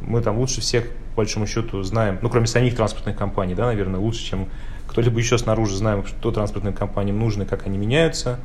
Мы 0.00 0.20
там 0.20 0.38
лучше 0.38 0.60
всех, 0.60 0.88
по 1.14 1.22
большому 1.22 1.48
счету, 1.48 1.82
знаем, 1.82 2.20
ну, 2.22 2.30
кроме 2.30 2.46
самих 2.46 2.76
транспортных 2.76 3.16
компаний, 3.16 3.56
да, 3.56 3.66
наверное, 3.66 3.98
лучше, 3.98 4.24
чем 4.24 4.48
кто-либо 4.86 5.18
еще 5.18 5.36
снаружи 5.36 5.76
знаем, 5.76 6.06
что 6.06 6.30
транспортным 6.30 6.74
компаниям 6.74 7.18
нужно, 7.18 7.46
как 7.46 7.66
они 7.66 7.76
меняются, 7.76 8.38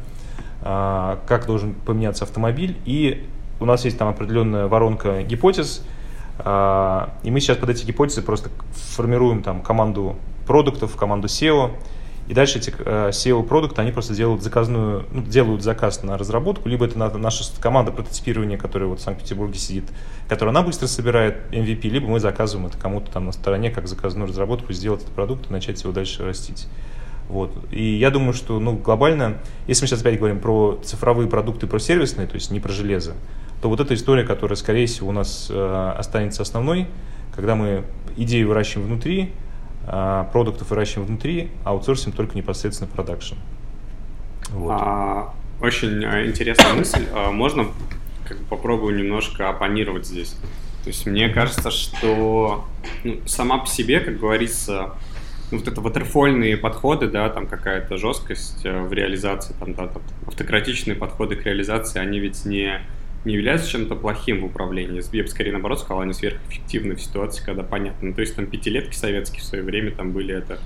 а, 0.63 1.19
как 1.27 1.45
должен 1.45 1.75
поменяться 1.75 2.23
автомобиль. 2.23 2.77
И 2.83 3.27
у 3.59 3.65
нас 3.65 3.85
есть 3.85 3.99
там 3.99 4.07
определенная 4.07 4.65
воронка 4.65 5.21
гипотез– 5.21 5.83
и 6.39 7.31
мы 7.31 7.39
сейчас 7.39 7.57
под 7.57 7.69
эти 7.69 7.85
гипотезы 7.85 8.21
просто 8.21 8.49
формируем 8.71 9.43
там 9.43 9.61
команду 9.61 10.15
продуктов, 10.45 10.95
команду 10.95 11.27
SEO, 11.27 11.71
и 12.29 12.33
дальше 12.35 12.59
эти 12.59 12.71
э, 12.77 13.09
SEO-продукты, 13.09 13.81
они 13.81 13.91
просто 13.91 14.13
делают 14.13 14.43
заказную, 14.43 15.07
ну, 15.11 15.23
делают 15.23 15.63
заказ 15.63 16.03
на 16.03 16.15
разработку, 16.15 16.69
либо 16.69 16.85
это 16.85 16.97
наша 17.17 17.43
команда 17.59 17.91
прототипирования, 17.91 18.55
которая 18.55 18.87
вот 18.87 18.99
в 18.99 19.01
Санкт-Петербурге 19.01 19.57
сидит, 19.57 19.85
которая 20.27 20.55
она 20.55 20.61
быстро 20.61 20.85
собирает 20.85 21.51
MVP, 21.51 21.89
либо 21.89 22.07
мы 22.07 22.19
заказываем 22.19 22.67
это 22.67 22.77
кому-то 22.77 23.11
там 23.11 23.25
на 23.25 23.31
стороне, 23.31 23.71
как 23.71 23.87
заказную 23.87 24.27
разработку, 24.27 24.71
сделать 24.73 25.01
этот 25.01 25.15
продукт 25.15 25.49
и 25.49 25.53
начать 25.53 25.81
его 25.81 25.91
дальше 25.91 26.23
растить. 26.23 26.67
Вот. 27.29 27.51
И 27.71 27.83
я 27.83 28.11
думаю, 28.11 28.33
что 28.33 28.59
ну, 28.59 28.75
глобально, 28.75 29.39
если 29.65 29.83
мы 29.83 29.87
сейчас 29.87 30.01
опять 30.01 30.19
говорим 30.19 30.39
про 30.39 30.79
цифровые 30.83 31.27
продукты, 31.27 31.65
про 31.65 31.79
сервисные, 31.79 32.27
то 32.27 32.35
есть 32.35 32.51
не 32.51 32.59
про 32.59 32.71
железо, 32.71 33.15
то 33.61 33.69
вот 33.69 33.79
эта 33.79 33.93
история, 33.93 34.23
которая, 34.23 34.55
скорее 34.55 34.87
всего, 34.87 35.09
у 35.09 35.11
нас 35.11 35.47
э, 35.49 35.93
останется 35.97 36.43
основной, 36.43 36.87
когда 37.35 37.55
мы 37.55 37.83
идею 38.15 38.47
выращиваем 38.47 38.87
внутри, 38.87 39.33
э, 39.85 40.25
продуктов 40.31 40.69
выращиваем 40.69 41.07
внутри, 41.07 41.49
а 41.65 41.71
аутсорсим 41.71 42.11
только 42.11 42.37
непосредственно 42.37 42.89
продакшн. 42.89 43.35
Вот. 44.51 44.71
А, 44.79 45.33
очень 45.61 46.03
э, 46.03 46.27
интересная 46.27 46.73
мысль. 46.73 47.05
А, 47.13 47.31
можно 47.31 47.67
как 48.25 48.37
попробую 48.45 48.95
немножко 48.95 49.49
оппонировать 49.49 50.05
здесь. 50.05 50.35
То 50.83 50.87
есть 50.87 51.05
мне 51.05 51.27
кажется, 51.29 51.71
что 51.71 52.65
ну, 53.03 53.19
сама 53.25 53.57
по 53.57 53.67
себе, 53.67 53.99
как 53.99 54.17
говорится, 54.17 54.95
ну, 55.51 55.57
вот 55.57 55.67
это 55.67 55.81
ватерфольные 55.81 56.55
подходы, 56.55 57.07
да, 57.07 57.27
там 57.29 57.47
какая-то 57.47 57.97
жесткость 57.97 58.63
в 58.63 58.93
реализации, 58.93 59.53
там, 59.59 59.73
да, 59.73 59.87
там, 59.87 60.01
автократичные 60.27 60.95
подходы 60.95 61.35
к 61.35 61.43
реализации, 61.43 61.99
они 61.99 62.19
ведь 62.19 62.45
не 62.45 62.79
не 63.25 63.33
являются 63.33 63.69
чем-то 63.69 63.95
плохим 63.95 64.41
в 64.41 64.45
управлении. 64.45 65.01
Я 65.15 65.23
бы 65.23 65.29
скорее 65.29 65.51
наоборот 65.51 65.79
сказал, 65.79 66.01
они 66.01 66.13
сверхэффективны 66.13 66.95
в 66.95 67.01
ситуации, 67.01 67.43
когда 67.43 67.63
понятно. 67.63 68.09
Ну, 68.09 68.13
то 68.13 68.21
есть 68.21 68.35
там 68.35 68.47
пятилетки 68.47 68.95
советские 68.95 69.41
в 69.41 69.45
свое 69.45 69.63
время 69.63 69.91
там 69.91 70.11
были 70.11 70.33
это 70.33 70.59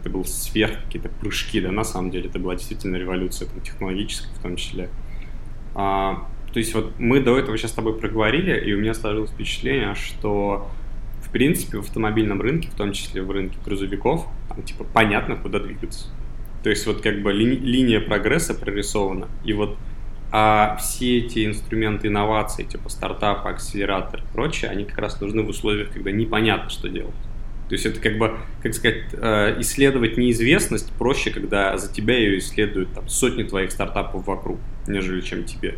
это 0.00 0.10
был 0.10 0.24
сверх 0.24 0.84
какие-то 0.84 1.08
прыжки, 1.08 1.60
да, 1.60 1.72
на 1.72 1.84
самом 1.84 2.10
деле 2.10 2.28
это 2.28 2.38
была 2.38 2.54
действительно 2.54 2.96
революция 2.96 3.48
там, 3.48 3.60
технологическая 3.60 4.32
в 4.34 4.38
том 4.40 4.56
числе. 4.56 4.88
А, 5.74 6.28
то 6.52 6.58
есть 6.58 6.74
вот 6.74 6.92
мы 6.98 7.20
до 7.20 7.36
этого 7.38 7.58
сейчас 7.58 7.72
с 7.72 7.74
тобой 7.74 7.98
проговорили, 7.98 8.58
и 8.58 8.72
у 8.74 8.78
меня 8.78 8.94
сложилось 8.94 9.30
впечатление, 9.30 9.94
что 9.94 10.70
в 11.20 11.30
принципе 11.30 11.78
в 11.78 11.80
автомобильном 11.80 12.40
рынке, 12.40 12.68
в 12.68 12.74
том 12.74 12.92
числе 12.92 13.22
в 13.22 13.30
рынке 13.30 13.58
грузовиков, 13.64 14.26
там 14.48 14.62
типа 14.62 14.84
понятно, 14.84 15.36
куда 15.36 15.58
двигаться. 15.58 16.06
То 16.62 16.70
есть 16.70 16.86
вот 16.86 17.02
как 17.02 17.22
бы 17.22 17.32
ли, 17.32 17.44
линия 17.44 18.00
прогресса 18.00 18.54
прорисована, 18.54 19.28
и 19.44 19.52
вот 19.52 19.76
а 20.30 20.76
все 20.76 21.18
эти 21.18 21.46
инструменты 21.46 22.08
инноваций, 22.08 22.64
типа 22.64 22.88
стартапы, 22.88 23.48
акселератор 23.48 24.20
и 24.20 24.32
прочее, 24.32 24.70
они 24.70 24.84
как 24.84 24.98
раз 24.98 25.20
нужны 25.20 25.42
в 25.42 25.48
условиях, 25.48 25.90
когда 25.90 26.10
непонятно, 26.10 26.68
что 26.68 26.88
делать. 26.88 27.14
То 27.68 27.74
есть 27.74 27.84
это 27.84 28.00
как 28.00 28.16
бы, 28.16 28.38
как 28.62 28.74
сказать, 28.74 29.04
э, 29.12 29.60
исследовать 29.60 30.16
неизвестность 30.16 30.90
проще, 30.92 31.30
когда 31.30 31.76
за 31.76 31.92
тебя 31.92 32.16
ее 32.16 32.38
исследуют 32.38 32.92
там, 32.94 33.08
сотни 33.08 33.42
твоих 33.42 33.72
стартапов 33.72 34.26
вокруг, 34.26 34.58
нежели 34.86 35.20
чем 35.20 35.44
тебе. 35.44 35.74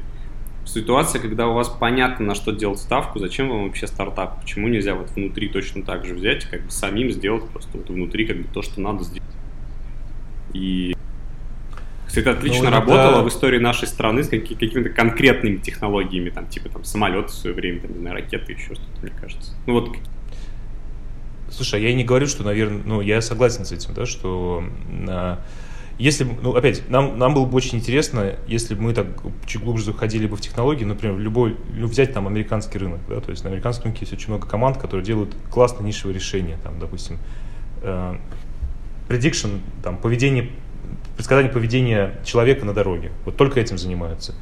Ситуация, 0.65 1.21
когда 1.21 1.49
у 1.49 1.55
вас 1.55 1.69
понятно, 1.69 2.27
на 2.27 2.35
что 2.37 2.53
делать 2.53 2.79
ставку, 2.79 3.19
зачем 3.19 3.49
вам 3.49 3.65
вообще 3.65 3.89
стартап? 3.89 4.41
Почему 4.41 4.69
нельзя 4.69 4.95
вот 4.95 5.11
внутри 5.11 5.49
точно 5.49 5.83
так 5.83 6.05
же 6.05 6.15
взять 6.15 6.45
как 6.45 6.63
бы 6.63 6.71
самим 6.71 7.11
сделать 7.11 7.49
просто 7.51 7.79
вот 7.79 7.89
внутри 7.89 8.25
как 8.25 8.37
бы 8.37 8.45
то, 8.53 8.63
что 8.63 8.81
надо 8.81 9.03
сделать? 9.03 9.25
И 10.53 10.95
это 12.19 12.33
отлично 12.33 12.71
ну, 12.71 12.77
работало 12.77 13.17
это... 13.17 13.23
в 13.23 13.29
истории 13.29 13.59
нашей 13.59 13.89
страны 13.89 14.23
с 14.23 14.29
какими-то 14.29 14.91
конкретными 14.91 15.57
технологиями, 15.57 16.31
там, 16.31 16.47
типа 16.47 16.69
там 16.69 16.85
самолеты 16.85 17.29
в 17.29 17.35
свое 17.35 17.55
время, 17.55 17.81
там, 17.81 17.93
не 17.93 17.99
знаю, 17.99 18.17
ракеты, 18.17 18.53
еще 18.53 18.75
что-то, 18.75 19.01
мне 19.03 19.13
кажется. 19.21 19.53
Ну 19.67 19.75
вот 19.75 19.97
Слушай, 21.51 21.81
а 21.81 21.89
я 21.89 21.95
не 21.95 22.05
говорю, 22.05 22.27
что, 22.27 22.45
наверное, 22.45 22.81
ну, 22.85 23.01
я 23.01 23.21
согласен 23.21 23.65
с 23.65 23.73
этим, 23.73 23.93
да, 23.93 24.07
что 24.07 24.63
а, 25.09 25.41
если, 25.99 26.25
ну, 26.25 26.55
опять, 26.55 26.89
нам, 26.89 27.19
нам 27.19 27.35
было 27.35 27.45
бы 27.45 27.57
очень 27.57 27.79
интересно, 27.79 28.37
если 28.47 28.75
бы 28.75 28.83
мы 28.83 28.95
так 28.95 29.07
чуть 29.47 29.63
глубже 29.63 29.85
заходили 29.85 30.27
бы 30.27 30.37
в 30.37 30.41
технологии, 30.41 30.85
например, 30.85 31.19
любой, 31.19 31.57
ну, 31.75 31.87
взять 31.87 32.15
там 32.15 32.27
американский 32.27 32.79
рынок, 32.79 33.01
да, 33.09 33.21
то 33.21 33.31
есть 33.31 33.43
на 33.45 33.51
американском 33.51 33.87
рынке 33.87 34.01
есть 34.03 34.13
очень 34.13 34.29
много 34.29 34.47
команд, 34.47 34.79
которые 34.79 35.05
делают 35.05 35.35
классные 35.51 35.87
нишевые 35.87 36.15
решения, 36.15 36.57
там, 36.63 36.79
допустим, 36.79 37.19
э, 37.83 38.17
prediction, 39.09 39.61
там, 39.83 39.99
поведение, 39.99 40.51
предсказание 41.17 41.53
поведения 41.53 42.15
человека 42.25 42.65
на 42.65 42.75
дороге, 42.75 43.13
вот 43.25 43.37
только 43.37 43.61
этим 43.61 43.79
занимаются. 43.79 44.35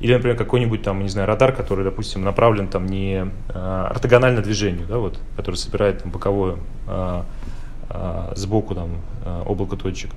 Или, 0.00 0.12
например, 0.12 0.36
какой-нибудь 0.36 0.82
там, 0.82 1.02
не 1.02 1.08
знаю, 1.08 1.26
радар, 1.26 1.52
который, 1.52 1.84
допустим, 1.84 2.22
направлен 2.22 2.68
там 2.68 2.86
не 2.86 3.26
э, 3.48 3.86
ортогонально 3.90 4.42
движению, 4.42 4.86
да, 4.86 4.98
вот, 4.98 5.18
который 5.36 5.54
собирает 5.54 6.02
там 6.02 6.10
боковое 6.10 6.56
э, 6.86 7.22
э, 7.90 8.32
сбоку 8.34 8.74
там 8.74 9.00
э, 9.24 9.42
облако 9.46 9.76
точек. 9.76 10.10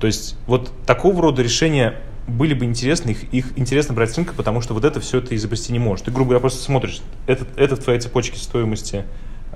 То 0.00 0.06
есть 0.06 0.38
вот 0.46 0.72
такого 0.86 1.20
рода 1.22 1.42
решения 1.42 1.96
были 2.26 2.54
бы 2.54 2.64
интересны, 2.64 3.10
их, 3.10 3.24
их 3.32 3.58
интересно 3.58 3.94
брать 3.94 4.10
с 4.10 4.16
рынка, 4.16 4.32
потому 4.34 4.60
что 4.60 4.74
вот 4.74 4.84
это 4.84 5.00
все 5.00 5.20
ты 5.20 5.34
изобрести 5.34 5.72
не 5.72 5.78
можешь. 5.78 6.04
Ты, 6.04 6.10
грубо 6.10 6.30
говоря, 6.30 6.40
просто 6.40 6.62
смотришь, 6.62 7.00
это, 7.26 7.46
это 7.56 7.76
в 7.76 7.80
твоей 7.80 8.00
цепочке 8.00 8.38
стоимости 8.38 9.04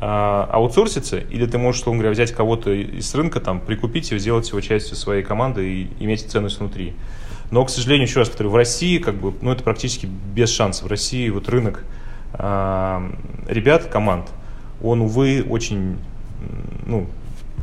э, 0.00 0.04
аутсорсится, 0.04 1.18
или 1.18 1.46
ты 1.46 1.58
можешь, 1.58 1.80
условно 1.80 2.00
говоря, 2.00 2.12
взять 2.12 2.32
кого-то 2.32 2.72
из 2.72 3.14
рынка, 3.14 3.40
там, 3.40 3.60
прикупить 3.60 4.10
и 4.12 4.18
сделать 4.18 4.48
его 4.48 4.60
частью 4.60 4.96
своей 4.96 5.22
команды 5.22 5.68
и 5.68 5.88
иметь 6.00 6.30
ценность 6.30 6.58
внутри. 6.58 6.94
Но, 7.50 7.64
к 7.64 7.70
сожалению, 7.70 8.06
еще 8.06 8.20
раз 8.20 8.28
повторю, 8.28 8.50
в 8.50 8.56
России 8.56 8.98
как 8.98 9.16
бы, 9.16 9.34
ну, 9.40 9.52
это 9.52 9.62
практически 9.62 10.06
без 10.06 10.50
шансов. 10.50 10.84
В 10.84 10.88
России 10.88 11.28
вот 11.30 11.48
рынок 11.48 11.84
э, 12.34 13.10
ребят, 13.48 13.86
команд, 13.86 14.28
он, 14.82 15.00
увы, 15.02 15.44
очень, 15.48 15.98
ну, 16.86 17.06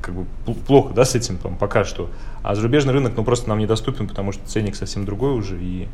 как 0.01 0.13
бы 0.13 0.25
плохо, 0.67 0.93
да, 0.93 1.05
с 1.05 1.15
этим 1.15 1.37
там, 1.37 1.57
пока 1.57 1.83
что. 1.83 2.09
А 2.43 2.53
зарубежный 2.55 2.93
рынок, 2.93 3.13
ну, 3.15 3.23
просто 3.23 3.49
нам 3.49 3.59
недоступен, 3.59 4.07
потому 4.07 4.31
что 4.31 4.45
ценник 4.47 4.75
совсем 4.75 5.05
другой 5.05 5.31
уже, 5.31 5.57
и 5.61 5.87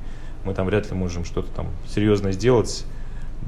мы 0.43 0.53
там 0.53 0.65
вряд 0.65 0.89
ли 0.89 0.97
можем 0.97 1.23
что-то 1.23 1.49
там 1.51 1.67
серьезное 1.87 2.31
сделать 2.31 2.85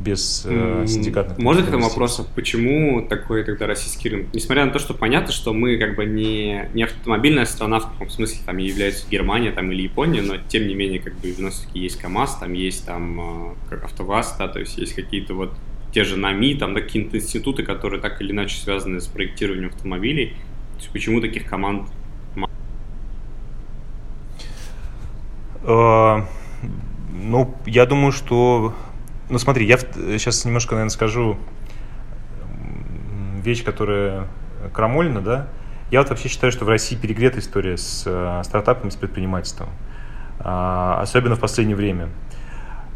без 0.03 0.45
э, 0.45 0.85
синдикатных. 0.87 1.37
Можно 1.37 1.63
к 1.63 1.67
этому 1.67 1.83
вопросу, 1.83 2.27
почему 2.35 3.01
такой 3.01 3.43
тогда 3.43 3.67
российский 3.67 4.09
рынок? 4.09 4.27
Несмотря 4.33 4.65
на 4.65 4.71
то, 4.71 4.79
что 4.79 4.93
понятно, 4.93 5.31
что 5.31 5.53
мы 5.53 5.77
как 5.77 5.95
бы 5.95 6.05
не, 6.05 6.69
не 6.73 6.83
автомобильная 6.83 7.45
страна, 7.45 7.79
в 7.79 7.91
каком 7.91 8.09
смысле 8.09 8.39
там 8.45 8.57
является 8.57 9.09
Германия 9.09 9.51
там, 9.51 9.71
или 9.71 9.83
Япония, 9.83 10.21
но 10.21 10.37
тем 10.37 10.67
не 10.67 10.75
менее 10.75 10.99
как 10.99 11.15
бы 11.15 11.33
у 11.37 11.41
нас 11.41 11.67
есть 11.73 11.99
КАМАЗ, 11.99 12.37
там 12.39 12.53
есть 12.53 12.85
там 12.85 13.19
э, 13.19 13.53
как 13.69 13.85
АвтоВАЗ, 13.85 14.35
да, 14.37 14.47
то 14.47 14.59
есть 14.59 14.77
есть 14.77 14.93
какие-то 14.93 15.33
вот 15.33 15.53
те 15.91 16.03
же 16.03 16.17
НАМИ, 16.17 16.55
там 16.55 16.73
да, 16.73 16.81
какие-то 16.81 17.17
институты, 17.17 17.63
которые 17.63 18.01
так 18.01 18.21
или 18.21 18.31
иначе 18.31 18.57
связаны 18.57 18.99
с 18.99 19.07
проектированием 19.07 19.69
автомобилей. 19.69 20.35
То 20.73 20.81
есть 20.81 20.89
почему 20.91 21.21
таких 21.21 21.47
команд 21.47 21.89
э, 25.63 26.21
ну, 27.23 27.55
я 27.65 27.85
думаю, 27.85 28.11
что 28.11 28.73
ну 29.29 29.37
смотри, 29.39 29.65
я 29.65 29.77
сейчас 29.77 30.45
немножко, 30.45 30.75
наверное, 30.75 30.91
скажу 30.91 31.37
вещь, 33.43 33.63
которая 33.63 34.27
крамольна, 34.73 35.21
да. 35.21 35.47
Я 35.91 35.99
вот 36.01 36.09
вообще 36.09 36.29
считаю, 36.29 36.51
что 36.51 36.65
в 36.65 36.69
России 36.69 36.95
перегрета 36.95 37.39
история 37.39 37.77
с 37.77 38.03
э, 38.05 38.41
стартапами, 38.43 38.89
с 38.89 38.95
предпринимательством. 38.95 39.69
А, 40.39 40.99
особенно 41.01 41.35
в 41.35 41.39
последнее 41.39 41.75
время. 41.75 42.09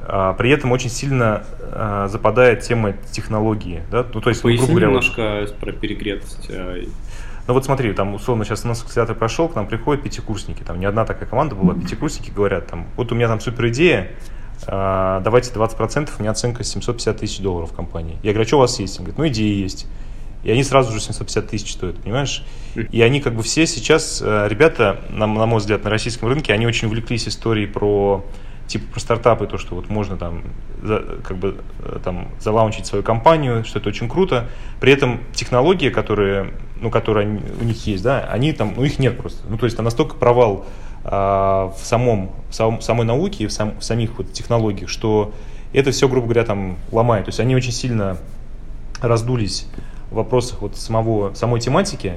А, 0.02 0.34
при 0.34 0.50
этом 0.50 0.72
очень 0.72 0.90
сильно 0.90 1.44
а, 1.62 2.08
западает 2.08 2.62
тема 2.62 2.94
технологии. 3.12 3.84
Да? 3.92 4.06
Ну, 4.12 4.22
то 4.22 4.30
есть, 4.30 4.42
Поясни 4.42 4.66
грубо 4.66 4.72
говоря, 4.72 4.88
немножко 4.88 5.40
вот... 5.42 5.58
про 5.58 5.72
перегретость. 5.72 6.48
Э, 6.50 6.86
ну 7.48 7.54
вот 7.54 7.66
смотри, 7.66 7.94
там 7.94 8.14
условно 8.14 8.44
сейчас 8.46 8.66
у 8.66 8.68
нас 8.68 8.84
театр 8.84 9.16
прошел, 9.16 9.50
к 9.50 9.56
нам 9.56 9.68
приходят 9.68 10.04
пятикурсники, 10.04 10.62
там 10.62 10.80
не 10.80 10.86
одна 10.86 11.06
такая 11.06 11.28
команда 11.28 11.56
была, 11.56 11.74
пятикурсники 11.74 12.30
говорят, 12.30 12.68
там, 12.68 12.86
вот 12.96 13.12
у 13.12 13.16
меня 13.16 13.28
там 13.28 13.40
супер 13.40 13.70
идея, 13.70 14.12
давайте 14.66 15.52
20%, 15.52 16.10
у 16.18 16.22
меня 16.22 16.32
оценка 16.32 16.64
750 16.64 17.18
тысяч 17.18 17.40
долларов 17.40 17.72
в 17.72 17.76
компании. 17.76 18.18
Я 18.24 18.32
говорю, 18.32 18.46
а 18.46 18.48
что 18.48 18.58
у 18.58 18.60
вас 18.60 18.80
есть? 18.80 19.00
Он 19.00 19.06
говорит, 19.06 19.18
ну 19.18 19.28
идеи 19.28 19.62
есть. 19.62 19.88
И 20.44 20.52
они 20.52 20.64
сразу 20.64 20.92
же 20.94 21.00
750 21.00 21.48
тысяч 21.48 21.74
стоят, 21.74 21.98
понимаешь? 22.02 22.44
И 22.76 23.02
они 23.02 23.20
как 23.20 23.36
бы 23.36 23.44
все 23.44 23.68
сейчас, 23.68 24.22
э, 24.24 24.48
ребята, 24.48 25.02
на, 25.10 25.28
на 25.28 25.46
мой 25.46 25.60
взгляд, 25.60 25.84
на 25.84 25.90
российском 25.90 26.30
рынке, 26.30 26.54
они 26.54 26.66
очень 26.66 26.88
увлеклись 26.88 27.28
историей 27.28 27.68
про 27.68 28.24
типа 28.68 28.94
про 28.94 29.00
стартапы, 29.00 29.48
то, 29.48 29.58
что 29.58 29.76
вот 29.76 29.90
можно 29.90 30.16
там 30.16 30.44
как 31.24 31.38
бы 31.38 31.58
э, 31.80 32.00
там 32.04 32.30
залаунчить 32.40 32.86
свою 32.86 33.04
компанию, 33.04 33.66
что 33.66 33.80
это 33.80 33.90
очень 33.90 34.08
круто. 34.08 34.48
При 34.80 34.94
этом 34.94 35.20
технологии, 35.34 35.90
которые, 35.90 36.54
ну, 36.80 36.90
которые 36.90 37.42
у 37.60 37.64
них 37.64 37.86
есть, 37.88 38.04
да, 38.04 38.22
они 38.32 38.54
там, 38.54 38.74
ну, 38.78 38.84
их 38.86 39.00
нет 39.00 39.18
просто. 39.18 39.46
Ну, 39.50 39.58
то 39.58 39.66
есть 39.66 39.76
там 39.76 39.86
настолько 39.86 40.16
провал 40.16 40.66
а, 40.66 40.70
в, 41.04 41.74
самом, 41.82 42.32
в 42.50 42.82
самой 42.82 43.06
науке 43.06 43.48
в, 43.48 43.52
сам, 43.52 43.80
в 43.80 43.84
самих 43.84 44.18
вот 44.18 44.34
технологиях, 44.34 44.90
что 44.90 45.34
это 45.74 45.92
все, 45.92 46.08
грубо 46.08 46.28
говоря, 46.28 46.44
там 46.44 46.78
ломает. 46.92 47.26
То 47.26 47.30
есть 47.30 47.40
они 47.40 47.56
очень 47.56 47.72
сильно 47.72 48.18
раздулись 49.02 49.68
в 50.12 50.16
вопросах 50.16 50.62
вот 50.62 50.76
самого, 50.76 51.34
самой 51.36 51.60
тематики, 51.60 52.14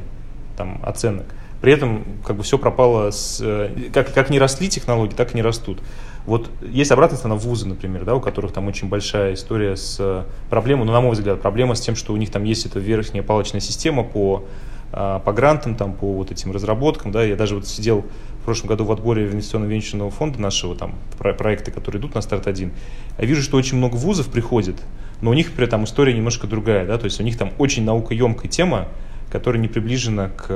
там, 0.57 0.81
оценок. 0.83 1.27
При 1.61 1.73
этом 1.73 2.05
как 2.27 2.37
бы 2.37 2.43
все 2.43 2.59
пропало 2.59 3.11
с... 3.11 3.39
Э, 3.41 3.71
как, 3.93 4.13
как 4.13 4.31
не 4.31 4.39
росли 4.39 4.69
технологии, 4.69 5.15
так 5.15 5.33
и 5.33 5.37
не 5.37 5.43
растут. 5.43 5.79
Вот 6.27 6.51
есть 6.61 6.91
обратная 6.91 7.19
сторона 7.19 7.39
вузы, 7.39 7.69
например, 7.69 8.05
да, 8.05 8.15
у 8.15 8.21
которых 8.21 8.53
там 8.53 8.67
очень 8.69 8.89
большая 8.89 9.35
история 9.35 9.77
с 9.77 10.25
проблемой, 10.51 10.87
ну, 10.87 10.93
на 10.93 11.01
мой 11.01 11.13
взгляд, 11.13 11.41
проблема 11.41 11.75
с 11.75 11.81
тем, 11.81 11.95
что 11.95 12.13
у 12.13 12.17
них 12.17 12.31
там 12.31 12.45
есть 12.45 12.67
эта 12.67 12.79
верхняя 12.79 13.23
палочная 13.23 13.61
система 13.61 14.03
по, 14.03 14.45
а, 14.45 14.45
по 14.93 15.33
грантам, 15.33 15.75
там, 15.75 15.95
по 15.95 16.13
вот 16.13 16.31
этим 16.31 16.53
разработкам, 16.53 17.13
да, 17.13 17.25
я 17.25 17.35
даже 17.35 17.55
вот 17.55 17.67
сидел 17.67 18.05
в 18.41 18.45
прошлом 18.45 18.69
году 18.69 18.85
в 18.85 18.93
отборе 18.93 19.27
инвестиционного 19.27 19.71
венчурного 19.71 20.11
фонда 20.11 20.41
нашего, 20.41 20.77
там, 20.77 20.97
про 21.19 21.33
проекты, 21.33 21.71
которые 21.71 22.01
идут 22.01 22.15
на 22.15 22.21
старт 22.21 22.47
1, 22.47 22.73
я 23.19 23.25
вижу, 23.25 23.43
что 23.43 23.57
очень 23.57 23.79
много 23.79 23.97
вузов 23.97 24.29
приходит, 24.29 24.77
но 25.23 25.31
у 25.31 25.35
них 25.35 25.53
при 25.53 25.65
этом 25.65 25.85
история 25.85 26.13
немножко 26.13 26.47
другая, 26.47 26.87
да, 26.87 26.99
то 26.99 27.07
есть 27.07 27.21
у 27.21 27.23
них 27.23 27.39
там 27.39 27.53
очень 27.59 27.85
наукоемкая 27.85 28.51
тема, 28.51 28.89
которая 29.31 29.63
не 29.63 29.69
приближена 29.69 30.29
к, 30.29 30.47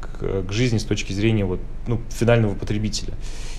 к, 0.00 0.42
к 0.46 0.52
жизни 0.52 0.78
с 0.78 0.84
точки 0.84 1.12
зрения 1.12 1.44
вот, 1.44 1.60
ну, 1.88 2.00
финального 2.10 2.54
потребителя. 2.54 3.14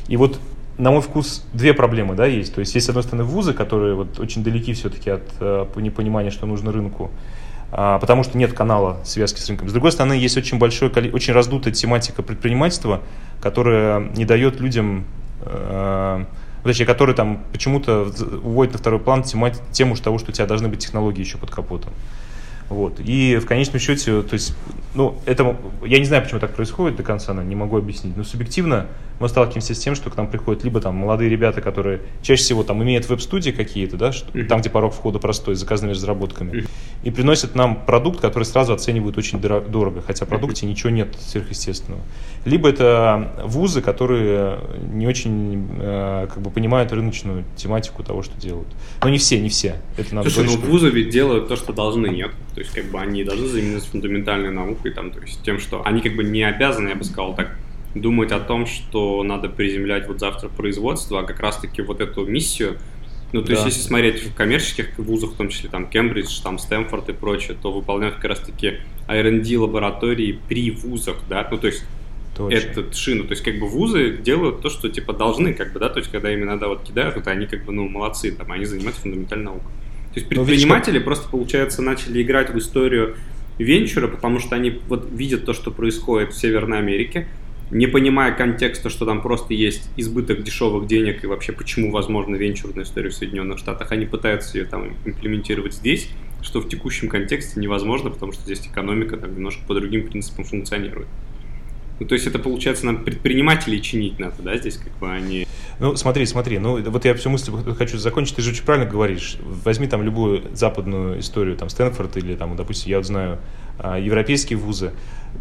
И 0.08 0.16
вот 0.16 0.39
на 0.78 0.91
мой 0.91 1.02
вкус, 1.02 1.45
две 1.54 1.74
проблемы 1.74 2.16
да, 2.16 2.26
есть. 2.26 2.56
То 2.56 2.62
есть 2.62 2.74
есть, 2.74 2.86
с 2.86 2.89
одной 2.89 3.04
стороны, 3.04 3.26
вузы, 3.26 3.54
которые 3.54 3.95
вот 3.95 4.18
очень 4.18 4.43
далеки 4.43 4.74
все-таки 4.74 5.10
от 5.10 5.24
э, 5.41 5.66
непонимания, 5.76 6.32
что 6.32 6.45
нужно 6.45 6.72
рынку, 6.72 7.12
а, 7.12 7.38
потому 7.72 8.24
что 8.24 8.38
нет 8.38 8.53
канала 8.53 8.97
связки 9.03 9.39
с 9.39 9.47
рынком. 9.47 9.70
С 9.70 9.74
другой 9.74 9.91
стороны, 9.91 10.13
есть 10.13 10.38
очень 10.38 10.57
большое, 10.57 10.91
очень 11.11 11.34
раздутая 11.34 11.74
тематика 11.74 12.24
предпринимательства, 12.24 13.01
которая 13.41 13.99
не 14.15 14.26
дает 14.26 14.59
людям, 14.59 15.05
э, 15.41 16.26
точнее, 16.63 16.86
который 16.86 17.13
там 17.13 17.43
почему-то 17.51 18.11
уводит 18.43 18.74
на 18.74 18.80
второй 18.80 18.99
план 18.99 19.24
тему, 19.24 19.51
тему 19.72 19.95
того, 19.95 20.17
что 20.17 20.32
у 20.32 20.34
тебя 20.34 20.47
должны 20.47 20.67
быть 20.67 20.80
технологии 20.80 21.22
еще 21.22 21.38
под 21.38 21.51
капотом. 21.51 21.93
Вот. 22.70 22.99
И 22.99 23.38
в 23.38 23.45
конечном 23.45 23.80
счете, 23.80 24.22
то 24.22 24.34
есть 24.34 24.55
ну, 24.93 25.19
это, 25.25 25.55
я 25.85 25.99
не 25.99 26.05
знаю, 26.05 26.23
почему 26.23 26.39
так 26.39 26.55
происходит 26.55 26.97
до 26.97 27.03
конца, 27.03 27.33
но 27.33 27.43
не 27.43 27.55
могу 27.55 27.77
объяснить, 27.77 28.17
но 28.17 28.23
субъективно 28.23 28.87
мы 29.19 29.27
сталкиваемся 29.27 29.75
с 29.75 29.79
тем, 29.79 29.95
что 29.95 30.09
к 30.09 30.17
нам 30.17 30.27
приходят 30.27 30.63
либо 30.63 30.79
там 30.79 30.95
молодые 30.95 31.29
ребята, 31.29 31.61
которые 31.61 32.01
чаще 32.21 32.41
всего 32.41 32.63
там 32.63 32.81
имеют 32.83 33.07
веб-студии 33.09 33.51
какие-то, 33.51 33.97
да, 33.97 34.11
что, 34.11 34.31
mm-hmm. 34.31 34.45
там, 34.45 34.61
где 34.61 34.69
порог 34.69 34.93
входа 34.93 35.19
простой, 35.19 35.55
с 35.55 35.59
заказанными 35.59 35.93
разработками, 35.93 36.51
mm-hmm. 36.51 36.69
и 37.03 37.11
приносят 37.11 37.55
нам 37.55 37.85
продукт, 37.85 38.21
который 38.21 38.45
сразу 38.45 38.73
оценивают 38.73 39.17
очень 39.17 39.39
дорого, 39.39 40.01
хотя 40.01 40.25
в 40.25 40.29
продукте 40.29 40.65
mm-hmm. 40.65 40.69
ничего 40.69 40.89
нет 40.89 41.17
сверхъестественного. 41.19 42.01
Либо 42.45 42.69
это 42.69 43.33
вузы, 43.43 43.81
которые 43.81 44.59
не 44.93 45.05
очень 45.07 45.67
э, 45.79 46.27
как 46.33 46.41
бы 46.41 46.49
понимают 46.49 46.93
рыночную 46.93 47.43
тематику 47.57 48.03
того, 48.03 48.23
что 48.23 48.39
делают. 48.39 48.69
Но 49.03 49.09
не 49.09 49.17
все, 49.17 49.39
не 49.39 49.49
все. 49.49 49.75
Это 49.97 50.15
надо 50.15 50.29
Слушай, 50.29 50.45
говорить, 50.45 50.59
ну 50.59 50.63
что... 50.63 50.71
вузы 50.71 50.89
ведь 50.89 51.09
делают 51.09 51.49
то, 51.49 51.57
что 51.57 51.73
должны, 51.73 52.07
нет? 52.07 52.31
То 52.55 52.61
есть 52.61 52.73
как 52.73 52.85
бы 52.85 52.99
они 52.99 53.23
должны 53.23 53.47
заниматься 53.47 53.89
фундаментальной 53.89 54.51
наукой, 54.51 54.78
там, 54.88 55.11
то 55.11 55.19
есть 55.19 55.43
тем, 55.43 55.59
что 55.59 55.86
они 55.86 56.01
как 56.01 56.15
бы 56.15 56.23
не 56.23 56.43
обязаны, 56.43 56.89
я 56.89 56.95
бы 56.95 57.03
сказал 57.03 57.36
так, 57.36 57.57
думать 57.95 58.32
о 58.32 58.39
том, 58.39 58.65
что 58.65 59.23
надо 59.23 59.49
приземлять 59.49 60.07
вот 60.07 60.19
завтра 60.19 60.49
производство, 60.49 61.19
а 61.19 61.23
как 61.23 61.39
раз-таки 61.39 61.82
вот 61.82 62.01
эту 62.01 62.25
миссию, 62.25 62.77
ну, 63.32 63.41
то 63.41 63.47
да. 63.47 63.53
есть, 63.53 63.65
если 63.65 63.82
смотреть 63.82 64.23
в 64.23 64.34
коммерческих 64.34 64.97
вузах, 64.97 65.32
в 65.34 65.36
том 65.36 65.49
числе 65.49 65.69
там 65.69 65.88
Кембридж, 65.88 66.41
там 66.41 66.57
Стэнфорд 66.57 67.09
и 67.09 67.13
прочее, 67.13 67.57
то 67.61 67.71
выполняют 67.71 68.15
как 68.15 68.25
раз-таки 68.25 68.80
R&D 69.07 69.57
лаборатории 69.57 70.39
при 70.47 70.71
вузах, 70.71 71.17
да, 71.30 71.47
ну, 71.51 71.57
то 71.57 71.67
есть 71.67 71.84
Точно. 72.36 72.55
этот 72.55 72.95
шину, 72.95 73.25
то 73.25 73.32
есть 73.32 73.43
как 73.43 73.59
бы 73.59 73.67
вузы 73.67 74.17
делают 74.17 74.61
то, 74.61 74.69
что 74.69 74.89
типа 74.89 75.13
должны, 75.13 75.53
как 75.53 75.73
бы, 75.73 75.80
да, 75.80 75.89
то 75.89 75.99
есть 75.99 76.11
когда 76.11 76.32
им 76.32 76.43
иногда 76.43 76.67
вот 76.67 76.84
кидают, 76.84 77.15
вот 77.15 77.27
они 77.27 77.45
как 77.45 77.65
бы, 77.65 77.71
ну, 77.71 77.88
молодцы, 77.88 78.32
там, 78.32 78.51
они 78.51 78.65
занимаются 78.65 79.01
фундаментальной 79.01 79.45
наукой. 79.45 79.71
То 80.13 80.19
есть 80.19 80.27
предприниматели 80.27 80.93
видишь, 80.93 81.05
просто, 81.05 81.30
получается, 81.30 81.82
начали 81.82 82.21
играть 82.21 82.49
в 82.51 82.57
историю 82.57 83.15
венчура, 83.60 84.07
потому 84.07 84.39
что 84.39 84.55
они 84.55 84.80
вот 84.88 85.07
видят 85.12 85.45
то, 85.45 85.53
что 85.53 85.72
происходит 85.72 86.34
в 86.34 86.39
Северной 86.39 86.80
Америке, 86.80 87.28
не 87.72 87.86
понимая 87.86 88.34
контекста, 88.34 88.89
что 88.89 89.05
там 89.05 89.22
просто 89.22 89.53
есть 89.53 89.89
избыток 89.95 90.43
дешевых 90.43 90.88
денег 90.88 91.24
и 91.24 91.28
вообще 91.28 91.51
почему 91.51 91.91
возможно 91.91 92.36
венчурная 92.36 92.84
история 92.84 93.10
в 93.10 93.14
Соединенных 93.14 93.60
Штатах, 93.60 93.91
они 93.91 94.05
пытаются 94.05 94.57
ее 94.57 94.66
там 94.66 94.95
имплементировать 95.05 95.74
здесь, 95.74 96.10
что 96.41 96.62
в 96.62 96.70
текущем 96.70 97.10
контексте 97.10 97.60
невозможно, 97.60 98.10
потому 98.10 98.32
что 98.32 98.41
здесь 98.43 98.66
экономика 98.66 99.18
там 99.18 99.36
немножко 99.36 99.62
по 99.68 99.76
другим 99.76 100.07
принципам 100.07 100.45
функционирует. 100.45 101.07
Ну, 101.99 102.07
то 102.07 102.16
есть 102.16 102.26
это, 102.26 102.39
получается, 102.39 102.86
нам 102.86 103.03
предпринимателей 103.03 103.82
чинить 103.82 104.20
надо, 104.20 104.41
да, 104.41 104.57
здесь 104.57 104.78
как 104.78 104.97
бы 104.99 105.12
они... 105.12 105.45
Ну, 105.80 105.95
смотри, 105.95 106.25
смотри, 106.25 106.59
ну, 106.59 106.82
вот 106.82 107.05
я 107.05 107.13
всю 107.13 107.30
мысль 107.30 107.51
хочу 107.77 107.97
закончить, 107.97 108.36
ты 108.36 108.41
же 108.41 108.51
очень 108.51 108.65
правильно 108.65 108.89
говоришь. 108.89 109.38
Возьми 109.41 109.88
там 109.88 110.03
любую 110.03 110.43
западную 110.53 111.19
историю, 111.19 111.55
там, 111.55 111.69
Стэнфорд 111.69 112.17
или, 112.17 112.36
там, 112.36 112.55
допустим, 112.57 112.89
я 112.89 112.97
вот 112.97 113.05
знаю, 113.05 113.39
а, 113.77 113.97
европейские 113.97 114.59
вузы. 114.59 114.91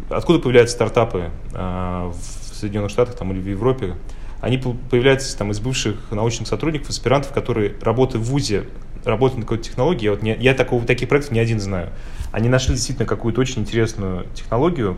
Откуда 0.09 0.39
появляются 0.39 0.75
стартапы 0.75 1.31
а, 1.53 2.09
в 2.11 2.55
Соединенных 2.55 2.89
Штатах 2.89 3.15
там, 3.17 3.33
или 3.33 3.39
в 3.41 3.49
Европе? 3.49 3.95
Они 4.39 4.57
появляются 4.57 5.37
там 5.37 5.51
из 5.51 5.59
бывших 5.59 6.11
научных 6.11 6.47
сотрудников, 6.47 6.89
аспирантов, 6.89 7.33
которые 7.33 7.75
работают 7.81 8.25
в 8.25 8.29
ВУЗе, 8.29 8.67
работают 9.03 9.39
на 9.39 9.43
какой-то 9.43 9.65
технологии. 9.65 10.05
Я, 10.05 10.11
вот 10.11 10.21
не, 10.21 10.37
я 10.39 10.53
такого, 10.53 10.85
таких 10.85 11.09
проектов 11.09 11.33
не 11.33 11.39
один 11.39 11.59
знаю. 11.59 11.89
Они 12.31 12.47
нашли 12.47 12.75
действительно 12.75 13.05
какую-то 13.05 13.41
очень 13.41 13.63
интересную 13.63 14.27
технологию, 14.33 14.97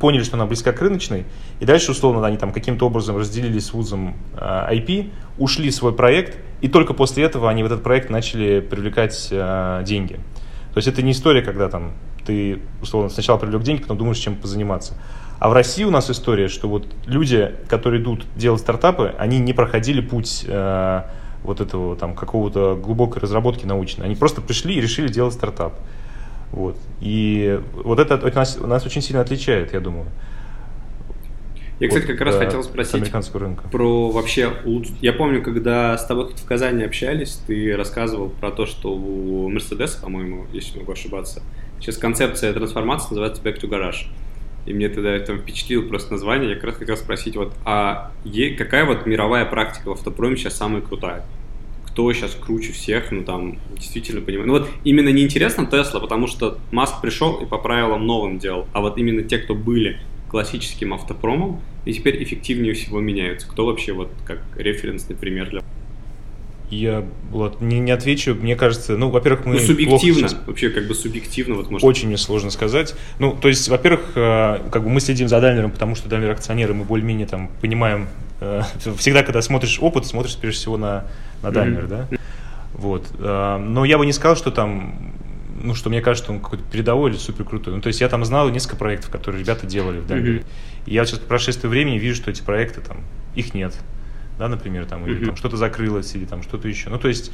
поняли, 0.00 0.22
что 0.22 0.36
она 0.36 0.46
близка 0.46 0.72
к 0.72 0.80
рыночной, 0.80 1.24
и 1.60 1.64
дальше, 1.64 1.92
условно, 1.92 2.26
они 2.26 2.36
там 2.36 2.52
каким-то 2.52 2.86
образом 2.86 3.16
разделили 3.16 3.58
с 3.58 3.72
вузом 3.72 4.16
IP, 4.36 5.10
ушли 5.38 5.70
в 5.70 5.74
свой 5.74 5.92
проект, 5.92 6.38
и 6.60 6.68
только 6.68 6.94
после 6.94 7.24
этого 7.24 7.50
они 7.50 7.62
в 7.62 7.66
этот 7.66 7.82
проект 7.82 8.10
начали 8.10 8.60
привлекать 8.60 9.28
э, 9.30 9.82
деньги. 9.84 10.14
То 10.72 10.78
есть 10.78 10.88
это 10.88 11.02
не 11.02 11.12
история, 11.12 11.42
когда 11.42 11.68
там 11.68 11.92
ты, 12.24 12.60
условно, 12.80 13.10
сначала 13.10 13.38
привлек 13.38 13.62
деньги, 13.62 13.82
потом 13.82 13.98
думаешь, 13.98 14.18
чем 14.18 14.36
позаниматься. 14.36 14.94
А 15.38 15.48
в 15.48 15.52
России 15.52 15.82
у 15.82 15.90
нас 15.90 16.08
история, 16.08 16.46
что 16.46 16.68
вот 16.68 16.86
люди, 17.06 17.52
которые 17.68 18.00
идут 18.00 18.24
делать 18.36 18.60
стартапы, 18.60 19.14
они 19.18 19.40
не 19.40 19.52
проходили 19.52 20.00
путь 20.00 20.44
э, 20.46 21.02
вот 21.42 21.60
этого 21.60 21.96
там 21.96 22.14
какого-то 22.14 22.76
глубокой 22.76 23.20
разработки 23.20 23.66
научной. 23.66 24.06
Они 24.06 24.14
просто 24.14 24.40
пришли 24.40 24.76
и 24.76 24.80
решили 24.80 25.08
делать 25.08 25.34
стартап. 25.34 25.74
Вот. 26.52 26.76
И 27.00 27.58
вот 27.74 27.98
это, 27.98 28.14
это 28.14 28.36
нас, 28.36 28.58
нас 28.58 28.86
очень 28.86 29.02
сильно 29.02 29.22
отличает, 29.22 29.72
я 29.72 29.80
думаю. 29.80 30.06
Я, 31.80 31.88
кстати, 31.88 32.06
как 32.06 32.20
раз 32.20 32.36
хотел 32.36 32.62
спросить 32.62 33.10
рынка. 33.34 33.68
про 33.68 34.10
вообще... 34.10 34.52
Я 35.00 35.12
помню, 35.12 35.42
когда 35.42 35.98
с 35.98 36.06
тобой 36.06 36.32
в 36.32 36.46
Казани 36.46 36.84
общались, 36.84 37.40
ты 37.46 37.76
рассказывал 37.76 38.28
про 38.28 38.52
то, 38.52 38.66
что 38.66 38.94
у 38.94 39.48
Мерседеса, 39.48 40.00
по-моему, 40.00 40.46
если 40.52 40.74
не 40.74 40.80
могу 40.80 40.92
ошибаться, 40.92 41.42
сейчас 41.80 41.96
концепция 41.96 42.52
трансформации 42.52 43.08
называется 43.10 43.42
Back 43.42 43.60
to 43.60 43.68
Garage. 43.68 44.06
И 44.64 44.72
мне 44.72 44.88
тогда 44.90 45.10
это 45.10 45.36
впечатлило 45.36 45.82
просто 45.82 46.12
название. 46.12 46.50
Я 46.50 46.54
как 46.54 46.66
раз 46.66 46.76
хотел 46.76 46.96
спросить, 46.96 47.36
вот, 47.36 47.52
а 47.64 48.12
какая 48.56 48.84
вот 48.84 49.06
мировая 49.06 49.44
практика 49.44 49.88
в 49.88 49.92
автопроме 49.92 50.36
сейчас 50.36 50.54
самая 50.54 50.82
крутая? 50.82 51.24
Кто 51.92 52.10
сейчас 52.12 52.34
круче 52.34 52.72
всех, 52.72 53.12
ну 53.12 53.22
там 53.22 53.58
действительно 53.76 54.22
понимаю. 54.22 54.46
Ну 54.46 54.52
вот 54.54 54.68
именно 54.82 55.10
неинтересно 55.10 55.66
Тесла, 55.66 56.00
потому 56.00 56.26
что 56.26 56.58
Маск 56.70 57.02
пришел 57.02 57.36
и 57.42 57.46
по 57.46 57.58
правилам 57.58 58.06
новым 58.06 58.38
делал, 58.38 58.66
а 58.72 58.80
вот 58.80 58.96
именно 58.96 59.22
те, 59.22 59.38
кто 59.38 59.54
были 59.54 59.98
классическим 60.30 60.94
автопромом, 60.94 61.60
и 61.84 61.92
теперь 61.92 62.22
эффективнее 62.22 62.72
всего 62.72 63.00
меняются. 63.00 63.46
Кто 63.46 63.66
вообще 63.66 63.92
вот 63.92 64.08
как 64.26 64.40
референсный 64.56 65.14
пример 65.14 65.50
для 65.50 65.62
я 66.76 67.04
вот, 67.30 67.60
не, 67.60 67.80
не 67.80 67.90
отвечу, 67.90 68.34
мне 68.34 68.56
кажется, 68.56 68.96
ну, 68.96 69.10
во-первых, 69.10 69.44
мы... 69.44 69.54
Ну, 69.54 69.60
субъективно, 69.60 70.28
сейчас... 70.28 70.36
вообще 70.46 70.70
как 70.70 70.86
бы 70.86 70.94
субъективно, 70.94 71.56
вот 71.56 71.70
может... 71.70 71.84
Очень 71.84 72.08
мне 72.08 72.16
сложно 72.16 72.50
сказать. 72.50 72.94
Ну, 73.18 73.36
то 73.38 73.48
есть, 73.48 73.68
во-первых, 73.68 74.12
э, 74.14 74.58
как 74.70 74.82
бы 74.82 74.88
мы 74.88 75.00
следим 75.00 75.28
за 75.28 75.40
Даймлером, 75.40 75.70
потому 75.70 75.94
что 75.94 76.08
Даймлер 76.08 76.30
акционеры, 76.30 76.72
мы 76.72 76.84
более-менее 76.84 77.26
там 77.26 77.50
понимаем, 77.60 78.08
э, 78.40 78.62
всегда, 78.96 79.22
когда 79.22 79.42
смотришь 79.42 79.78
опыт, 79.80 80.06
смотришь 80.06 80.36
прежде 80.36 80.60
всего 80.60 80.78
на, 80.78 81.04
на 81.42 81.50
Даймлер, 81.50 81.84
mm-hmm. 81.84 82.06
да? 82.10 82.18
Вот. 82.74 83.06
Э, 83.18 83.58
но 83.58 83.84
я 83.84 83.98
бы 83.98 84.06
не 84.06 84.12
сказал, 84.12 84.36
что 84.36 84.50
там 84.50 85.12
ну, 85.62 85.74
что 85.74 85.90
мне 85.90 86.00
кажется, 86.00 86.24
что 86.24 86.32
он 86.32 86.40
какой-то 86.40 86.64
передовой 86.64 87.10
или 87.10 87.18
супер 87.18 87.44
крутой. 87.44 87.74
Ну, 87.74 87.82
то 87.82 87.86
есть 87.86 88.00
я 88.00 88.08
там 88.08 88.24
знал 88.24 88.48
несколько 88.48 88.74
проектов, 88.74 89.10
которые 89.10 89.42
ребята 89.42 89.64
делали 89.64 90.00
в 90.00 90.06
Даймлере. 90.06 90.38
Mm-hmm. 90.38 90.86
И 90.86 90.94
я 90.94 91.04
сейчас 91.04 91.20
по 91.20 91.26
прошествии 91.26 91.68
времени 91.68 91.98
вижу, 91.98 92.16
что 92.16 92.30
эти 92.30 92.42
проекты 92.42 92.80
там, 92.80 92.96
их 93.36 93.54
нет 93.54 93.74
да, 94.42 94.48
например, 94.48 94.86
там, 94.86 95.06
или 95.06 95.24
там 95.24 95.36
что-то 95.36 95.56
закрылось, 95.56 96.16
или 96.16 96.24
там 96.24 96.42
что-то 96.42 96.66
еще. 96.66 96.90
Ну, 96.90 96.98
то 96.98 97.06
есть 97.06 97.30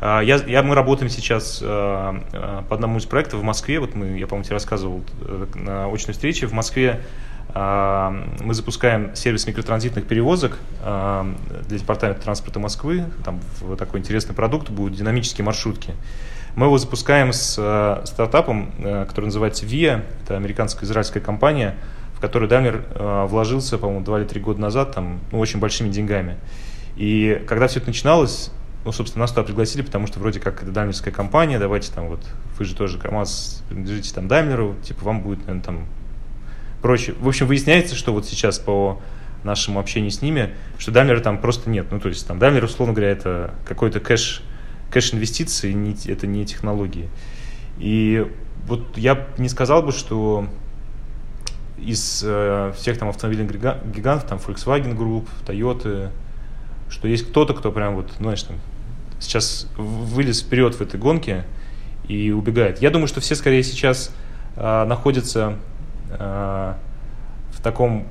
а, 0.00 0.20
я, 0.20 0.36
я, 0.46 0.62
мы 0.62 0.74
работаем 0.74 1.10
сейчас 1.10 1.60
а, 1.62 2.18
а, 2.32 2.62
по 2.62 2.74
одному 2.74 2.96
из 2.98 3.04
проектов 3.04 3.40
в 3.40 3.42
Москве, 3.42 3.78
вот 3.78 3.94
мы, 3.94 4.18
я, 4.18 4.26
по-моему, 4.26 4.44
тебе 4.44 4.54
рассказывал 4.54 5.04
э, 5.20 5.46
на 5.54 5.92
очной 5.92 6.14
встрече, 6.14 6.46
в 6.46 6.52
Москве 6.52 7.02
мы 7.54 8.52
запускаем 8.52 9.14
сервис 9.14 9.46
микротранзитных 9.46 10.06
перевозок 10.06 10.58
для 10.82 11.78
департамента 11.78 12.20
транспорта 12.20 12.58
Москвы, 12.58 13.04
там 13.24 13.40
такой 13.78 14.00
интересный 14.00 14.34
продукт, 14.34 14.68
будут 14.68 14.94
динамические 14.94 15.46
маршрутки. 15.46 15.94
Мы 16.54 16.66
его 16.66 16.76
запускаем 16.76 17.32
с 17.32 17.52
стартапом, 18.04 18.72
э, 18.78 19.06
который 19.06 19.26
называется 19.26 19.64
VIA, 19.64 20.02
это 20.24 20.36
американско-израильская 20.36 21.20
компания, 21.20 21.76
в 22.16 22.20
который 22.20 22.48
Daimler 22.48 22.82
э, 22.94 23.26
вложился, 23.26 23.76
по-моему, 23.76 24.02
два 24.04 24.18
или 24.18 24.26
три 24.26 24.40
года 24.40 24.60
назад, 24.60 24.94
там, 24.94 25.20
ну, 25.30 25.38
очень 25.38 25.60
большими 25.60 25.90
деньгами. 25.90 26.38
И 26.96 27.44
когда 27.46 27.68
все 27.68 27.78
это 27.78 27.88
начиналось, 27.88 28.50
ну, 28.86 28.92
собственно, 28.92 29.24
нас 29.24 29.30
туда 29.30 29.42
пригласили, 29.42 29.82
потому 29.82 30.06
что 30.06 30.18
вроде 30.18 30.40
как 30.40 30.62
это 30.62 30.72
даймлерская 30.72 31.12
компания, 31.12 31.58
давайте 31.58 31.92
там 31.92 32.08
вот, 32.08 32.20
вы 32.58 32.64
же 32.64 32.74
тоже 32.74 32.98
КАМАЗ 32.98 33.64
принадлежите 33.68 34.14
там 34.14 34.28
Даймлеру, 34.28 34.76
типа 34.82 35.04
вам 35.04 35.20
будет, 35.20 35.40
наверное, 35.40 35.62
там 35.62 35.86
проще. 36.80 37.14
В 37.20 37.28
общем, 37.28 37.46
выясняется, 37.46 37.94
что 37.94 38.12
вот 38.12 38.26
сейчас 38.26 38.58
по 38.58 39.02
нашему 39.44 39.78
общению 39.78 40.10
с 40.10 40.22
ними, 40.22 40.54
что 40.78 40.92
Даймлера 40.92 41.20
там 41.20 41.38
просто 41.38 41.68
нет. 41.68 41.88
Ну, 41.90 42.00
то 42.00 42.08
есть 42.08 42.26
там 42.26 42.38
Даймлер, 42.38 42.64
условно 42.64 42.94
говоря, 42.94 43.10
это 43.10 43.54
какой-то 43.66 44.00
кэш, 44.00 44.42
кэш 44.90 45.12
инвестиции, 45.12 45.72
не, 45.72 45.94
это 46.06 46.26
не 46.26 46.46
технологии. 46.46 47.10
И 47.78 48.26
вот 48.66 48.96
я 48.96 49.26
не 49.36 49.48
сказал 49.48 49.82
бы, 49.82 49.92
что 49.92 50.46
из 51.78 52.22
э, 52.24 52.72
всех 52.76 52.98
там 52.98 53.08
автомобильных 53.08 53.50
гигантов, 53.50 54.28
там 54.28 54.38
Volkswagen 54.38 54.96
Group, 54.96 55.26
Toyota, 55.46 56.10
что 56.88 57.08
есть 57.08 57.28
кто-то, 57.28 57.54
кто 57.54 57.72
прям 57.72 57.96
вот, 57.96 58.12
знаешь, 58.18 58.42
там, 58.42 58.56
сейчас 59.20 59.68
вылез 59.76 60.42
вперед 60.42 60.74
в 60.74 60.80
этой 60.80 60.98
гонке 60.98 61.44
и 62.08 62.30
убегает. 62.30 62.80
Я 62.80 62.90
думаю, 62.90 63.08
что 63.08 63.20
все 63.20 63.34
скорее 63.34 63.62
сейчас 63.62 64.14
э, 64.56 64.84
находятся 64.84 65.56
э, 66.10 66.74
в 67.50 67.62
таком 67.62 68.06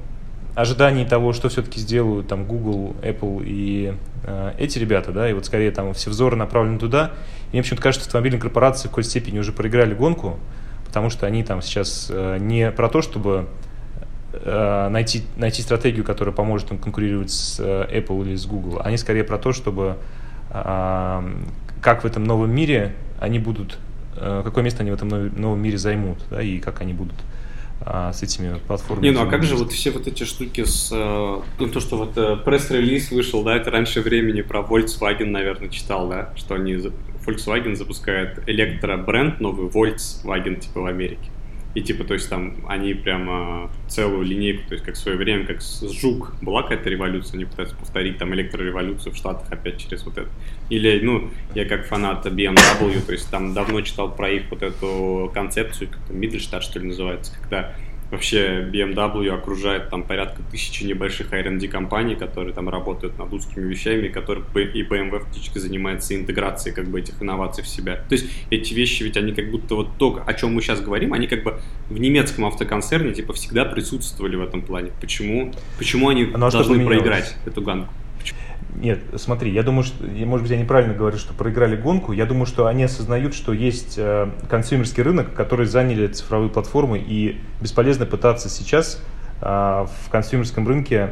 ожидании 0.55 1.05
того, 1.05 1.33
что 1.33 1.49
все-таки 1.49 1.79
сделают 1.79 2.27
там 2.27 2.45
Google, 2.45 2.95
Apple 3.01 3.43
и 3.45 3.93
э, 4.23 4.53
эти 4.57 4.79
ребята, 4.79 5.11
да, 5.11 5.29
и 5.29 5.33
вот 5.33 5.45
скорее 5.45 5.71
там 5.71 5.93
все 5.93 6.09
взоры 6.09 6.35
направлены 6.35 6.79
туда. 6.79 7.11
И 7.51 7.53
мне 7.53 7.61
почему-то 7.61 7.83
кажется, 7.83 8.03
что 8.03 8.09
автомобильные 8.09 8.41
корпорации 8.41 8.87
в 8.87 8.91
какой-то 8.91 9.09
степени 9.09 9.39
уже 9.39 9.51
проиграли 9.51 9.93
гонку, 9.93 10.39
потому 10.95 11.09
что 11.09 11.27
они 11.27 11.43
там 11.43 11.61
сейчас 11.61 12.07
э, 12.09 12.37
не 12.39 12.71
про 12.71 12.87
то, 12.87 13.01
чтобы 13.01 13.47
э, 14.31 14.87
найти, 14.89 15.23
найти 15.35 15.61
стратегию, 15.61 16.05
которая 16.05 16.33
поможет 16.33 16.71
им 16.71 16.77
конкурировать 16.77 17.31
с 17.31 17.59
э, 17.59 17.99
Apple 17.99 18.21
или 18.25 18.37
с 18.37 18.45
Google. 18.45 18.79
Они 18.81 18.95
скорее 18.95 19.25
про 19.25 19.37
то, 19.37 19.51
чтобы 19.51 19.97
как 20.49 22.03
в 22.03 22.05
этом 22.05 22.23
новом 22.23 22.55
мире 22.55 22.95
они 23.19 23.39
будут, 23.39 23.77
какое 24.15 24.63
место 24.63 24.83
они 24.83 24.91
в 24.91 24.93
этом 24.93 25.09
новом 25.37 25.61
мире 25.61 25.77
займут, 25.77 26.19
да, 26.29 26.41
и 26.41 26.59
как 26.59 26.79
они 26.79 26.93
будут 26.93 27.17
а, 27.87 28.11
с 28.11 28.23
этими 28.23 28.57
платформами. 28.57 29.05
Не, 29.05 29.11
ну 29.11 29.21
а 29.21 29.27
как 29.27 29.43
же 29.43 29.55
вот 29.55 29.71
все 29.71 29.91
вот 29.91 30.07
эти 30.07 30.23
штуки 30.23 30.63
с... 30.63 30.89
Э, 30.91 31.41
ну, 31.59 31.67
то, 31.67 31.79
что 31.79 31.97
вот 31.97 32.17
э, 32.17 32.35
пресс-релиз 32.37 33.11
вышел, 33.11 33.43
да, 33.43 33.55
это 33.55 33.69
раньше 33.69 34.01
времени 34.01 34.41
про 34.41 34.61
Volkswagen, 34.61 35.27
наверное, 35.27 35.69
читал, 35.69 36.09
да, 36.09 36.33
что 36.35 36.55
они... 36.55 36.73
Volkswagen 36.73 37.75
запускает 37.75 38.39
электробренд 38.47 39.39
новый, 39.39 39.67
Volkswagen, 39.67 40.59
типа, 40.59 40.81
в 40.81 40.85
Америке. 40.87 41.29
И 41.75 41.81
типа, 41.81 42.05
то 42.05 42.13
есть 42.13 42.29
там 42.29 42.55
они 42.67 42.93
прямо 42.93 43.69
целую 43.89 44.23
линейку, 44.23 44.67
то 44.67 44.75
есть 44.75 44.85
как 44.85 44.95
в 44.95 44.97
свое 44.97 45.17
время, 45.17 45.45
как 45.45 45.61
с 45.61 45.81
Жук 45.91 46.33
была 46.41 46.63
какая-то 46.63 46.89
революция, 46.89 47.35
они 47.35 47.45
пытаются 47.45 47.75
повторить 47.75 48.17
там 48.17 48.33
электрореволюцию 48.33 49.13
в 49.13 49.17
Штатах 49.17 49.51
опять 49.51 49.77
через 49.77 50.05
вот 50.05 50.17
это. 50.17 50.29
Или, 50.69 51.01
ну, 51.03 51.29
я 51.53 51.65
как 51.65 51.85
фанат 51.85 52.25
BMW, 52.25 53.05
то 53.05 53.11
есть 53.11 53.29
там 53.29 53.53
давно 53.53 53.81
читал 53.81 54.09
про 54.09 54.29
их 54.29 54.43
вот 54.49 54.63
эту 54.63 55.29
концепцию, 55.33 55.89
как 55.89 55.99
там 56.07 56.17
Мидельштадт, 56.17 56.63
что 56.63 56.79
ли, 56.79 56.87
называется, 56.87 57.33
когда 57.41 57.75
Вообще 58.15 58.65
BMW 58.71 59.27
окружает 59.27 59.89
там 59.89 60.01
порядка 60.01 60.41
тысячи 60.49 60.85
небольших 60.85 61.33
R&D 61.33 61.67
компаний, 61.67 62.15
которые 62.15 62.53
там 62.53 62.69
работают 62.69 63.19
над 63.19 63.33
узкими 63.33 63.67
вещами, 63.67 64.07
которые 64.07 64.45
и 64.73 64.83
BMW 64.83 65.19
фактически 65.19 65.57
занимается 65.57 66.15
интеграцией 66.15 66.73
как 66.73 66.87
бы 66.87 67.01
этих 67.01 67.21
инноваций 67.21 67.61
в 67.61 67.67
себя. 67.67 67.97
То 68.07 68.13
есть 68.13 68.27
эти 68.51 68.73
вещи 68.73 69.03
ведь 69.03 69.17
они 69.17 69.33
как 69.33 69.51
будто 69.51 69.75
вот 69.75 69.97
то, 69.97 70.23
о 70.25 70.33
чем 70.33 70.53
мы 70.53 70.61
сейчас 70.61 70.79
говорим, 70.79 71.11
они 71.11 71.27
как 71.27 71.43
бы 71.43 71.59
в 71.89 71.99
немецком 71.99 72.45
автоконцерне 72.45 73.13
типа 73.13 73.33
всегда 73.33 73.65
присутствовали 73.65 74.37
в 74.37 74.41
этом 74.43 74.61
плане. 74.61 74.91
Почему? 75.01 75.53
Почему 75.77 76.07
они 76.07 76.31
Оно 76.33 76.49
должны 76.49 76.85
проиграть 76.85 77.35
эту 77.45 77.61
гонку? 77.61 77.93
Нет, 78.73 78.99
смотри, 79.15 79.51
я 79.51 79.63
думаю, 79.63 79.83
что, 79.83 80.03
может 80.03 80.43
быть, 80.43 80.51
я 80.51 80.57
неправильно 80.57 80.93
говорю, 80.93 81.17
что 81.17 81.33
проиграли 81.33 81.75
гонку. 81.75 82.11
Я 82.11 82.25
думаю, 82.25 82.45
что 82.45 82.67
они 82.67 82.83
осознают, 82.83 83.33
что 83.33 83.53
есть 83.53 83.95
э, 83.97 84.29
консюмерский 84.49 85.01
рынок, 85.01 85.33
который 85.33 85.65
заняли 85.65 86.07
цифровые 86.07 86.49
платформы, 86.49 86.99
и 86.99 87.39
бесполезно 87.61 88.05
пытаться 88.05 88.49
сейчас 88.49 89.01
э, 89.41 89.45
в 89.45 90.09
консюмерском 90.09 90.67
рынке 90.67 91.11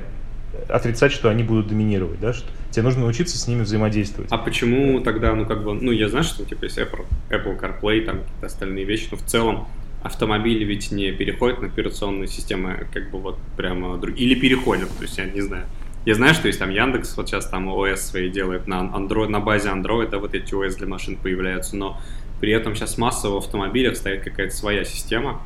отрицать, 0.67 1.11
что 1.11 1.29
они 1.29 1.43
будут 1.43 1.67
доминировать, 1.67 2.19
да, 2.19 2.33
что 2.33 2.47
тебе 2.71 2.83
нужно 2.83 3.01
научиться 3.01 3.37
с 3.37 3.47
ними 3.47 3.61
взаимодействовать. 3.61 4.31
А 4.31 4.37
почему 4.37 4.99
тогда, 4.99 5.33
ну, 5.33 5.45
как 5.45 5.63
бы, 5.63 5.73
ну, 5.73 5.91
я 5.91 6.09
знаю, 6.09 6.23
что, 6.23 6.45
типа, 6.45 6.65
есть 6.65 6.77
Apple, 6.77 7.05
Apple 7.29 7.59
CarPlay, 7.59 8.01
там, 8.05 8.19
какие-то 8.19 8.45
остальные 8.47 8.85
вещи, 8.85 9.07
но 9.11 9.17
в 9.17 9.23
целом 9.23 9.67
автомобили 10.03 10.63
ведь 10.63 10.91
не 10.91 11.11
переходят 11.11 11.61
на 11.61 11.67
операционные 11.67 12.27
системы, 12.27 12.87
как 12.93 13.09
бы, 13.09 13.19
вот, 13.19 13.39
прямо, 13.55 13.99
или 14.05 14.35
переходят, 14.35 14.89
то 14.97 15.03
есть, 15.03 15.17
я 15.17 15.25
не 15.25 15.41
знаю. 15.41 15.65
Я 16.05 16.15
знаю, 16.15 16.33
что 16.33 16.47
есть 16.47 16.59
там 16.59 16.69
Яндекс, 16.69 17.15
вот 17.15 17.29
сейчас 17.29 17.47
там 17.47 17.69
ОС 17.69 18.01
свои 18.01 18.29
делает 18.29 18.67
на, 18.67 18.81
Android, 18.81 19.29
на 19.29 19.39
базе 19.39 19.69
Android, 19.69 20.09
да, 20.09 20.19
вот 20.19 20.33
эти 20.35 20.53
ОС 20.53 20.75
для 20.75 20.87
машин 20.87 21.15
появляются, 21.15 21.77
но 21.77 21.99
при 22.41 22.51
этом 22.51 22.75
сейчас 22.75 22.97
массово 22.97 23.35
в 23.35 23.37
автомобилях 23.45 23.95
стоит 23.95 24.23
какая-то 24.23 24.53
своя 24.53 24.83
система. 24.83 25.41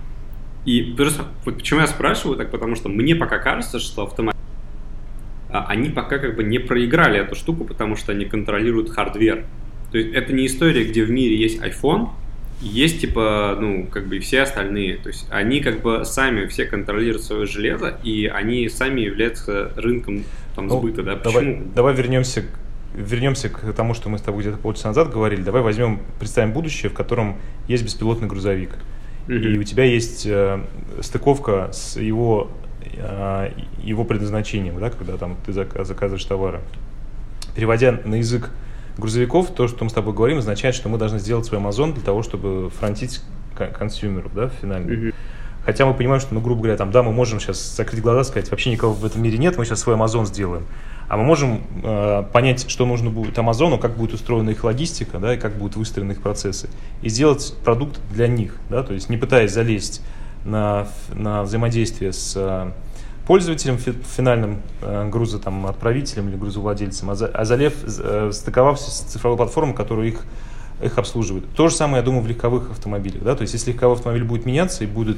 И 0.65 0.81
просто, 0.97 1.25
вот 1.45 1.57
почему 1.57 1.81
я 1.81 1.87
спрашиваю 1.87 2.37
так, 2.37 2.49
потому 2.49 2.75
что 2.75 2.89
мне 2.89 3.15
пока 3.15 3.37
кажется, 3.37 3.79
что 3.79 4.03
автомобили, 4.03 4.41
а, 5.49 5.65
они 5.67 5.89
пока 5.89 6.17
как 6.17 6.35
бы 6.35 6.43
не 6.43 6.57
проиграли 6.57 7.19
эту 7.19 7.35
штуку, 7.35 7.63
потому 7.63 7.95
что 7.95 8.11
они 8.11 8.25
контролируют 8.25 8.89
hardware. 8.89 9.45
То 9.91 9.97
есть 9.99 10.13
это 10.13 10.33
не 10.33 10.47
история, 10.47 10.83
где 10.83 11.03
в 11.03 11.11
мире 11.11 11.37
есть 11.37 11.61
iPhone, 11.61 12.09
есть 12.59 13.01
типа, 13.01 13.57
ну, 13.61 13.87
как 13.87 14.07
бы 14.07 14.19
все 14.19 14.41
остальные. 14.41 14.97
То 14.97 15.09
есть 15.09 15.27
они 15.29 15.59
как 15.59 15.81
бы 15.81 16.03
сами 16.03 16.47
все 16.47 16.65
контролируют 16.65 17.23
свое 17.23 17.45
железо, 17.45 17.99
и 18.03 18.25
они 18.25 18.67
сами 18.69 19.01
являются 19.01 19.71
рынком 19.75 20.23
там 20.57 20.67
ну, 20.67 20.79
сбыта, 20.79 21.03
да? 21.03 21.15
Почему? 21.15 21.33
Давай, 21.33 21.61
давай 21.75 21.93
вернемся, 21.93 22.43
вернемся 22.95 23.47
к 23.49 23.73
тому, 23.73 23.93
что 23.93 24.09
мы 24.09 24.17
с 24.17 24.21
тобой 24.21 24.41
где-то 24.41 24.57
полчаса 24.57 24.87
назад 24.87 25.11
говорили. 25.11 25.43
Давай 25.43 25.61
возьмем, 25.61 26.01
представим 26.19 26.51
будущее, 26.51 26.89
в 26.89 26.95
котором 26.95 27.37
есть 27.67 27.83
беспилотный 27.83 28.27
грузовик. 28.27 28.71
Mm-hmm. 29.27 29.53
И 29.53 29.57
у 29.59 29.63
тебя 29.63 29.83
есть 29.83 30.25
э, 30.25 30.59
стыковка 31.01 31.69
с 31.71 31.95
его, 31.97 32.49
э, 32.91 33.51
его 33.83 34.03
предназначением, 34.03 34.79
да, 34.79 34.89
когда 34.89 35.17
там 35.17 35.37
ты 35.45 35.53
заказываешь 35.53 36.25
товары. 36.25 36.61
Переводя 37.55 37.99
на 38.03 38.15
язык 38.15 38.49
грузовиков, 38.97 39.51
то, 39.51 39.67
что 39.67 39.83
мы 39.83 39.91
с 39.91 39.93
тобой 39.93 40.15
говорим, 40.15 40.39
означает, 40.39 40.73
что 40.73 40.89
мы 40.89 40.97
должны 40.97 41.19
сделать 41.19 41.45
свой 41.45 41.61
Amazon 41.61 41.93
для 41.93 42.03
того, 42.03 42.23
чтобы 42.23 42.71
фронтить 42.71 43.21
консюмеру, 43.77 44.31
да, 44.33 44.49
финально. 44.49 44.89
Mm-hmm. 44.89 45.15
Хотя 45.67 45.85
мы 45.85 45.93
понимаем, 45.93 46.21
что, 46.21 46.33
ну, 46.33 46.39
грубо 46.39 46.61
говоря, 46.61 46.77
там, 46.77 46.91
да, 46.91 47.03
мы 47.03 47.11
можем 47.11 47.41
сейчас 47.41 47.75
закрыть 47.75 48.01
глаза, 48.01 48.23
сказать, 48.23 48.49
вообще 48.51 48.71
никого 48.71 48.93
в 48.93 49.03
этом 49.03 49.21
мире 49.21 49.37
нет, 49.37 49.57
мы 49.57 49.65
сейчас 49.65 49.81
свой 49.81 49.97
Amazon 49.97 50.25
сделаем. 50.25 50.65
А 51.09 51.17
мы 51.17 51.25
можем 51.25 51.61
э, 51.83 52.23
понять, 52.31 52.69
что 52.69 52.85
нужно 52.85 53.09
будет 53.09 53.37
Амазону, 53.37 53.77
как 53.77 53.97
будет 53.97 54.13
устроена 54.13 54.51
их 54.51 54.63
логистика, 54.63 55.19
да, 55.19 55.33
и 55.33 55.37
как 55.37 55.57
будут 55.57 55.75
выстроены 55.75 56.13
их 56.13 56.21
процессы, 56.21 56.69
и 57.01 57.09
сделать 57.09 57.53
продукт 57.65 57.99
для 58.13 58.29
них, 58.29 58.55
да, 58.69 58.81
то 58.81 58.93
есть 58.93 59.09
не 59.09 59.17
пытаясь 59.17 59.51
залезть 59.51 60.01
на, 60.45 60.87
на 61.13 61.43
взаимодействие 61.43 62.13
с 62.13 62.37
э, 62.37 62.71
пользователем 63.25 63.77
финальным, 63.77 64.61
э, 64.81 65.09
груза 65.09 65.37
там, 65.37 65.65
отправителем 65.65 66.29
или 66.29 66.37
грузовладельцем, 66.37 67.09
а, 67.09 67.15
за, 67.15 67.27
а 67.27 67.43
залев, 67.43 67.73
э, 67.83 68.31
стыковавшись 68.31 68.85
с 68.85 68.99
цифровой 69.01 69.35
платформой, 69.35 69.75
которая 69.75 70.07
их, 70.07 70.23
их 70.81 70.97
обслуживает. 70.97 71.43
То 71.57 71.67
же 71.67 71.75
самое, 71.75 71.97
я 71.97 72.03
думаю, 72.03 72.23
в 72.23 72.27
легковых 72.27 72.71
автомобилях. 72.71 73.21
Да? 73.21 73.35
То 73.35 73.41
есть, 73.41 73.53
если 73.53 73.73
легковой 73.73 73.97
автомобиль 73.97 74.23
будет 74.23 74.45
меняться 74.45 74.85
и 74.85 74.87
будет 74.87 75.17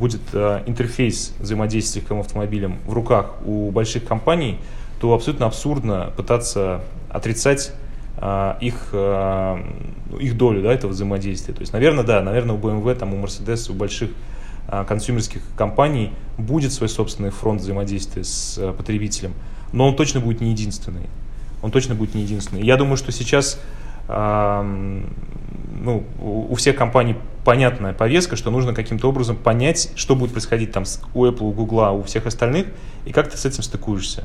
будет 0.00 0.22
э, 0.32 0.62
интерфейс 0.66 1.34
взаимодействия 1.38 2.00
с 2.00 2.02
легковым 2.02 2.22
автомобилем 2.22 2.78
в 2.86 2.92
руках 2.94 3.34
у 3.44 3.70
больших 3.70 4.04
компаний, 4.04 4.58
то 4.98 5.12
абсолютно 5.12 5.46
абсурдно 5.46 6.10
пытаться 6.16 6.80
отрицать 7.10 7.72
э, 8.16 8.54
их, 8.62 8.88
э, 8.92 9.62
их 10.18 10.36
долю 10.38 10.62
да, 10.62 10.72
этого 10.72 10.90
взаимодействия. 10.90 11.52
То 11.52 11.60
есть, 11.60 11.74
наверное, 11.74 12.02
да, 12.02 12.22
наверное, 12.22 12.56
у 12.56 12.58
BMW, 12.58 12.94
там, 12.94 13.14
у 13.14 13.22
Mercedes, 13.22 13.70
у 13.70 13.74
больших 13.74 14.10
консюмерских 14.86 15.42
компаний 15.56 16.12
будет 16.38 16.72
свой 16.72 16.88
собственный 16.88 17.30
фронт 17.30 17.60
взаимодействия 17.60 18.22
с 18.22 18.72
потребителем, 18.78 19.32
но 19.72 19.88
он 19.88 19.96
точно 19.96 20.20
будет 20.20 20.40
не 20.40 20.50
единственный. 20.52 21.08
Он 21.60 21.72
точно 21.72 21.96
будет 21.96 22.14
не 22.14 22.22
единственный. 22.22 22.62
Я 22.62 22.76
думаю, 22.76 22.96
что 22.96 23.10
сейчас 23.10 23.60
ну, 24.12 26.04
у 26.20 26.54
всех 26.56 26.76
компаний 26.76 27.16
понятная 27.44 27.92
повестка, 27.92 28.36
что 28.36 28.50
нужно 28.50 28.74
каким-то 28.74 29.08
образом 29.08 29.36
понять, 29.36 29.92
что 29.96 30.14
будет 30.14 30.32
происходить 30.32 30.72
там 30.72 30.84
у 31.14 31.24
Apple, 31.24 31.42
у 31.42 31.52
Google, 31.52 31.98
у 31.98 32.02
всех 32.02 32.26
остальных, 32.26 32.66
и 33.06 33.12
как 33.12 33.30
ты 33.30 33.36
с 33.36 33.44
этим 33.44 33.62
стыкуешься. 33.62 34.24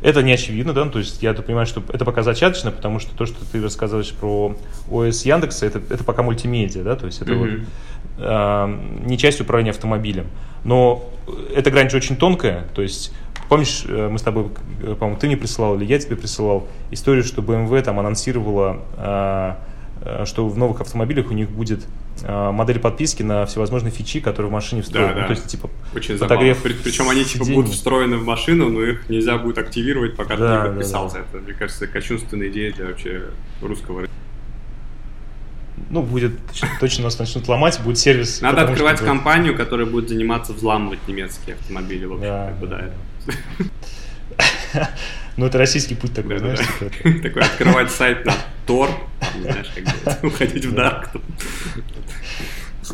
Это 0.00 0.22
не 0.22 0.32
очевидно, 0.32 0.72
да, 0.72 0.84
ну, 0.84 0.92
то 0.92 1.00
есть 1.00 1.22
я 1.22 1.34
понимаю, 1.34 1.66
что 1.66 1.82
это 1.92 2.04
пока 2.04 2.22
зачаточно, 2.22 2.70
потому 2.70 3.00
что 3.00 3.16
то, 3.16 3.26
что 3.26 3.44
ты 3.50 3.60
рассказываешь 3.60 4.12
про 4.12 4.54
ОС 4.88 5.24
Яндекса, 5.24 5.66
это, 5.66 5.80
это 5.92 6.04
пока 6.04 6.22
мультимедиа, 6.22 6.84
да, 6.84 6.94
то 6.94 7.06
есть 7.06 7.20
это 7.20 7.32
mm-hmm. 7.32 7.58
вот, 7.58 8.24
э, 8.24 9.06
не 9.06 9.18
часть 9.18 9.40
управления 9.40 9.70
автомобилем. 9.70 10.28
Но 10.62 11.10
эта 11.54 11.72
грань 11.72 11.90
же 11.90 11.96
очень 11.96 12.16
тонкая, 12.16 12.68
то 12.74 12.82
есть 12.82 13.12
Помнишь, 13.48 13.84
э, 13.86 14.08
мы 14.08 14.18
с 14.18 14.22
тобой, 14.22 14.48
э, 14.82 14.94
по-моему, 14.94 15.18
ты 15.18 15.26
мне 15.26 15.36
присылал 15.36 15.76
или 15.76 15.84
я 15.84 15.98
тебе 15.98 16.16
присылал 16.16 16.68
историю, 16.90 17.24
что 17.24 17.40
BMW 17.40 17.82
там 17.82 17.98
анонсировала 17.98 18.82
э, 18.96 19.54
что 20.26 20.48
в 20.48 20.56
новых 20.56 20.80
автомобилях 20.80 21.30
у 21.30 21.34
них 21.34 21.50
будет 21.50 21.84
модель 22.22 22.78
подписки 22.78 23.24
на 23.24 23.46
всевозможные 23.46 23.90
фичи, 23.90 24.20
которые 24.20 24.48
в 24.48 24.52
машине 24.52 24.82
встроены. 24.82 25.08
Да, 25.08 25.14
да. 25.14 25.20
Ну, 25.22 25.26
то 25.26 25.32
есть, 25.32 25.46
типа, 25.48 25.68
Очень 25.94 26.16
фотограф... 26.16 26.62
Причем 26.62 27.08
они 27.10 27.24
типа 27.24 27.44
будут 27.44 27.72
встроены 27.72 28.16
в 28.16 28.24
машину, 28.24 28.70
но 28.70 28.82
их 28.82 29.08
нельзя 29.08 29.38
будет 29.38 29.58
активировать, 29.58 30.16
пока 30.16 30.36
да, 30.36 30.62
ты 30.62 30.68
не 30.68 30.74
подписался. 30.74 31.16
Да, 31.16 31.22
да. 31.22 31.38
Это, 31.38 31.44
мне 31.44 31.52
кажется, 31.52 31.88
кощунственная 31.88 32.48
идея 32.48 32.72
для 32.72 32.86
вообще 32.86 33.24
русского 33.60 34.00
рынка. 34.02 34.14
Ну, 35.90 36.02
будет 36.02 36.32
точно 36.80 37.04
нас 37.04 37.18
начнут 37.18 37.48
ломать, 37.48 37.80
будет 37.80 37.98
сервис. 37.98 38.40
Надо 38.40 38.56
потому, 38.56 38.72
открывать 38.72 39.00
компанию, 39.00 39.56
которая 39.56 39.86
будет 39.86 40.08
заниматься 40.08 40.52
взламывать 40.52 41.00
немецкие 41.08 41.56
автомобили, 41.56 42.04
в 42.04 42.12
общем, 42.14 42.26
да, 42.26 42.46
как 42.46 42.58
бы, 42.58 42.66
да. 42.68 42.78
да. 42.78 42.90
Ну, 45.36 45.46
это 45.46 45.56
российский 45.56 45.94
путь 45.94 46.14
такой, 46.14 46.38
знаешь. 46.38 46.58
Такой 47.22 47.42
открывать 47.42 47.92
сайт 47.92 48.26
на 48.26 48.34
Тор, 48.66 48.90
знаешь, 49.40 49.70
как 50.02 50.24
уходить 50.24 50.64
в 50.64 50.74
Дарк. 50.74 51.10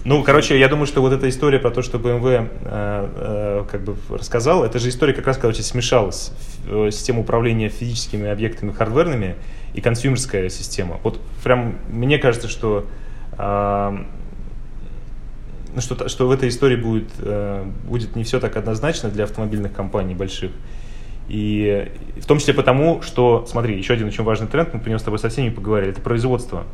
Ну, 0.04 0.22
короче, 0.22 0.58
я 0.58 0.68
думаю, 0.68 0.86
что 0.86 1.00
вот 1.00 1.14
эта 1.14 1.26
история 1.30 1.58
про 1.58 1.70
то, 1.70 1.80
что 1.80 1.96
BMW 1.96 2.50
э, 2.64 3.64
э, 3.64 3.64
как 3.70 3.82
бы 3.82 3.96
рассказал, 4.10 4.62
это 4.62 4.78
же 4.78 4.90
история 4.90 5.14
как 5.14 5.26
раз, 5.26 5.38
короче, 5.38 5.62
смешалась. 5.62 6.32
Э, 6.66 6.90
система 6.92 7.20
управления 7.20 7.70
физическими 7.70 8.28
объектами 8.28 8.72
хардверными 8.72 9.36
и 9.72 9.80
консюмерская 9.80 10.50
система. 10.50 11.00
Вот 11.02 11.22
прям 11.42 11.78
мне 11.88 12.18
кажется, 12.18 12.48
что 12.48 12.86
э, 13.38 13.98
что, 15.80 16.08
что 16.08 16.28
в 16.28 16.30
этой 16.30 16.48
истории 16.48 16.76
будет, 16.76 17.10
э, 17.18 17.64
будет 17.84 18.16
не 18.16 18.24
все 18.24 18.40
так 18.40 18.56
однозначно 18.56 19.08
для 19.08 19.24
автомобильных 19.24 19.72
компаний 19.72 20.14
больших. 20.14 20.50
И 21.28 21.90
в 22.16 22.26
том 22.26 22.38
числе 22.38 22.54
потому, 22.54 23.00
что, 23.02 23.46
смотри, 23.46 23.76
еще 23.76 23.94
один 23.94 24.08
очень 24.08 24.24
важный 24.24 24.46
тренд, 24.46 24.74
мы 24.74 24.80
про 24.80 24.90
него 24.90 24.98
с 24.98 25.02
тобой 25.02 25.18
со 25.18 25.28
всеми 25.28 25.48
поговорили, 25.48 25.92
это 25.92 26.00
производство. 26.00 26.64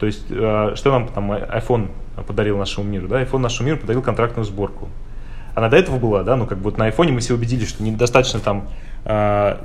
То 0.00 0.06
есть, 0.06 0.26
э, 0.30 0.72
что 0.74 0.90
нам 0.90 1.08
там 1.08 1.32
iPhone 1.32 1.90
подарил 2.26 2.58
нашему 2.58 2.88
миру, 2.88 3.08
да? 3.08 3.22
iPhone 3.22 3.38
нашему 3.38 3.68
миру 3.68 3.78
подарил 3.78 4.02
контрактную 4.02 4.44
сборку. 4.44 4.88
Она 5.54 5.68
до 5.68 5.76
этого 5.76 5.98
была, 5.98 6.24
да, 6.24 6.36
ну 6.36 6.46
как 6.46 6.58
бы 6.58 6.64
вот 6.64 6.78
на 6.78 6.88
iPhone 6.88 7.12
мы 7.12 7.20
все 7.20 7.34
убедились, 7.34 7.68
что 7.68 7.82
недостаточно 7.84 8.40
там 8.40 8.68
э, 9.04 9.56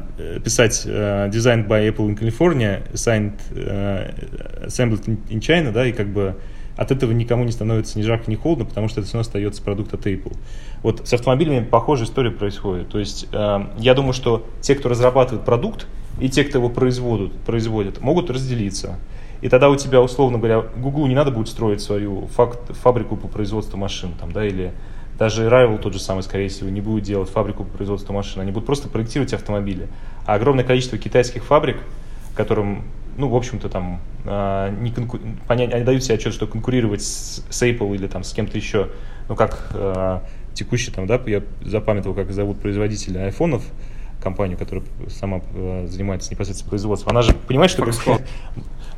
писать 0.44 0.84
э, 0.86 1.30
designed 1.30 1.68
by 1.68 1.90
Apple 1.90 2.10
in 2.10 2.20
California, 2.20 2.84
signed, 2.94 3.40
э, 3.52 4.68
assembled 4.68 5.04
in 5.30 5.40
China, 5.40 5.72
да, 5.72 5.88
и 5.88 5.92
как 5.92 6.08
бы 6.08 6.36
от 6.80 6.92
этого 6.92 7.12
никому 7.12 7.44
не 7.44 7.52
становится 7.52 8.00
ни 8.00 8.04
жарко, 8.04 8.32
ни 8.32 8.36
холодно, 8.36 8.64
потому 8.64 8.88
что 8.88 9.02
это 9.02 9.10
все 9.10 9.18
равно 9.18 9.28
остается 9.28 9.62
продукт 9.62 9.94
от 9.94 10.08
Apple. 10.08 10.34
Вот 10.82 11.06
с 11.06 11.12
автомобилями 11.12 11.62
похожая 11.66 12.08
история 12.08 12.32
происходит. 12.32 12.88
То 12.88 13.00
есть 13.00 13.28
э, 13.34 13.66
я 13.80 13.94
думаю, 13.94 14.14
что 14.14 14.46
те, 14.62 14.76
кто 14.76 14.88
разрабатывает 14.88 15.44
продукт, 15.44 15.88
и 16.22 16.30
те, 16.30 16.46
кто 16.46 16.58
его 16.58 16.70
производят, 16.70 17.34
производят 17.42 18.00
могут 18.00 18.30
разделиться. 18.30 18.98
И 19.42 19.50
тогда 19.50 19.70
у 19.70 19.76
тебя, 19.76 20.02
условно 20.02 20.38
говоря, 20.38 20.62
Google 20.78 21.08
не 21.08 21.16
надо 21.16 21.32
будет 21.32 21.50
строить 21.50 21.82
свою 21.82 22.28
факт, 22.28 22.60
фабрику 22.78 23.18
по 23.18 23.28
производству 23.28 23.78
машин, 23.78 24.12
там, 24.18 24.32
да, 24.32 24.46
или 24.46 24.72
даже 25.18 25.48
Rival 25.48 25.80
тот 25.80 25.94
же 25.94 26.00
самый, 26.00 26.24
скорее 26.24 26.48
всего, 26.48 26.70
не 26.70 26.80
будет 26.80 27.04
делать 27.04 27.30
фабрику 27.30 27.66
по 27.66 27.76
производству 27.76 28.14
машин. 28.14 28.42
Они 28.42 28.52
будут 28.52 28.66
просто 28.66 28.88
проектировать 28.88 29.34
автомобили. 29.34 29.90
А 30.26 30.36
огромное 30.36 30.64
количество 30.64 30.98
китайских 30.98 31.44
фабрик, 31.44 31.78
которым, 32.36 32.84
ну, 33.20 33.28
в 33.28 33.36
общем-то, 33.36 33.70
там, 33.70 34.00
э, 34.26 34.76
не 34.80 34.92
конку... 34.92 35.20
понять, 35.48 35.74
они 35.74 35.84
дают 35.84 36.04
себе 36.04 36.16
отчет, 36.16 36.34
что 36.34 36.48
конкурировать 36.48 37.02
с, 37.02 37.44
с 37.50 37.64
Apple 37.64 37.94
или 37.94 38.08
там 38.08 38.24
с 38.24 38.34
кем-то 38.34 38.58
еще, 38.58 38.90
ну, 39.28 39.36
как 39.36 39.72
э, 39.74 40.20
текущий 40.54 40.92
там, 40.92 41.06
да, 41.06 41.22
я 41.28 41.44
запамятовал, 41.62 42.16
как 42.16 42.32
зовут 42.32 42.62
производителя 42.62 43.26
айфонов, 43.26 43.64
компанию, 44.22 44.58
которая 44.58 44.86
сама 45.10 45.42
э, 45.54 45.88
занимается 45.88 46.32
непосредственно 46.32 46.70
производством, 46.70 47.12
она 47.12 47.22
же 47.22 47.34
понимает, 47.34 47.72
что... 47.72 47.84
Foxconn. 47.84 48.22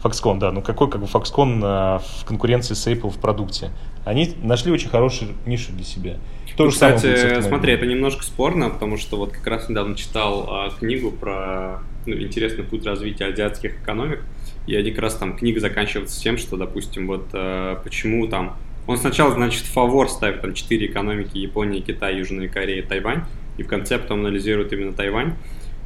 Foxconn, 0.04 0.40
да. 0.40 0.52
Ну 0.52 0.62
какой 0.62 0.90
как 0.90 1.02
бы 1.02 1.08
Foxconn 1.08 1.60
э, 1.60 2.00
в 2.22 2.26
конкуренции 2.26 2.74
с 2.74 2.88
Apple 2.88 3.10
в 3.10 3.20
продукте? 3.20 3.72
Они 4.04 4.34
нашли 4.42 4.72
очень 4.72 4.90
хорошую 4.90 5.32
нишу 5.46 5.72
для 5.74 5.84
себя. 5.84 6.18
То 6.58 6.66
ну, 6.66 6.72
кстати, 6.72 7.42
смотри, 7.42 7.74
это 7.74 7.86
немножко 7.86 8.24
спорно, 8.24 8.70
потому 8.70 8.98
что 8.98 9.18
вот 9.18 9.32
как 9.32 9.48
раз 9.48 9.70
недавно 9.70 9.96
читал 9.96 10.48
а, 10.50 10.70
книгу 10.70 11.12
про 11.12 11.80
ну, 12.06 12.16
интересный 12.16 12.64
путь 12.64 12.86
развития 12.86 13.26
азиатских 13.26 13.82
экономик, 13.82 14.22
и 14.68 14.76
они 14.76 14.92
как 14.92 15.02
раз 15.02 15.16
там 15.16 15.38
книга 15.38 15.60
заканчивается 15.60 16.20
тем, 16.20 16.38
что, 16.38 16.58
допустим, 16.58 17.08
вот 17.08 17.28
а, 17.34 17.76
почему 17.84 18.28
там 18.28 18.58
он 18.88 18.98
сначала, 18.98 19.32
значит, 19.34 19.64
фавор 19.64 20.10
ставит 20.10 20.42
там 20.42 20.54
четыре 20.54 20.88
экономики 20.88 21.38
Япония, 21.38 21.82
Китай, 21.82 22.18
Южная 22.18 22.50
Корея, 22.50 22.84
Тайвань, 22.86 23.24
и 23.58 23.64
в 23.64 23.68
конце 23.68 23.98
потом 23.98 24.20
анализирует 24.20 24.74
именно 24.74 24.92
Тайвань, 24.92 25.36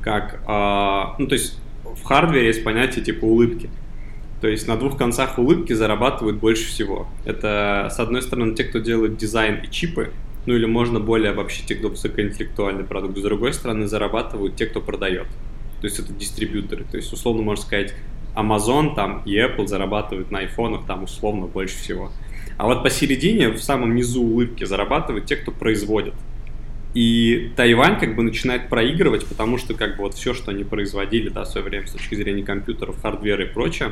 как, 0.02 0.42
а, 0.48 1.16
ну, 1.20 1.28
то 1.28 1.34
есть 1.36 1.60
в 1.84 2.04
хардвере 2.04 2.48
есть 2.48 2.64
понятие 2.64 3.04
типа 3.04 3.26
улыбки. 3.26 3.70
То 4.46 4.50
есть 4.50 4.68
на 4.68 4.78
двух 4.78 4.96
концах 4.96 5.40
улыбки 5.40 5.74
зарабатывают 5.74 6.38
больше 6.38 6.68
всего. 6.68 7.08
Это, 7.26 7.90
с 7.92 8.00
одной 8.00 8.22
стороны, 8.22 8.54
те, 8.54 8.64
кто 8.64 8.78
делает 8.78 9.18
дизайн 9.18 9.64
и 9.64 9.72
чипы, 9.72 10.12
ну 10.46 10.54
или 10.54 10.66
можно 10.66 11.00
более 11.00 11.32
обобщить 11.32 11.66
те, 11.66 11.74
кто 11.74 11.90
высокоинтеллектуальный 11.90 12.84
продукт. 12.84 13.18
С 13.18 13.24
другой 13.24 13.54
стороны, 13.54 13.88
зарабатывают 13.88 14.56
те, 14.56 14.68
кто 14.68 14.82
продает. 14.82 15.26
То 15.82 15.88
есть 15.88 15.98
это 15.98 16.14
дистрибьюторы. 16.14 16.84
То 16.84 16.98
есть, 16.98 17.12
условно, 17.12 17.42
можно 17.42 17.66
сказать, 17.66 17.96
Amazon 18.36 18.94
там 18.94 19.24
и 19.26 19.36
Apple 19.36 19.66
зарабатывают 19.66 20.30
на 20.30 20.38
айфонах 20.42 20.86
там 20.86 21.06
условно 21.06 21.48
больше 21.48 21.76
всего. 21.80 22.12
А 22.60 22.68
вот 22.68 22.84
посередине, 22.84 23.50
в 23.50 23.58
самом 23.58 23.96
низу 23.96 24.22
улыбки, 24.22 24.64
зарабатывают 24.64 25.26
те, 25.26 25.38
кто 25.38 25.52
производит. 25.52 26.14
И 26.94 27.52
Тайвань 27.56 28.00
как 28.00 28.16
бы 28.16 28.22
начинает 28.22 28.70
проигрывать, 28.70 29.26
потому 29.26 29.58
что 29.58 29.74
как 29.74 29.98
бы 29.98 30.04
вот 30.04 30.14
все, 30.14 30.36
что 30.36 30.52
они 30.52 30.64
производили 30.64 31.30
да, 31.30 31.46
в 31.46 31.48
свое 31.48 31.66
время 31.66 31.88
с 31.88 31.94
точки 31.94 32.14
зрения 32.14 32.44
компьютеров, 32.44 33.02
хардвера 33.02 33.44
и 33.44 33.48
прочее, 33.48 33.92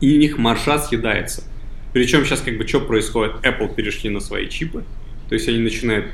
и 0.00 0.16
у 0.16 0.18
них 0.18 0.38
маржа 0.38 0.78
съедается. 0.78 1.44
Причем 1.92 2.24
сейчас 2.24 2.40
как 2.40 2.56
бы 2.58 2.66
что 2.66 2.80
происходит? 2.80 3.36
Apple 3.42 3.74
перешли 3.74 4.10
на 4.10 4.20
свои 4.20 4.48
чипы, 4.48 4.84
то 5.28 5.34
есть 5.34 5.48
они 5.48 5.58
начинают 5.58 6.06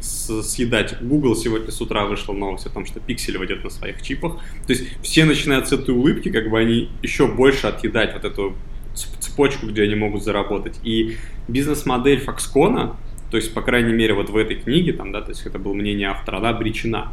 съедать. 0.00 0.96
Google 1.00 1.36
сегодня 1.36 1.70
с 1.70 1.80
утра 1.80 2.04
вышла 2.06 2.32
новость 2.32 2.66
о 2.66 2.70
том, 2.70 2.86
что 2.86 3.00
пиксель 3.00 3.38
войдет 3.38 3.64
на 3.64 3.70
своих 3.70 4.02
чипах. 4.02 4.34
То 4.66 4.72
есть 4.72 4.86
все 5.02 5.24
начинают 5.24 5.68
с 5.68 5.72
этой 5.72 5.94
улыбки, 5.94 6.30
как 6.30 6.50
бы 6.50 6.58
они 6.58 6.90
еще 7.02 7.26
больше 7.26 7.66
отъедать 7.66 8.14
вот 8.14 8.24
эту 8.24 8.56
цепочку, 8.94 9.66
где 9.66 9.82
они 9.82 9.94
могут 9.94 10.22
заработать. 10.22 10.78
И 10.84 11.16
бизнес-модель 11.48 12.22
Foxconn 12.24 12.96
то 13.30 13.36
есть, 13.36 13.54
по 13.54 13.62
крайней 13.62 13.92
мере, 13.92 14.14
вот 14.14 14.28
в 14.28 14.36
этой 14.36 14.56
книге, 14.56 14.92
там, 14.92 15.12
да, 15.12 15.20
то 15.20 15.30
есть 15.30 15.46
это 15.46 15.58
было 15.58 15.72
мнение 15.72 16.08
автора, 16.08 16.38
она 16.38 16.50
обречена. 16.50 17.12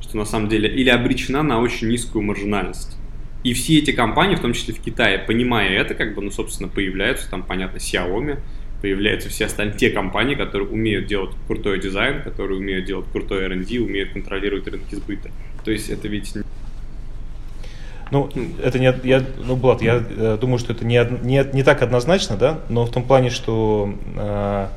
Что 0.00 0.16
на 0.16 0.24
самом 0.24 0.48
деле, 0.48 0.70
или 0.70 0.88
обречена 0.88 1.42
на 1.42 1.60
очень 1.60 1.88
низкую 1.88 2.24
маржинальность. 2.24 2.96
И 3.44 3.52
все 3.52 3.78
эти 3.78 3.92
компании, 3.92 4.34
в 4.34 4.40
том 4.40 4.52
числе 4.52 4.74
в 4.74 4.80
Китае, 4.80 5.18
понимая 5.18 5.70
это, 5.70 5.94
как 5.94 6.14
бы, 6.14 6.22
ну, 6.22 6.30
собственно, 6.30 6.68
появляются, 6.68 7.30
там, 7.30 7.42
понятно, 7.42 7.78
Xiaomi, 7.78 8.38
появляются 8.80 9.28
все 9.28 9.46
остальные 9.46 9.76
те 9.76 9.90
компании, 9.90 10.34
которые 10.34 10.68
умеют 10.68 11.06
делать 11.06 11.30
крутой 11.46 11.80
дизайн, 11.80 12.22
которые 12.22 12.58
умеют 12.58 12.84
делать 12.86 13.06
крутой 13.12 13.44
R&D, 13.44 13.78
умеют 13.80 14.12
контролировать 14.12 14.66
рынки 14.66 14.94
сбыта. 14.94 15.30
То 15.64 15.70
есть 15.70 15.88
это 15.90 16.08
ведь 16.08 16.34
ну, 18.10 18.30
это 18.62 18.78
не, 18.78 18.94
я, 19.04 19.22
ну, 19.44 19.54
Влад, 19.56 19.82
я 19.82 20.02
э, 20.08 20.38
думаю, 20.40 20.58
что 20.58 20.72
это 20.72 20.82
не, 20.84 21.06
не, 21.22 21.44
не 21.52 21.62
так 21.62 21.82
однозначно, 21.82 22.36
да, 22.36 22.60
но 22.70 22.86
в 22.86 22.90
том 22.90 23.02
плане, 23.02 23.28
что 23.28 23.94
э, 24.16 24.68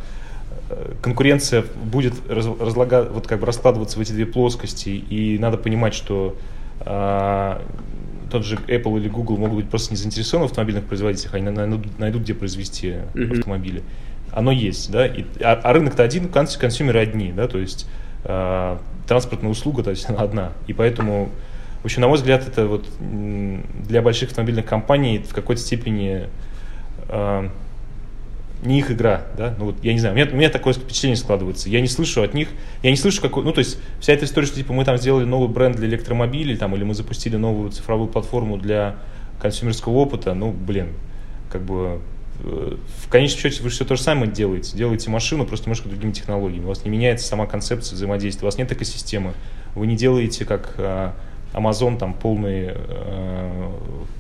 конкуренция 1.02 1.64
будет 1.82 2.14
разлага, 2.30 3.08
вот 3.10 3.28
как 3.28 3.40
бы 3.40 3.46
раскладываться 3.46 3.98
в 3.98 4.02
эти 4.02 4.12
две 4.12 4.26
плоскости, 4.26 4.90
и 4.90 5.38
надо 5.40 5.58
понимать, 5.58 5.94
что 5.94 6.36
а, 6.82 7.62
тот 8.32 8.46
же 8.46 8.56
Apple 8.56 9.00
или 9.00 9.10
Google 9.10 9.38
могут 9.38 9.58
быть 9.58 9.70
просто 9.70 9.92
не 9.92 9.98
заинтересованы 9.98 10.48
в 10.48 10.52
автомобильных 10.52 10.86
производителях, 10.86 11.34
они 11.36 11.50
найдут, 11.50 12.00
найдут 12.00 12.24
где 12.24 12.34
произвести 12.34 12.88
mm-hmm. 12.88 13.40
автомобили. 13.40 13.84
Оно 14.32 14.52
есть, 14.52 14.92
да, 14.92 15.06
и, 15.06 15.26
а, 15.42 15.60
а 15.62 15.74
рынок-то 15.74 16.04
один, 16.04 16.30
конс, 16.30 16.56
консюмеры 16.56 17.00
одни, 17.00 17.34
да, 17.34 17.48
то 17.48 17.58
есть 17.58 17.88
а, 18.24 18.80
транспортная 19.08 19.52
услуга, 19.52 19.84
то 19.84 19.90
есть 19.90 20.06
она 20.10 20.20
одна, 20.22 20.54
и 20.68 20.74
поэтому, 20.74 21.30
в 21.82 21.86
общем, 21.86 22.02
на 22.02 22.08
мой 22.08 22.18
взгляд, 22.18 22.48
это 22.48 22.66
вот 22.66 22.88
для 23.00 24.02
больших 24.02 24.30
автомобильных 24.30 24.66
компаний 24.66 25.20
в 25.20 25.34
какой-то 25.34 25.62
степени 25.62 26.28
а, 27.10 27.50
не 28.62 28.80
их 28.80 28.92
игра, 28.92 29.24
да, 29.38 29.56
ну 29.58 29.66
вот 29.66 29.84
я 29.84 29.94
не 29.94 30.00
знаю, 30.00 30.14
у 30.14 30.18
меня, 30.18 30.30
у 30.32 30.36
меня 30.36 30.50
такое 30.50 30.74
впечатление 30.74 31.18
складывается, 31.18 31.70
я 31.70 31.82
не 31.82 31.88
слышу 31.88 32.22
от 32.22 32.34
них, 32.34 32.50
я 32.84 32.92
не 32.92 32.98
слышу 32.98 33.22
какой, 33.22 33.44
ну 33.44 33.52
то 33.52 33.60
есть 33.60 33.80
вся 34.00 34.14
эта 34.14 34.26
история, 34.26 34.46
что 34.46 34.58
типа 34.58 34.74
мы 34.74 34.86
там 34.86 34.98
сделали 34.98 35.26
новый 35.26 35.50
бренд 35.50 35.78
для 35.78 35.88
электромобилей, 35.88 36.56
там, 36.58 36.76
или 36.76 36.84
мы 36.84 36.94
запустили 36.94 37.38
новую 37.38 37.72
цифровую 37.72 38.08
платформу 38.08 38.58
для 38.58 38.98
консюмерского 39.42 39.94
опыта, 39.94 40.34
ну 40.36 40.52
блин, 40.52 40.90
как 41.52 41.64
бы 41.64 42.02
э, 42.40 42.78
в 43.04 43.10
конечном 43.10 43.40
счете 43.40 43.64
вы 43.64 43.70
все 43.70 43.84
то 43.84 43.96
же 43.96 44.02
самое 44.02 44.32
делаете, 44.32 44.78
делаете 44.78 45.10
машину 45.10 45.46
просто 45.46 45.66
немножко 45.66 45.90
другими 45.90 46.12
технологиями, 46.12 46.66
у 46.66 46.70
вас 46.70 46.86
не 46.86 46.92
меняется 46.92 47.28
сама 47.28 47.48
концепция 47.48 47.96
взаимодействия, 47.96 48.46
у 48.46 48.48
вас 48.48 48.60
нет 48.60 48.72
экосистемы, 48.72 49.34
вы 49.74 49.88
не 49.88 49.96
делаете 49.96 50.46
как 50.46 50.76
э, 50.78 51.12
Amazon 51.54 51.98
там 51.98 52.14
полный, 52.14 52.74
э, 52.76 53.72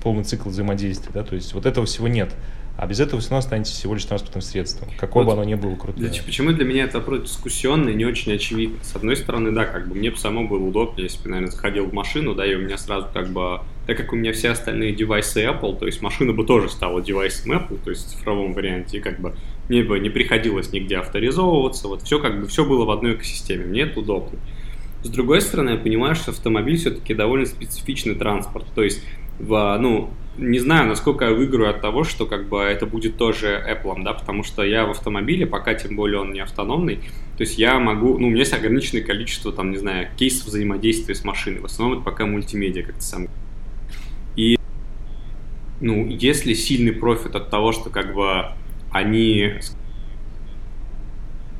полный 0.01 0.23
цикл 0.23 0.49
взаимодействия, 0.49 1.11
да, 1.13 1.23
то 1.23 1.35
есть 1.35 1.53
вот 1.53 1.65
этого 1.65 1.85
всего 1.85 2.07
нет. 2.07 2.33
А 2.77 2.87
без 2.87 2.99
этого 2.99 3.21
все 3.21 3.29
равно 3.29 3.39
останетесь 3.39 3.73
всего 3.73 3.93
лишь 3.93 4.05
транспортным 4.05 4.41
средством, 4.41 4.89
какое 4.97 5.23
вот. 5.23 5.35
бы 5.35 5.41
оно 5.41 5.43
ни 5.43 5.55
было 5.55 5.75
крутое. 5.75 6.09
Для, 6.09 6.23
почему 6.23 6.51
для 6.51 6.65
меня 6.65 6.85
это 6.85 6.99
вопрос 6.99 7.23
дискуссионный, 7.23 7.93
не 7.93 8.05
очень 8.05 8.33
очевидно. 8.33 8.77
С 8.81 8.95
одной 8.95 9.17
стороны, 9.17 9.51
да, 9.51 9.65
как 9.65 9.87
бы 9.87 9.95
мне 9.95 10.09
бы 10.09 10.17
само 10.17 10.47
было 10.47 10.63
удобнее, 10.63 11.03
если 11.03 11.21
бы, 11.23 11.29
наверное, 11.29 11.51
заходил 11.51 11.85
в 11.85 11.93
машину, 11.93 12.33
да, 12.33 12.45
и 12.45 12.55
у 12.55 12.59
меня 12.59 12.77
сразу 12.77 13.07
как 13.13 13.29
бы, 13.29 13.59
так 13.85 13.97
как 13.97 14.13
у 14.13 14.15
меня 14.15 14.33
все 14.33 14.49
остальные 14.49 14.93
девайсы 14.93 15.43
Apple, 15.43 15.77
то 15.77 15.85
есть 15.85 16.01
машина 16.01 16.33
бы 16.33 16.45
тоже 16.45 16.69
стала 16.69 17.01
девайсом 17.01 17.51
Apple, 17.51 17.77
то 17.83 17.91
есть 17.91 18.07
в 18.07 18.09
цифровом 18.11 18.53
варианте, 18.53 18.97
и 18.97 19.01
как 19.01 19.19
бы 19.19 19.35
мне 19.69 19.83
бы 19.83 19.99
не 19.99 20.09
приходилось 20.09 20.71
нигде 20.71 20.97
авторизовываться, 20.97 21.87
вот 21.87 22.01
все 22.03 22.19
как 22.19 22.39
бы, 22.39 22.47
все 22.47 22.65
было 22.65 22.85
в 22.85 22.91
одной 22.91 23.13
экосистеме, 23.13 23.65
мне 23.65 23.81
это 23.81 23.99
удобно. 23.99 24.39
С 25.03 25.09
другой 25.09 25.41
стороны, 25.41 25.71
я 25.71 25.77
понимаю, 25.77 26.15
что 26.15 26.31
автомобиль 26.31 26.77
все-таки 26.77 27.13
довольно 27.13 27.45
специфичный 27.45 28.15
транспорт, 28.15 28.65
то 28.73 28.83
есть 28.83 29.03
в, 29.39 29.77
ну, 29.79 30.09
не 30.37 30.59
знаю, 30.59 30.87
насколько 30.87 31.25
я 31.25 31.31
выиграю 31.31 31.71
от 31.71 31.81
того, 31.81 32.03
что 32.03 32.25
как 32.25 32.47
бы 32.47 32.59
это 32.59 32.85
будет 32.85 33.17
тоже 33.17 33.63
Apple, 33.67 34.03
да, 34.03 34.13
потому 34.13 34.43
что 34.43 34.63
я 34.63 34.85
в 34.85 34.91
автомобиле, 34.91 35.45
пока 35.45 35.73
тем 35.73 35.95
более 35.95 36.19
он 36.19 36.31
не 36.31 36.39
автономный, 36.39 36.97
то 37.37 37.43
есть 37.43 37.57
я 37.57 37.79
могу, 37.79 38.17
ну, 38.17 38.27
у 38.27 38.29
меня 38.29 38.39
есть 38.39 38.53
ограниченное 38.53 39.03
количество, 39.03 39.51
там, 39.51 39.71
не 39.71 39.77
знаю, 39.77 40.07
кейсов 40.17 40.47
взаимодействия 40.47 41.15
с 41.15 41.23
машиной, 41.23 41.59
в 41.59 41.65
основном 41.65 41.99
это 41.99 42.05
пока 42.05 42.25
мультимедиа 42.25 42.83
как-то 42.83 43.01
сам. 43.01 43.27
И, 44.35 44.57
ну, 45.81 46.07
если 46.07 46.53
сильный 46.53 46.93
профит 46.93 47.35
от 47.35 47.49
того, 47.49 47.71
что 47.73 47.89
как 47.89 48.13
бы 48.13 48.45
они 48.91 49.55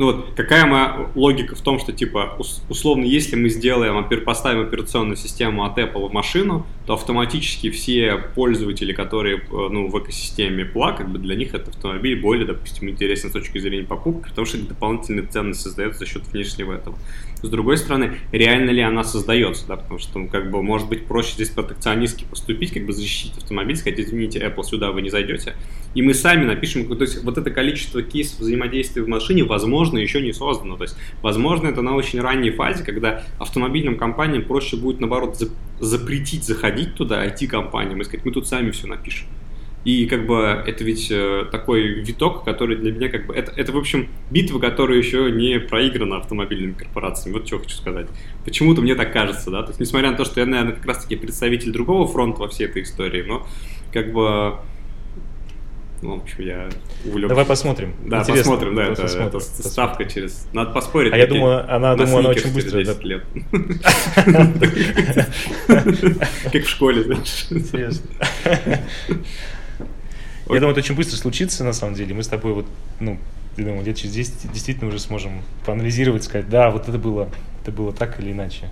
ну 0.01 0.07
вот 0.07 0.29
какая 0.35 0.65
моя 0.65 1.09
логика 1.13 1.55
в 1.55 1.61
том, 1.61 1.77
что 1.77 1.91
типа 1.91 2.35
условно, 2.69 3.03
если 3.03 3.35
мы 3.35 3.49
сделаем, 3.49 4.03
поставим 4.25 4.61
операционную 4.61 5.15
систему 5.15 5.63
от 5.63 5.77
Apple 5.77 6.09
в 6.09 6.11
машину, 6.11 6.65
то 6.91 6.95
автоматически 6.95 7.69
все 7.69 8.17
пользователи, 8.35 8.91
которые 8.91 9.37
э, 9.37 9.41
ну, 9.49 9.87
в 9.87 9.97
экосистеме 9.97 10.65
Pla, 10.65 10.97
как 10.97 11.09
бы 11.09 11.19
для 11.19 11.35
них 11.35 11.53
этот 11.53 11.69
автомобиль 11.69 12.19
более, 12.19 12.45
допустим, 12.45 12.89
интересен 12.89 13.29
с 13.29 13.31
точки 13.31 13.59
зрения 13.59 13.85
покупки, 13.85 14.27
потому 14.27 14.45
что 14.45 14.57
дополнительные 14.57 15.25
ценности 15.25 15.63
создается 15.63 15.99
за 15.99 16.05
счет 16.05 16.27
внешнего 16.27 16.73
этого. 16.73 16.97
С 17.41 17.49
другой 17.49 17.77
стороны, 17.77 18.17
реально 18.33 18.71
ли 18.71 18.81
она 18.81 19.05
создается, 19.05 19.67
да, 19.67 19.77
потому 19.77 19.99
что, 19.99 20.19
ну, 20.19 20.27
как 20.27 20.51
бы, 20.51 20.61
может 20.61 20.89
быть, 20.89 21.05
проще 21.05 21.33
здесь 21.35 21.49
протекционистски 21.49 22.25
поступить, 22.25 22.73
как 22.73 22.85
бы 22.85 22.91
защитить 22.93 23.37
автомобиль, 23.37 23.77
сказать, 23.77 23.99
извините, 23.99 24.39
Apple, 24.39 24.63
сюда 24.63 24.91
вы 24.91 25.01
не 25.01 25.09
зайдете, 25.09 25.55
и 25.95 26.01
мы 26.01 26.13
сами 26.13 26.45
напишем, 26.45 26.87
то 26.87 27.01
есть 27.01 27.23
вот 27.23 27.37
это 27.37 27.49
количество 27.51 28.03
кейсов 28.03 28.41
взаимодействия 28.41 29.01
в 29.01 29.07
машине, 29.07 29.43
возможно, 29.43 29.97
еще 29.97 30.21
не 30.21 30.33
создано, 30.33 30.75
то 30.75 30.83
есть, 30.83 30.97
возможно, 31.21 31.67
это 31.67 31.81
на 31.81 31.95
очень 31.95 32.19
ранней 32.19 32.51
фазе, 32.51 32.83
когда 32.83 33.23
автомобильным 33.39 33.97
компаниям 33.97 34.43
проще 34.43 34.75
будет, 34.75 34.99
наоборот, 34.99 35.37
запретить 35.79 36.43
заходить 36.43 36.80
туда, 36.85 37.25
IT-компаниям, 37.25 38.01
и 38.01 38.03
сказать, 38.03 38.25
мы 38.25 38.31
тут 38.31 38.47
сами 38.47 38.71
все 38.71 38.87
напишем. 38.87 39.27
И 39.83 40.05
как 40.05 40.27
бы 40.27 40.35
это 40.35 40.83
ведь 40.83 41.07
э, 41.09 41.45
такой 41.51 42.01
виток, 42.01 42.43
который 42.43 42.75
для 42.75 42.91
меня 42.91 43.09
как 43.09 43.25
бы... 43.25 43.33
Это, 43.33 43.51
это, 43.55 43.71
в 43.71 43.77
общем, 43.77 44.09
битва, 44.29 44.59
которая 44.59 44.97
еще 44.97 45.31
не 45.31 45.59
проиграна 45.59 46.17
автомобильными 46.17 46.73
корпорациями. 46.73 47.33
Вот 47.33 47.47
что 47.47 47.57
хочу 47.57 47.75
сказать. 47.75 48.07
Почему-то 48.45 48.81
мне 48.81 48.93
так 48.93 49.11
кажется, 49.11 49.49
да. 49.49 49.63
То 49.63 49.69
есть, 49.69 49.79
несмотря 49.79 50.11
на 50.11 50.17
то, 50.17 50.25
что 50.25 50.39
я, 50.39 50.45
наверное, 50.45 50.73
как 50.73 50.85
раз-таки 50.85 51.15
представитель 51.15 51.71
другого 51.71 52.07
фронта 52.07 52.41
во 52.41 52.47
всей 52.47 52.67
этой 52.67 52.83
истории, 52.83 53.23
но 53.23 53.47
как 53.91 54.13
бы 54.13 54.57
ну, 56.01 56.17
в 56.17 56.23
общем, 56.23 56.43
я 56.43 56.67
увлекся. 57.05 57.29
Давай 57.29 57.45
посмотрим. 57.45 57.93
Да, 58.05 58.21
Интересно. 58.21 58.43
посмотрим, 58.43 58.75
да, 58.75 58.83
это, 58.85 59.03
посмотрим. 59.03 59.27
это 59.27 59.39
ставка 59.39 60.05
через... 60.05 60.47
Надо 60.51 60.71
поспорить. 60.71 61.13
А 61.13 61.17
я 61.17 61.27
думаю, 61.27 61.63
она, 61.73 61.95
думаю, 61.95 62.19
она 62.19 62.29
очень 62.29 62.51
быстро. 62.53 62.83
10 62.83 63.03
лет. 63.03 63.23
Как 66.51 66.63
в 66.63 66.69
школе, 66.69 67.03
знаешь. 67.03 67.45
Я 70.49 70.59
думаю, 70.59 70.71
это 70.71 70.79
очень 70.79 70.95
быстро 70.95 71.17
случится, 71.17 71.63
на 71.63 71.73
самом 71.73 71.93
деле. 71.93 72.15
Мы 72.15 72.23
с 72.23 72.27
тобой 72.27 72.53
вот, 72.53 72.65
ну, 72.99 73.19
я 73.57 73.65
думаю, 73.65 73.85
лет 73.85 73.95
через 73.95 74.13
10 74.13 74.51
действительно 74.51 74.89
уже 74.89 74.99
сможем 74.99 75.43
поанализировать, 75.65 76.23
сказать, 76.23 76.49
да, 76.49 76.71
вот 76.71 76.89
это 76.89 76.97
было, 76.97 77.29
это 77.61 77.71
было 77.71 77.93
так 77.93 78.19
или 78.19 78.31
иначе. 78.31 78.69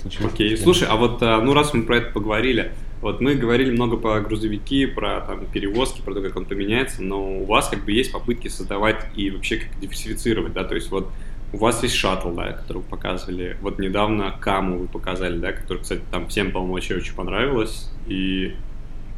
Случилось 0.00 0.32
Окей, 0.32 0.56
слушай, 0.56 0.88
а 0.88 0.96
вот, 0.96 1.22
а, 1.22 1.40
ну, 1.40 1.52
раз 1.52 1.74
мы 1.74 1.82
про 1.82 1.98
это 1.98 2.12
поговорили, 2.12 2.72
вот 3.02 3.20
мы 3.20 3.34
говорили 3.34 3.70
много 3.70 3.96
про 3.96 4.20
грузовики, 4.20 4.86
про 4.86 5.20
там, 5.20 5.46
перевозки, 5.46 6.00
про 6.00 6.14
то, 6.14 6.22
как 6.22 6.36
он 6.36 6.44
поменяется, 6.44 7.02
но 7.02 7.40
у 7.40 7.44
вас 7.44 7.68
как 7.68 7.84
бы 7.84 7.92
есть 7.92 8.12
попытки 8.12 8.48
создавать 8.48 9.06
и 9.14 9.30
вообще 9.30 9.56
как 9.56 9.78
диверсифицировать, 9.80 10.52
да, 10.52 10.64
то 10.64 10.74
есть 10.74 10.90
вот 10.90 11.10
у 11.52 11.56
вас 11.56 11.82
есть 11.82 11.96
шаттл, 11.96 12.30
да, 12.30 12.52
который 12.52 12.78
вы 12.78 12.84
показывали. 12.84 13.56
Вот 13.60 13.78
недавно 13.78 14.36
Каму 14.40 14.78
вы 14.78 14.86
показали, 14.86 15.38
да, 15.38 15.52
который, 15.52 15.78
кстати, 15.78 16.02
там 16.10 16.28
всем, 16.28 16.52
по-моему, 16.52 16.74
очень, 16.74 16.96
очень 16.96 17.14
понравилось. 17.14 17.90
И 18.06 18.54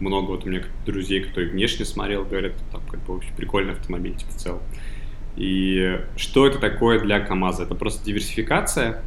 много 0.00 0.30
вот 0.30 0.44
у 0.46 0.48
меня 0.48 0.62
друзей, 0.86 1.20
кто 1.20 1.40
и 1.40 1.44
внешне 1.44 1.84
смотрел, 1.84 2.24
говорят, 2.24 2.54
там 2.70 2.80
как 2.90 3.00
бы 3.04 3.18
очень 3.18 3.34
прикольный 3.34 3.74
автомобиль 3.74 4.14
типа, 4.14 4.32
в 4.32 4.36
целом. 4.36 4.60
И 5.36 6.00
что 6.16 6.46
это 6.46 6.58
такое 6.58 7.00
для 7.00 7.20
КАМАЗа? 7.20 7.64
Это 7.64 7.74
просто 7.74 8.04
диверсификация 8.04 9.02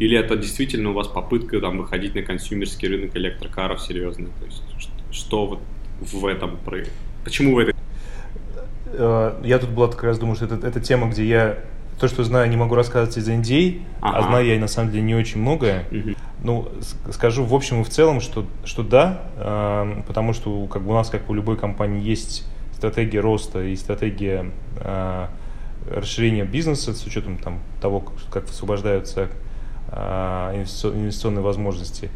или 0.00 0.18
это 0.18 0.34
действительно 0.34 0.90
у 0.90 0.92
вас 0.94 1.08
попытка 1.08 1.60
там, 1.60 1.78
выходить 1.78 2.14
на 2.14 2.22
консюмерский 2.22 2.88
рынок 2.88 3.14
электрокаров 3.14 3.82
серьезно? 3.82 4.28
То 4.40 4.46
есть 4.46 4.62
что 5.12 5.46
вот 5.46 5.60
в 6.00 6.26
этом, 6.26 6.58
почему 7.22 7.54
в 7.54 7.58
этой... 7.58 7.74
Э, 8.86 9.38
я 9.44 9.58
тут 9.58 9.70
была 9.70 9.88
как 9.88 10.02
раз 10.02 10.18
думаю, 10.18 10.36
что 10.36 10.46
это, 10.46 10.66
это 10.66 10.80
тема, 10.80 11.10
где 11.10 11.26
я 11.26 11.58
то, 12.00 12.08
что 12.08 12.24
знаю, 12.24 12.48
не 12.48 12.56
могу 12.56 12.74
рассказывать 12.74 13.18
из 13.18 13.28
NDA, 13.28 13.82
а, 14.00 14.08
ага. 14.08 14.18
а 14.18 14.22
знаю 14.22 14.46
я 14.46 14.58
на 14.58 14.68
самом 14.68 14.90
деле 14.90 15.02
не 15.02 15.14
очень 15.14 15.38
многое. 15.38 15.84
Угу. 15.90 16.14
Ну, 16.44 16.68
скажу 17.12 17.44
в 17.44 17.54
общем 17.54 17.82
и 17.82 17.84
в 17.84 17.90
целом, 17.90 18.22
что, 18.22 18.46
что 18.64 18.82
да, 18.82 19.24
э, 19.36 20.02
потому 20.06 20.32
что 20.32 20.66
как 20.68 20.80
бы 20.80 20.92
у 20.92 20.94
нас, 20.94 21.10
как 21.10 21.28
у 21.28 21.34
любой 21.34 21.58
компании, 21.58 22.02
есть 22.02 22.46
стратегия 22.74 23.20
роста 23.20 23.62
и 23.62 23.76
стратегия 23.76 24.50
э, 24.76 25.26
расширения 25.90 26.44
бизнеса 26.44 26.94
с 26.94 27.04
учетом 27.04 27.36
там, 27.36 27.58
того, 27.82 28.00
как, 28.00 28.14
как 28.30 28.48
высвобождаются 28.48 29.28
инвестиционные 29.92 31.42
возможности. 31.42 32.10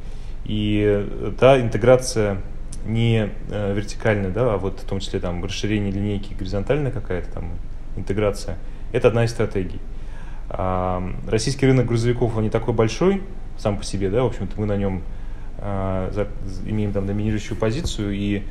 И 0.44 1.32
да, 1.40 1.60
интеграция 1.60 2.40
не 2.84 3.30
э, 3.48 3.74
вертикальная, 3.74 4.30
да, 4.30 4.54
а 4.54 4.58
вот 4.58 4.80
в 4.80 4.84
том 4.84 5.00
числе 5.00 5.20
там 5.20 5.42
расширение 5.44 5.90
линейки 5.90 6.34
горизонтальная 6.34 6.90
какая-то 6.90 7.30
там 7.32 7.50
интеграция, 7.96 8.58
это 8.92 9.08
одна 9.08 9.24
из 9.24 9.30
стратегий. 9.30 9.80
А, 10.50 11.02
российский 11.26 11.66
рынок 11.66 11.86
грузовиков, 11.86 12.36
он 12.36 12.44
не 12.44 12.50
такой 12.50 12.74
большой 12.74 13.22
сам 13.58 13.78
по 13.78 13.84
себе, 13.84 14.10
да, 14.10 14.22
в 14.22 14.26
общем-то 14.26 14.60
мы 14.60 14.66
на 14.66 14.76
нем 14.76 15.02
а, 15.58 16.10
имеем 16.66 16.92
там 16.92 17.06
доминирующую 17.06 17.56
позицию, 17.56 18.12
и 18.12 18.42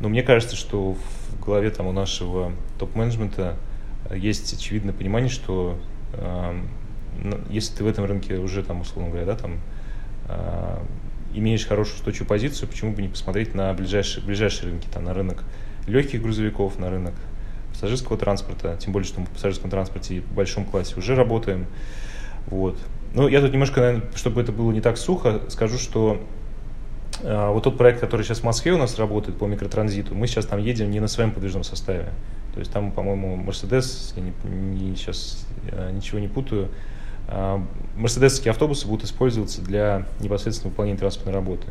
ну, 0.00 0.08
мне 0.08 0.22
кажется, 0.22 0.56
что 0.56 0.94
в 0.94 1.44
голове 1.44 1.70
там 1.70 1.86
у 1.86 1.92
нашего 1.92 2.52
топ-менеджмента 2.78 3.56
есть 4.14 4.52
очевидное 4.52 4.94
понимание, 4.94 5.28
что 5.28 5.76
если 7.50 7.74
ты 7.76 7.84
в 7.84 7.86
этом 7.86 8.04
рынке 8.04 8.36
уже, 8.38 8.62
там, 8.62 8.80
условно 8.80 9.10
говоря, 9.10 9.26
да, 9.26 9.36
там, 9.36 9.60
э, 10.28 10.78
имеешь 11.34 11.66
хорошую 11.66 11.96
устойчивую 11.96 12.28
позицию, 12.28 12.68
почему 12.68 12.92
бы 12.92 13.02
не 13.02 13.08
посмотреть 13.08 13.54
на 13.54 13.72
ближайшие, 13.74 14.24
ближайшие 14.24 14.70
рынки, 14.70 14.86
там, 14.92 15.04
на 15.04 15.14
рынок 15.14 15.44
легких 15.86 16.22
грузовиков, 16.22 16.78
на 16.78 16.90
рынок 16.90 17.14
пассажирского 17.70 18.18
транспорта, 18.18 18.76
тем 18.78 18.92
более, 18.92 19.06
что 19.06 19.20
мы 19.20 19.26
в 19.26 19.30
пассажирском 19.30 19.70
транспорте 19.70 20.20
в 20.20 20.32
большом 20.32 20.64
классе 20.64 20.94
уже 20.96 21.14
работаем. 21.14 21.66
Вот. 22.46 22.78
Ну, 23.14 23.28
я 23.28 23.40
тут 23.40 23.52
немножко, 23.52 23.80
наверное, 23.80 24.08
чтобы 24.14 24.40
это 24.40 24.52
было 24.52 24.72
не 24.72 24.80
так 24.80 24.98
сухо, 24.98 25.40
скажу, 25.48 25.78
что 25.78 26.20
э, 27.22 27.48
вот 27.50 27.64
тот 27.64 27.78
проект, 27.78 28.00
который 28.00 28.22
сейчас 28.22 28.40
в 28.40 28.44
Москве 28.44 28.72
у 28.72 28.78
нас 28.78 28.98
работает 28.98 29.38
по 29.38 29.44
микротранзиту, 29.44 30.14
мы 30.14 30.26
сейчас 30.26 30.46
там 30.46 30.58
едем 30.58 30.90
не 30.90 31.00
на 31.00 31.08
своем 31.08 31.30
подвижном 31.30 31.62
составе. 31.62 32.10
То 32.52 32.60
есть 32.60 32.72
там, 32.72 32.90
по-моему, 32.90 33.36
Mercedes, 33.36 34.14
я 34.16 34.22
не, 34.22 34.90
не, 34.90 34.96
сейчас 34.96 35.46
э, 35.70 35.90
ничего 35.92 36.18
не 36.18 36.28
путаю, 36.28 36.64
а, 36.66 36.70
мерседесовские 37.96 38.52
автобусы 38.52 38.86
будут 38.86 39.04
использоваться 39.04 39.60
для 39.60 40.06
непосредственного 40.20 40.70
выполнения 40.70 40.98
транспортной 40.98 41.34
работы. 41.34 41.66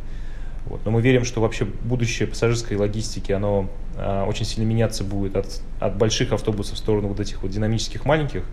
Вот. 0.66 0.84
Но 0.86 0.92
мы 0.92 1.02
верим, 1.02 1.24
что 1.24 1.42
вообще 1.42 1.66
будущее 1.66 2.28
пассажирской 2.28 2.76
логистики, 2.78 3.32
оно 3.32 3.70
а, 3.96 4.26
очень 4.26 4.46
сильно 4.46 4.68
меняться 4.68 5.04
будет 5.04 5.38
от, 5.38 5.62
от 5.80 5.98
больших 5.98 6.34
автобусов 6.34 6.76
в 6.76 6.78
сторону 6.78 7.08
вот 7.08 7.20
этих 7.20 7.42
вот 7.42 7.52
динамических 7.52 8.06
маленьких. 8.06 8.44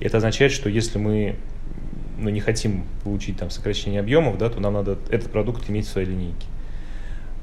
И 0.00 0.04
это 0.04 0.16
означает, 0.16 0.52
что 0.52 0.68
если 0.68 0.98
мы 0.98 1.36
ну, 2.18 2.30
не 2.30 2.40
хотим 2.40 2.84
получить 3.04 3.38
там 3.38 3.50
сокращение 3.50 4.00
объемов, 4.00 4.38
да, 4.38 4.50
то 4.50 4.60
нам 4.60 4.74
надо 4.74 4.98
этот 5.08 5.30
продукт 5.30 5.70
иметь 5.70 5.86
в 5.86 5.90
своей 5.90 6.08
линейке. 6.08 6.46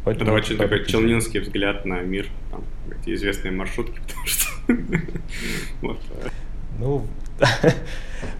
Поэтому 0.04 0.32
это 0.32 0.46
очень 0.46 0.58
такой 0.58 0.86
челнинский 0.86 1.40
взгляд 1.40 1.86
на 1.86 2.02
мир, 2.02 2.28
там, 2.52 2.64
эти 2.92 3.14
известные 3.16 3.52
маршрутки, 3.52 4.02
потому 4.08 4.28
что... 4.28 6.08
Ну, 6.78 7.08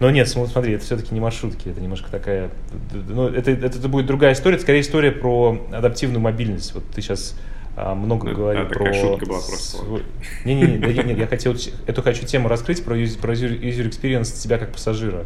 Но 0.00 0.10
нет, 0.10 0.28
смотри, 0.28 0.72
это 0.72 0.84
все-таки 0.84 1.14
не 1.14 1.20
маршрутки, 1.20 1.68
это 1.68 1.80
немножко 1.80 2.10
такая... 2.10 2.50
Ну, 2.92 3.28
это, 3.28 3.50
это, 3.50 3.78
это 3.78 3.88
будет 3.88 4.06
другая 4.06 4.32
история, 4.32 4.54
это 4.56 4.62
скорее 4.62 4.80
история 4.80 5.12
про 5.12 5.58
адаптивную 5.72 6.20
мобильность. 6.20 6.74
Вот 6.74 6.84
ты 6.90 7.02
сейчас 7.02 7.36
а, 7.76 7.94
много 7.94 8.28
ну, 8.28 8.34
говорил 8.34 8.66
про... 8.66 8.92
шутка 8.94 9.26
была 9.26 9.40
просто. 9.40 9.78
Не-не-не, 10.44 11.04
нет, 11.04 11.18
я 11.18 11.26
хотел 11.26 11.54
эту 11.86 12.02
хочу 12.02 12.24
тему 12.24 12.48
раскрыть 12.48 12.84
про, 12.84 12.94
про 12.94 13.34
user 13.34 13.88
experience 13.88 14.40
тебя 14.40 14.58
как 14.58 14.72
пассажира. 14.72 15.24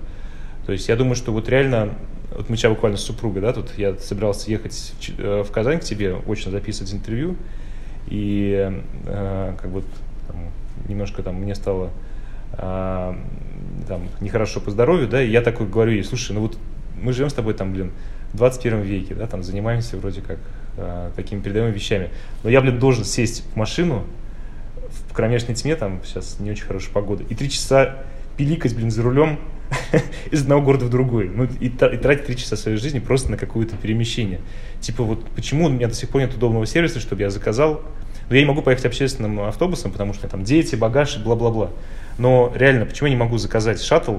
То 0.66 0.72
есть 0.72 0.88
я 0.88 0.96
думаю, 0.96 1.14
что 1.14 1.32
вот 1.32 1.48
реально, 1.48 1.94
вот 2.34 2.48
мы 2.48 2.56
сейчас 2.56 2.70
буквально 2.70 2.98
с 2.98 3.02
супругой, 3.02 3.42
да, 3.42 3.52
тут 3.52 3.72
я 3.76 3.96
собирался 3.96 4.50
ехать 4.50 4.94
в 5.00 5.20
э, 5.20 5.44
Казань 5.52 5.80
к 5.80 5.84
тебе, 5.84 6.14
очень 6.14 6.50
записывать 6.50 6.92
интервью, 6.92 7.36
и 8.08 8.70
э, 9.06 9.54
как 9.60 9.70
бы 9.70 9.82
там, 10.26 10.36
немножко 10.88 11.22
там 11.22 11.36
мне 11.36 11.54
стало 11.54 11.90
э, 12.52 13.14
там, 13.87 14.09
нехорошо 14.20 14.61
по 14.61 14.70
здоровью, 14.70 15.09
да, 15.09 15.22
и 15.22 15.31
я 15.31 15.43
такой 15.43 15.66
говорю 15.66 15.93
ей, 15.93 16.05
слушай, 16.05 16.33
ну 16.33 16.41
вот 16.41 16.59
мы 17.01 17.12
живем 17.12 17.31
с 17.31 17.35
тобой 17.35 17.55
там, 17.55 17.72
блин, 17.72 17.93
в 18.33 18.37
21 18.37 18.83
веке, 18.83 19.14
да, 19.14 19.26
там 19.26 19.43
занимаемся 19.43 19.97
вроде 19.97 20.20
как 20.20 20.39
э, 20.76 21.11
такими 21.16 21.41
передовыми 21.41 21.72
вещами, 21.72 22.11
но 22.43 22.51
я, 22.51 22.61
блин, 22.61 22.79
должен 22.79 23.05
сесть 23.05 23.45
в 23.53 23.57
машину 23.57 24.05
в 25.09 25.14
кромешной 25.14 25.55
тьме, 25.55 25.76
там 25.76 26.01
сейчас 26.05 26.39
не 26.41 26.51
очень 26.51 26.64
хорошая 26.64 26.93
погода, 26.93 27.24
и 27.29 27.35
три 27.35 27.51
часа 27.51 27.97
пиликать, 28.37 28.74
блин, 28.74 28.91
за 28.91 29.03
рулем 29.03 29.39
из 30.31 30.43
одного 30.43 30.62
города 30.62 30.87
в 30.87 30.91
другой. 30.91 31.29
Ну, 31.29 31.45
и, 31.61 31.66
и 31.66 31.68
тратить 31.70 32.26
три 32.26 32.37
часа 32.37 32.57
своей 32.57 32.79
жизни 32.79 32.99
просто 32.99 33.31
на 33.31 33.37
какое-то 33.37 33.76
перемещение. 33.76 34.41
Типа 34.81 35.03
вот 35.03 35.24
почему 35.31 35.66
у 35.66 35.68
меня 35.68 35.89
до 35.89 35.95
сих 35.95 36.09
пор 36.09 36.22
нет 36.22 36.35
удобного 36.35 36.66
сервиса, 36.66 37.01
чтобы 37.01 37.22
я 37.22 37.31
заказал. 37.31 37.83
Но 38.29 38.37
я 38.37 38.43
не 38.43 38.49
могу 38.49 38.62
поехать 38.62 38.87
общественным 38.87 39.41
автобусом, 39.41 39.93
потому 39.93 40.12
что 40.14 40.29
там 40.29 40.45
дети, 40.45 40.76
багаж 40.76 41.16
и 41.16 41.20
бла-бла-бла. 41.20 41.70
Но 42.18 42.53
реально, 42.55 42.85
почему 42.85 43.07
я 43.07 43.14
не 43.14 43.18
могу 43.18 43.39
заказать 43.39 43.81
шаттл, 43.81 44.16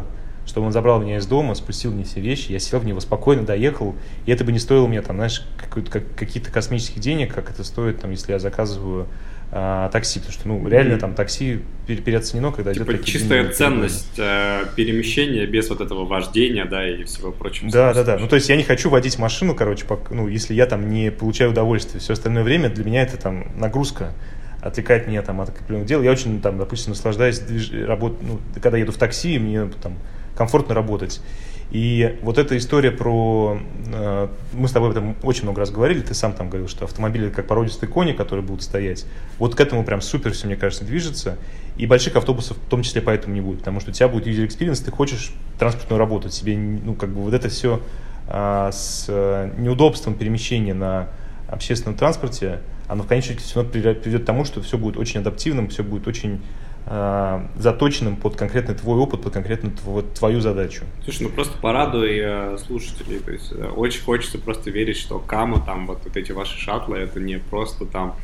чтобы 0.49 0.67
он 0.67 0.73
забрал 0.73 0.99
меня 0.99 1.17
из 1.17 1.27
дома, 1.27 1.53
спустил 1.53 1.91
мне 1.91 2.03
все 2.03 2.19
вещи, 2.19 2.51
я 2.51 2.59
сел 2.59 2.79
в 2.79 2.85
него 2.85 2.99
спокойно, 2.99 3.43
доехал, 3.43 3.95
и 4.25 4.31
это 4.31 4.43
бы 4.43 4.51
не 4.51 4.59
стоило 4.59 4.87
мне, 4.87 5.01
там, 5.01 5.17
знаешь, 5.17 5.45
как, 5.57 6.15
какие-то 6.15 6.51
космических 6.51 6.99
денег, 6.99 7.33
как 7.33 7.51
это 7.51 7.63
стоит, 7.63 8.01
там, 8.01 8.11
если 8.11 8.31
я 8.31 8.39
заказываю 8.39 9.07
а, 9.51 9.89
такси, 9.89 10.19
потому 10.19 10.33
что, 10.33 10.47
ну, 10.47 10.67
реально 10.67 10.97
там 10.97 11.13
такси 11.13 11.61
переоценено, 11.87 12.51
когда 12.51 12.73
типа 12.73 12.91
идет... 12.91 13.05
чистая 13.05 13.51
ценность 13.51 14.17
э, 14.17 14.65
перемещения 14.75 15.45
без 15.45 15.69
вот 15.69 15.81
этого 15.81 16.05
вождения, 16.05 16.65
да, 16.65 16.87
и 16.87 17.03
всего 17.03 17.31
прочего. 17.31 17.71
Да, 17.71 17.93
да, 17.93 18.03
да. 18.03 18.17
Ну, 18.19 18.27
то 18.27 18.35
есть 18.35 18.49
я 18.49 18.55
не 18.55 18.63
хочу 18.63 18.89
водить 18.89 19.17
машину, 19.17 19.55
короче, 19.55 19.85
по, 19.85 19.99
ну, 20.11 20.27
если 20.27 20.53
я 20.53 20.65
там 20.65 20.89
не 20.89 21.11
получаю 21.11 21.51
удовольствие. 21.51 21.99
Все 21.99 22.13
остальное 22.13 22.43
время 22.43 22.69
для 22.69 22.83
меня 22.83 23.01
это 23.01 23.17
там 23.17 23.47
нагрузка 23.55 24.13
отвлекает 24.61 25.07
меня 25.07 25.21
там 25.21 25.41
от 25.41 25.49
определенных 25.49 25.87
дел. 25.87 26.01
Я 26.03 26.11
очень 26.11 26.41
там, 26.41 26.57
допустим, 26.57 26.91
наслаждаюсь 26.91 27.39
движ... 27.39 27.71
работ... 27.87 28.19
ну, 28.21 28.39
когда 28.61 28.77
еду 28.77 28.91
в 28.91 28.97
такси, 28.97 29.39
мне 29.39 29.67
там 29.81 29.93
комфортно 30.39 30.73
работать. 30.73 31.21
И 31.69 32.17
вот 32.21 32.37
эта 32.37 32.57
история 32.57 32.91
про... 32.91 33.59
Э, 33.93 34.29
мы 34.53 34.69
с 34.69 34.71
тобой 34.71 34.89
об 34.89 34.95
этом 34.95 35.15
очень 35.21 35.43
много 35.43 35.59
раз 35.59 35.69
говорили, 35.69 35.99
ты 35.99 36.13
сам 36.13 36.31
там 36.31 36.47
говорил, 36.47 36.69
что 36.69 36.85
автомобили 36.85 37.29
как 37.29 37.45
породистые 37.45 37.89
кони, 37.89 38.13
которые 38.13 38.43
будут 38.43 38.63
стоять. 38.63 39.05
Вот 39.37 39.55
к 39.55 39.59
этому 39.59 39.83
прям 39.83 39.99
супер 39.99 40.31
все, 40.31 40.47
мне 40.47 40.55
кажется, 40.55 40.85
движется. 40.85 41.37
И 41.75 41.85
больших 41.85 42.15
автобусов 42.15 42.55
в 42.55 42.69
том 42.69 42.83
числе 42.83 43.01
поэтому 43.01 43.35
не 43.35 43.41
будет, 43.41 43.59
потому 43.59 43.81
что 43.81 43.91
у 43.91 43.93
тебя 43.93 44.07
будет 44.07 44.27
user 44.27 44.47
experience, 44.47 44.83
ты 44.83 44.91
хочешь 44.91 45.33
транспортную 45.59 45.99
работу, 45.99 46.29
тебе, 46.29 46.57
ну, 46.57 46.95
как 46.95 47.09
бы 47.09 47.21
вот 47.21 47.33
это 47.33 47.49
все 47.49 47.81
а, 48.27 48.71
с 48.71 49.05
э, 49.09 49.51
неудобством 49.57 50.13
перемещения 50.13 50.73
на 50.73 51.09
общественном 51.49 51.97
транспорте, 51.97 52.59
оно 52.87 53.03
в 53.03 53.07
конечном 53.07 53.35
итоге 53.35 53.45
все 53.45 53.55
равно 53.59 53.71
приведет 53.71 54.23
к 54.23 54.25
тому, 54.25 54.45
что 54.45 54.61
все 54.61 54.77
будет 54.77 54.97
очень 54.97 55.19
адаптивным, 55.19 55.67
все 55.67 55.83
будет 55.83 56.07
очень 56.07 56.41
э, 56.89 57.47
заточенным 57.55 58.15
под 58.15 58.35
конкретный 58.35 58.75
твой 58.75 58.97
опыт, 58.97 59.21
под 59.21 59.33
конкретную 59.33 59.75
твою, 59.75 60.03
твою 60.03 60.41
задачу. 60.41 60.83
Слушай, 61.03 61.23
ну 61.23 61.29
просто 61.29 61.57
порадуй 61.59 62.19
э, 62.21 62.57
слушателей. 62.57 63.19
То 63.19 63.31
есть 63.31 63.51
э, 63.51 63.67
очень 63.67 64.01
хочется 64.01 64.39
просто 64.39 64.71
верить, 64.71 64.97
что 64.97 65.19
Кама, 65.19 65.63
там 65.63 65.87
вот, 65.87 65.99
вот 66.03 66.17
эти 66.17 66.31
ваши 66.31 66.57
шаттлы, 66.57 66.97
это 66.97 67.19
не 67.19 67.37
просто 67.37 67.85
там 67.85 68.15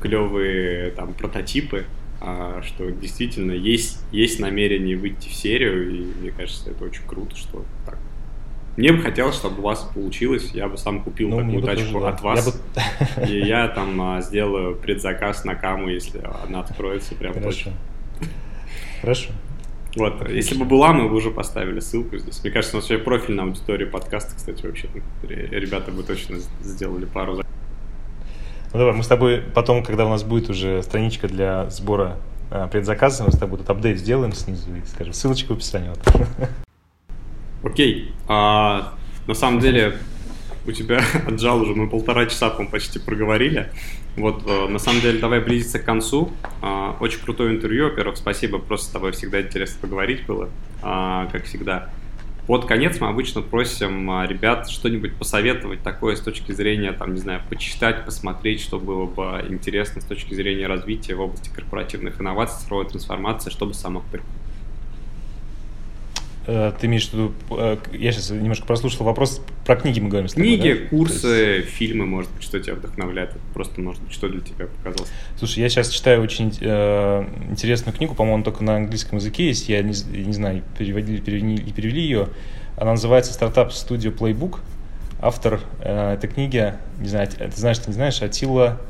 клевые 0.00 0.90
там 0.92 1.12
прототипы, 1.14 1.84
а 2.20 2.62
что 2.62 2.90
действительно 2.90 3.52
есть, 3.52 4.02
есть 4.12 4.38
намерение 4.38 4.96
выйти 4.96 5.28
в 5.28 5.34
серию, 5.34 5.90
и 5.90 6.04
мне 6.20 6.30
кажется, 6.30 6.70
это 6.70 6.84
очень 6.84 7.02
круто, 7.06 7.36
что 7.36 7.64
так 7.86 7.98
мне 8.76 8.92
бы 8.92 9.02
хотелось, 9.02 9.34
чтобы 9.34 9.58
у 9.58 9.62
вас 9.62 9.80
получилось. 9.92 10.52
Я 10.54 10.68
бы 10.68 10.78
сам 10.78 11.02
купил 11.02 11.28
ну, 11.28 11.38
такую 11.38 11.62
тачку 11.62 11.92
тоже, 11.92 12.04
да. 12.04 12.08
от 12.08 12.20
вас. 12.22 12.62
Я 12.76 13.26
бы... 13.26 13.30
И 13.30 13.46
я 13.46 13.68
там 13.68 14.00
а, 14.00 14.20
сделаю 14.22 14.76
предзаказ 14.76 15.44
на 15.44 15.54
каму, 15.54 15.88
если 15.88 16.22
она 16.46 16.60
откроется 16.60 17.14
прям 17.14 17.34
Хорошо. 17.34 17.50
точно. 17.50 17.72
Хорошо. 19.00 19.30
Вот, 19.96 20.14
Отлично. 20.20 20.36
если 20.36 20.54
бы 20.54 20.64
была, 20.64 20.92
мы 20.92 21.08
бы 21.08 21.16
уже 21.16 21.30
поставили 21.30 21.80
ссылку 21.80 22.16
здесь. 22.16 22.42
Мне 22.44 22.52
кажется, 22.52 22.76
у 22.76 22.80
нас 22.80 22.88
вообще 22.88 23.02
профиль 23.02 23.34
на 23.34 23.42
аудиторию 23.42 23.90
подкаста, 23.90 24.36
кстати, 24.36 24.64
вообще. 24.64 24.88
Ребята 25.22 25.90
бы 25.90 26.04
точно 26.04 26.38
сделали 26.60 27.06
пару 27.06 27.36
Ну 27.36 27.42
давай, 28.72 28.94
мы 28.94 29.02
с 29.02 29.08
тобой 29.08 29.42
потом, 29.54 29.82
когда 29.82 30.06
у 30.06 30.10
нас 30.10 30.22
будет 30.22 30.48
уже 30.48 30.82
страничка 30.82 31.26
для 31.26 31.68
сбора 31.70 32.18
а, 32.52 32.68
предзаказа, 32.68 33.24
мы 33.24 33.32
с 33.32 33.38
тобой 33.38 33.58
тут 33.58 33.70
апдейт 33.70 33.98
сделаем 33.98 34.32
снизу 34.32 34.74
и 34.74 34.86
скажем, 34.86 35.12
ссылочка 35.12 35.52
в 35.52 35.56
описании. 35.56 35.88
Вот. 35.88 36.50
Окей. 37.64 38.14
А, 38.28 38.94
на 39.26 39.34
самом 39.34 39.58
деле, 39.60 39.98
у 40.66 40.72
тебя 40.72 41.00
отжал 41.26 41.62
уже, 41.62 41.74
мы 41.74 41.88
полтора 41.88 42.26
часа, 42.26 42.50
по 42.50 42.64
почти 42.64 43.00
проговорили. 43.00 43.72
Вот, 44.20 44.42
э, 44.46 44.68
на 44.68 44.78
самом 44.78 45.00
деле, 45.00 45.18
давай 45.18 45.40
близиться 45.40 45.78
к 45.78 45.84
концу. 45.84 46.30
А, 46.62 46.96
очень 47.00 47.20
крутое 47.20 47.54
интервью. 47.54 47.84
Во-первых, 47.88 48.16
спасибо, 48.16 48.58
просто 48.58 48.86
с 48.86 48.90
тобой 48.90 49.12
всегда 49.12 49.40
интересно 49.40 49.78
поговорить 49.80 50.26
было, 50.26 50.48
а, 50.82 51.28
как 51.32 51.44
всегда. 51.44 51.90
Под 52.46 52.66
конец 52.66 53.00
мы 53.00 53.08
обычно 53.08 53.42
просим 53.42 54.10
а, 54.10 54.26
ребят 54.26 54.68
что-нибудь 54.68 55.14
посоветовать 55.14 55.82
такое 55.82 56.16
с 56.16 56.20
точки 56.20 56.52
зрения, 56.52 56.92
там, 56.92 57.14
не 57.14 57.20
знаю, 57.20 57.42
почитать, 57.48 58.04
посмотреть, 58.04 58.60
что 58.60 58.78
было 58.78 59.06
бы 59.06 59.46
интересно 59.48 60.00
с 60.00 60.04
точки 60.04 60.34
зрения 60.34 60.66
развития 60.66 61.14
в 61.14 61.20
области 61.20 61.48
корпоративных 61.48 62.20
инноваций, 62.20 62.60
цифровой 62.60 62.86
трансформации, 62.86 63.50
чтобы 63.50 63.74
самых 63.74 64.02
Э, 64.12 64.39
ты 66.80 66.86
имеешь 66.86 67.08
в 67.08 67.12
виду, 67.12 67.32
э, 67.50 67.76
я 67.92 68.12
сейчас 68.12 68.30
немножко 68.30 68.66
прослушал 68.66 69.06
вопрос, 69.06 69.40
про 69.64 69.76
книги 69.76 70.00
мы 70.00 70.08
говорим 70.08 70.28
с 70.28 70.32
тобой, 70.32 70.48
Книги, 70.48 70.72
да? 70.72 70.88
курсы, 70.88 71.26
есть... 71.26 71.68
фильмы, 71.68 72.06
может 72.06 72.30
быть, 72.32 72.42
что 72.42 72.58
тебя 72.58 72.74
вдохновляет, 72.74 73.32
просто, 73.54 73.80
может 73.80 74.02
быть, 74.02 74.12
что 74.12 74.28
для 74.28 74.40
тебя 74.40 74.66
показалось. 74.66 75.10
Слушай, 75.38 75.60
я 75.60 75.68
сейчас 75.68 75.90
читаю 75.90 76.22
очень 76.22 76.52
э, 76.60 77.24
интересную 77.50 77.96
книгу, 77.96 78.14
по-моему, 78.14 78.42
только 78.42 78.64
на 78.64 78.76
английском 78.76 79.18
языке 79.18 79.46
есть, 79.46 79.68
я 79.68 79.80
не, 79.82 79.94
не 80.12 80.32
знаю, 80.32 80.62
переводили, 80.76 81.20
перевели, 81.20 81.72
перевели 81.72 82.02
ее, 82.02 82.28
она 82.76 82.92
называется 82.92 83.32
«Стартап 83.32 83.70
Studio 83.70 84.12
Playbook», 84.12 84.58
автор 85.20 85.60
э, 85.80 86.14
этой 86.14 86.28
книги, 86.28 86.74
не 86.98 87.08
знаю, 87.08 87.28
ты 87.28 87.50
знаешь, 87.54 87.78
ты 87.78 87.88
не 87.88 87.94
знаешь, 87.94 88.20
Атила... 88.22 88.80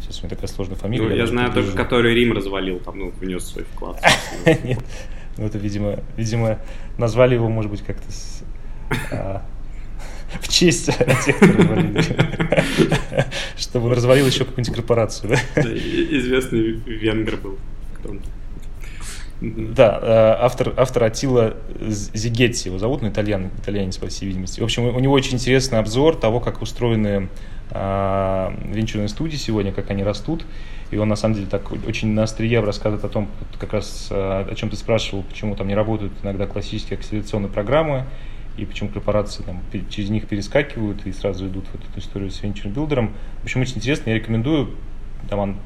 Сейчас 0.00 0.20
у 0.20 0.26
меня 0.26 0.30
такая 0.30 0.46
сложная 0.48 0.76
фамилия. 0.76 1.04
Ну, 1.04 1.10
я, 1.10 1.16
я 1.16 1.26
знаю 1.26 1.52
только, 1.52 1.72
который 1.72 2.14
Рим 2.14 2.32
развалил, 2.32 2.78
там, 2.78 2.98
ну, 2.98 3.12
внес 3.18 3.44
свой 3.44 3.64
вклад. 3.64 4.00
Нет, 4.46 4.78
ну, 5.38 5.46
это, 5.46 5.58
видимо, 5.58 6.00
видимо, 6.16 6.58
назвали 6.98 7.34
его, 7.34 7.48
может 7.48 7.70
быть, 7.70 7.82
как-то 7.82 8.10
с, 8.10 8.42
а, 9.12 9.42
в 10.40 10.48
честь 10.48 10.86
тех, 10.86 11.36
кто 11.36 11.46
развалили. 11.46 12.02
Чтобы 13.56 13.86
он 13.86 13.92
развалил 13.92 14.26
еще 14.26 14.44
какую-нибудь 14.44 14.74
корпорацию. 14.74 15.30
Да? 15.30 15.62
Известный 15.62 16.72
венгер 16.72 17.36
был. 17.36 17.58
Да, 19.40 19.98
э, 20.00 20.44
автор, 20.44 20.72
автор 20.78 21.04
Атила 21.04 21.56
Зигетти, 21.78 22.70
его 22.70 22.78
зовут, 22.78 23.02
но 23.02 23.08
итальян, 23.08 23.50
итальянец, 23.60 23.98
по 23.98 24.06
всей 24.06 24.26
видимости. 24.26 24.60
В 24.60 24.64
общем, 24.64 24.84
у 24.86 24.98
него 24.98 25.12
очень 25.12 25.34
интересный 25.34 25.78
обзор 25.78 26.16
того, 26.16 26.40
как 26.40 26.62
устроены 26.62 27.28
э, 27.70 28.50
венчурные 28.72 29.08
студии 29.08 29.36
сегодня, 29.36 29.72
как 29.72 29.90
они 29.90 30.04
растут. 30.04 30.46
И 30.90 30.96
он, 30.96 31.08
на 31.08 31.16
самом 31.16 31.34
деле, 31.34 31.46
так 31.46 31.72
очень 31.72 32.12
на 32.12 32.22
острие 32.22 32.60
рассказывает 32.60 33.04
о 33.04 33.08
том, 33.08 33.28
как 33.58 33.72
раз 33.72 34.08
э, 34.10 34.14
о 34.14 34.54
чем 34.54 34.70
ты 34.70 34.76
спрашивал, 34.76 35.24
почему 35.24 35.56
там 35.56 35.66
не 35.66 35.74
работают 35.74 36.12
иногда 36.22 36.46
классические 36.46 36.98
акселерационные 36.98 37.50
программы, 37.50 38.04
и 38.56 38.64
почему 38.64 38.88
корпорации 38.88 39.42
там, 39.42 39.60
через 39.90 40.10
них 40.10 40.26
перескакивают 40.28 41.06
и 41.06 41.12
сразу 41.12 41.46
идут 41.46 41.66
в 41.66 41.74
эту 41.74 41.98
историю 41.98 42.30
с 42.30 42.40
Builder. 42.40 43.10
В 43.40 43.44
общем, 43.44 43.60
очень 43.60 43.76
интересно, 43.76 44.10
я 44.10 44.16
рекомендую. 44.16 44.70
Там 45.28 45.38
он 45.40 45.56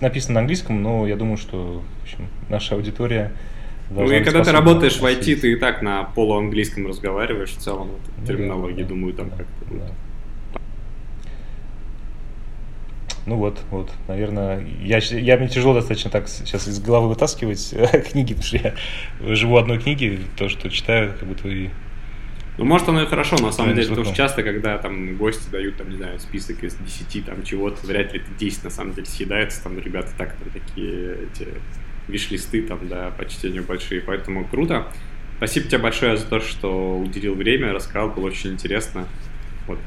написано 0.00 0.34
на 0.34 0.40
английском, 0.40 0.82
но 0.82 1.06
я 1.06 1.16
думаю, 1.16 1.36
что 1.36 1.82
в 2.00 2.02
общем, 2.02 2.26
наша 2.48 2.74
аудитория 2.74 3.32
ну 3.90 4.08
и 4.08 4.22
когда 4.22 4.44
ты 4.44 4.52
работаешь 4.52 5.00
в 5.00 5.04
IT, 5.04 5.36
ты 5.36 5.52
и 5.52 5.56
так 5.56 5.82
на 5.82 6.04
полуанглийском 6.04 6.86
разговариваешь 6.86 7.50
в 7.50 7.56
целом, 7.56 7.88
вот, 7.88 8.26
терминологии, 8.26 8.82
да, 8.82 8.88
думаю, 8.88 9.14
там 9.14 9.30
да, 9.30 9.36
как-то 9.38 9.64
будет. 9.64 9.86
Да. 9.86 9.92
Ну 13.26 13.36
вот, 13.36 13.60
вот, 13.70 13.90
наверное, 14.08 14.66
я, 14.82 14.98
я 14.98 15.36
мне 15.36 15.48
тяжело 15.48 15.74
достаточно 15.74 16.10
так 16.10 16.28
сейчас 16.28 16.66
из 16.68 16.80
головы 16.80 17.08
вытаскивать 17.10 17.74
книги, 18.10 18.34
потому 18.34 18.46
что 18.46 18.56
я 18.56 18.74
живу 19.34 19.58
одной 19.58 19.78
книги, 19.78 20.20
то, 20.36 20.48
что 20.48 20.70
читаю, 20.70 21.14
как 21.18 21.28
будто 21.28 21.48
и 21.48 21.68
ну, 22.60 22.66
может, 22.66 22.90
оно 22.90 23.02
и 23.02 23.06
хорошо, 23.06 23.38
на 23.38 23.52
самом 23.52 23.74
деле, 23.74 23.88
потому 23.88 24.04
что 24.04 24.14
часто, 24.14 24.42
когда 24.42 24.76
там 24.76 25.16
гости 25.16 25.48
дают, 25.50 25.78
там, 25.78 25.88
не 25.88 25.96
знаю, 25.96 26.20
список 26.20 26.62
из 26.62 26.74
10 26.74 27.24
там 27.24 27.42
чего-то, 27.42 27.86
вряд 27.86 28.12
ли 28.12 28.20
это 28.20 28.28
10 28.38 28.64
на 28.64 28.70
самом 28.70 28.92
деле 28.92 29.06
съедается, 29.06 29.62
там 29.62 29.78
ребята 29.78 30.10
так 30.18 30.36
там 30.36 30.50
такие 30.50 31.16
эти 31.24 31.48
виш-листы 32.06 32.62
там, 32.62 32.86
да, 32.86 33.12
по 33.16 33.24
чтению 33.24 33.62
большие, 33.62 34.02
поэтому 34.02 34.44
круто. 34.44 34.88
Спасибо 35.38 35.68
тебе 35.68 35.78
большое 35.78 36.18
за 36.18 36.26
то, 36.26 36.40
что 36.40 36.98
уделил 36.98 37.34
время, 37.34 37.72
рассказал, 37.72 38.10
было 38.10 38.26
очень 38.26 38.52
интересно. 38.52 39.06
Вот. 39.66 39.78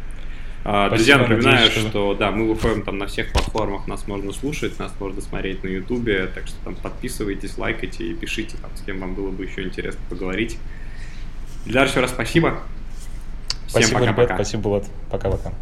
А, 0.66 0.90
друзья, 0.90 1.18
напоминаю, 1.18 1.66
надеюсь, 1.66 1.74
что... 1.74 1.90
что 1.90 2.14
да, 2.16 2.32
мы 2.32 2.48
выходим 2.48 2.84
там 2.84 2.98
на 2.98 3.08
всех 3.08 3.34
платформах, 3.34 3.86
нас 3.88 4.08
можно 4.08 4.32
слушать, 4.32 4.80
нас 4.80 4.94
можно 4.98 5.22
смотреть 5.22 5.62
на 5.64 5.68
Ютубе, 5.68 6.28
так 6.34 6.48
что 6.48 6.56
там 6.64 6.76
подписывайтесь, 6.76 7.58
лайкайте 7.58 8.06
и 8.06 8.14
пишите, 8.14 8.56
там, 8.62 8.72
с 8.76 8.82
кем 8.82 9.00
вам 9.00 9.14
было 9.14 9.30
бы 9.30 9.44
еще 9.44 9.64
интересно 9.64 10.00
поговорить. 10.10 10.58
Ильдар, 11.66 11.88
еще 11.88 12.00
раз 12.00 12.12
спасибо. 12.12 12.60
Всем 13.68 13.82
спасибо, 13.82 14.00
пока-пока. 14.00 14.24
Ребят, 14.24 14.38
спасибо, 14.38 14.64
Булат. 14.64 14.86
Пока-пока. 15.12 15.54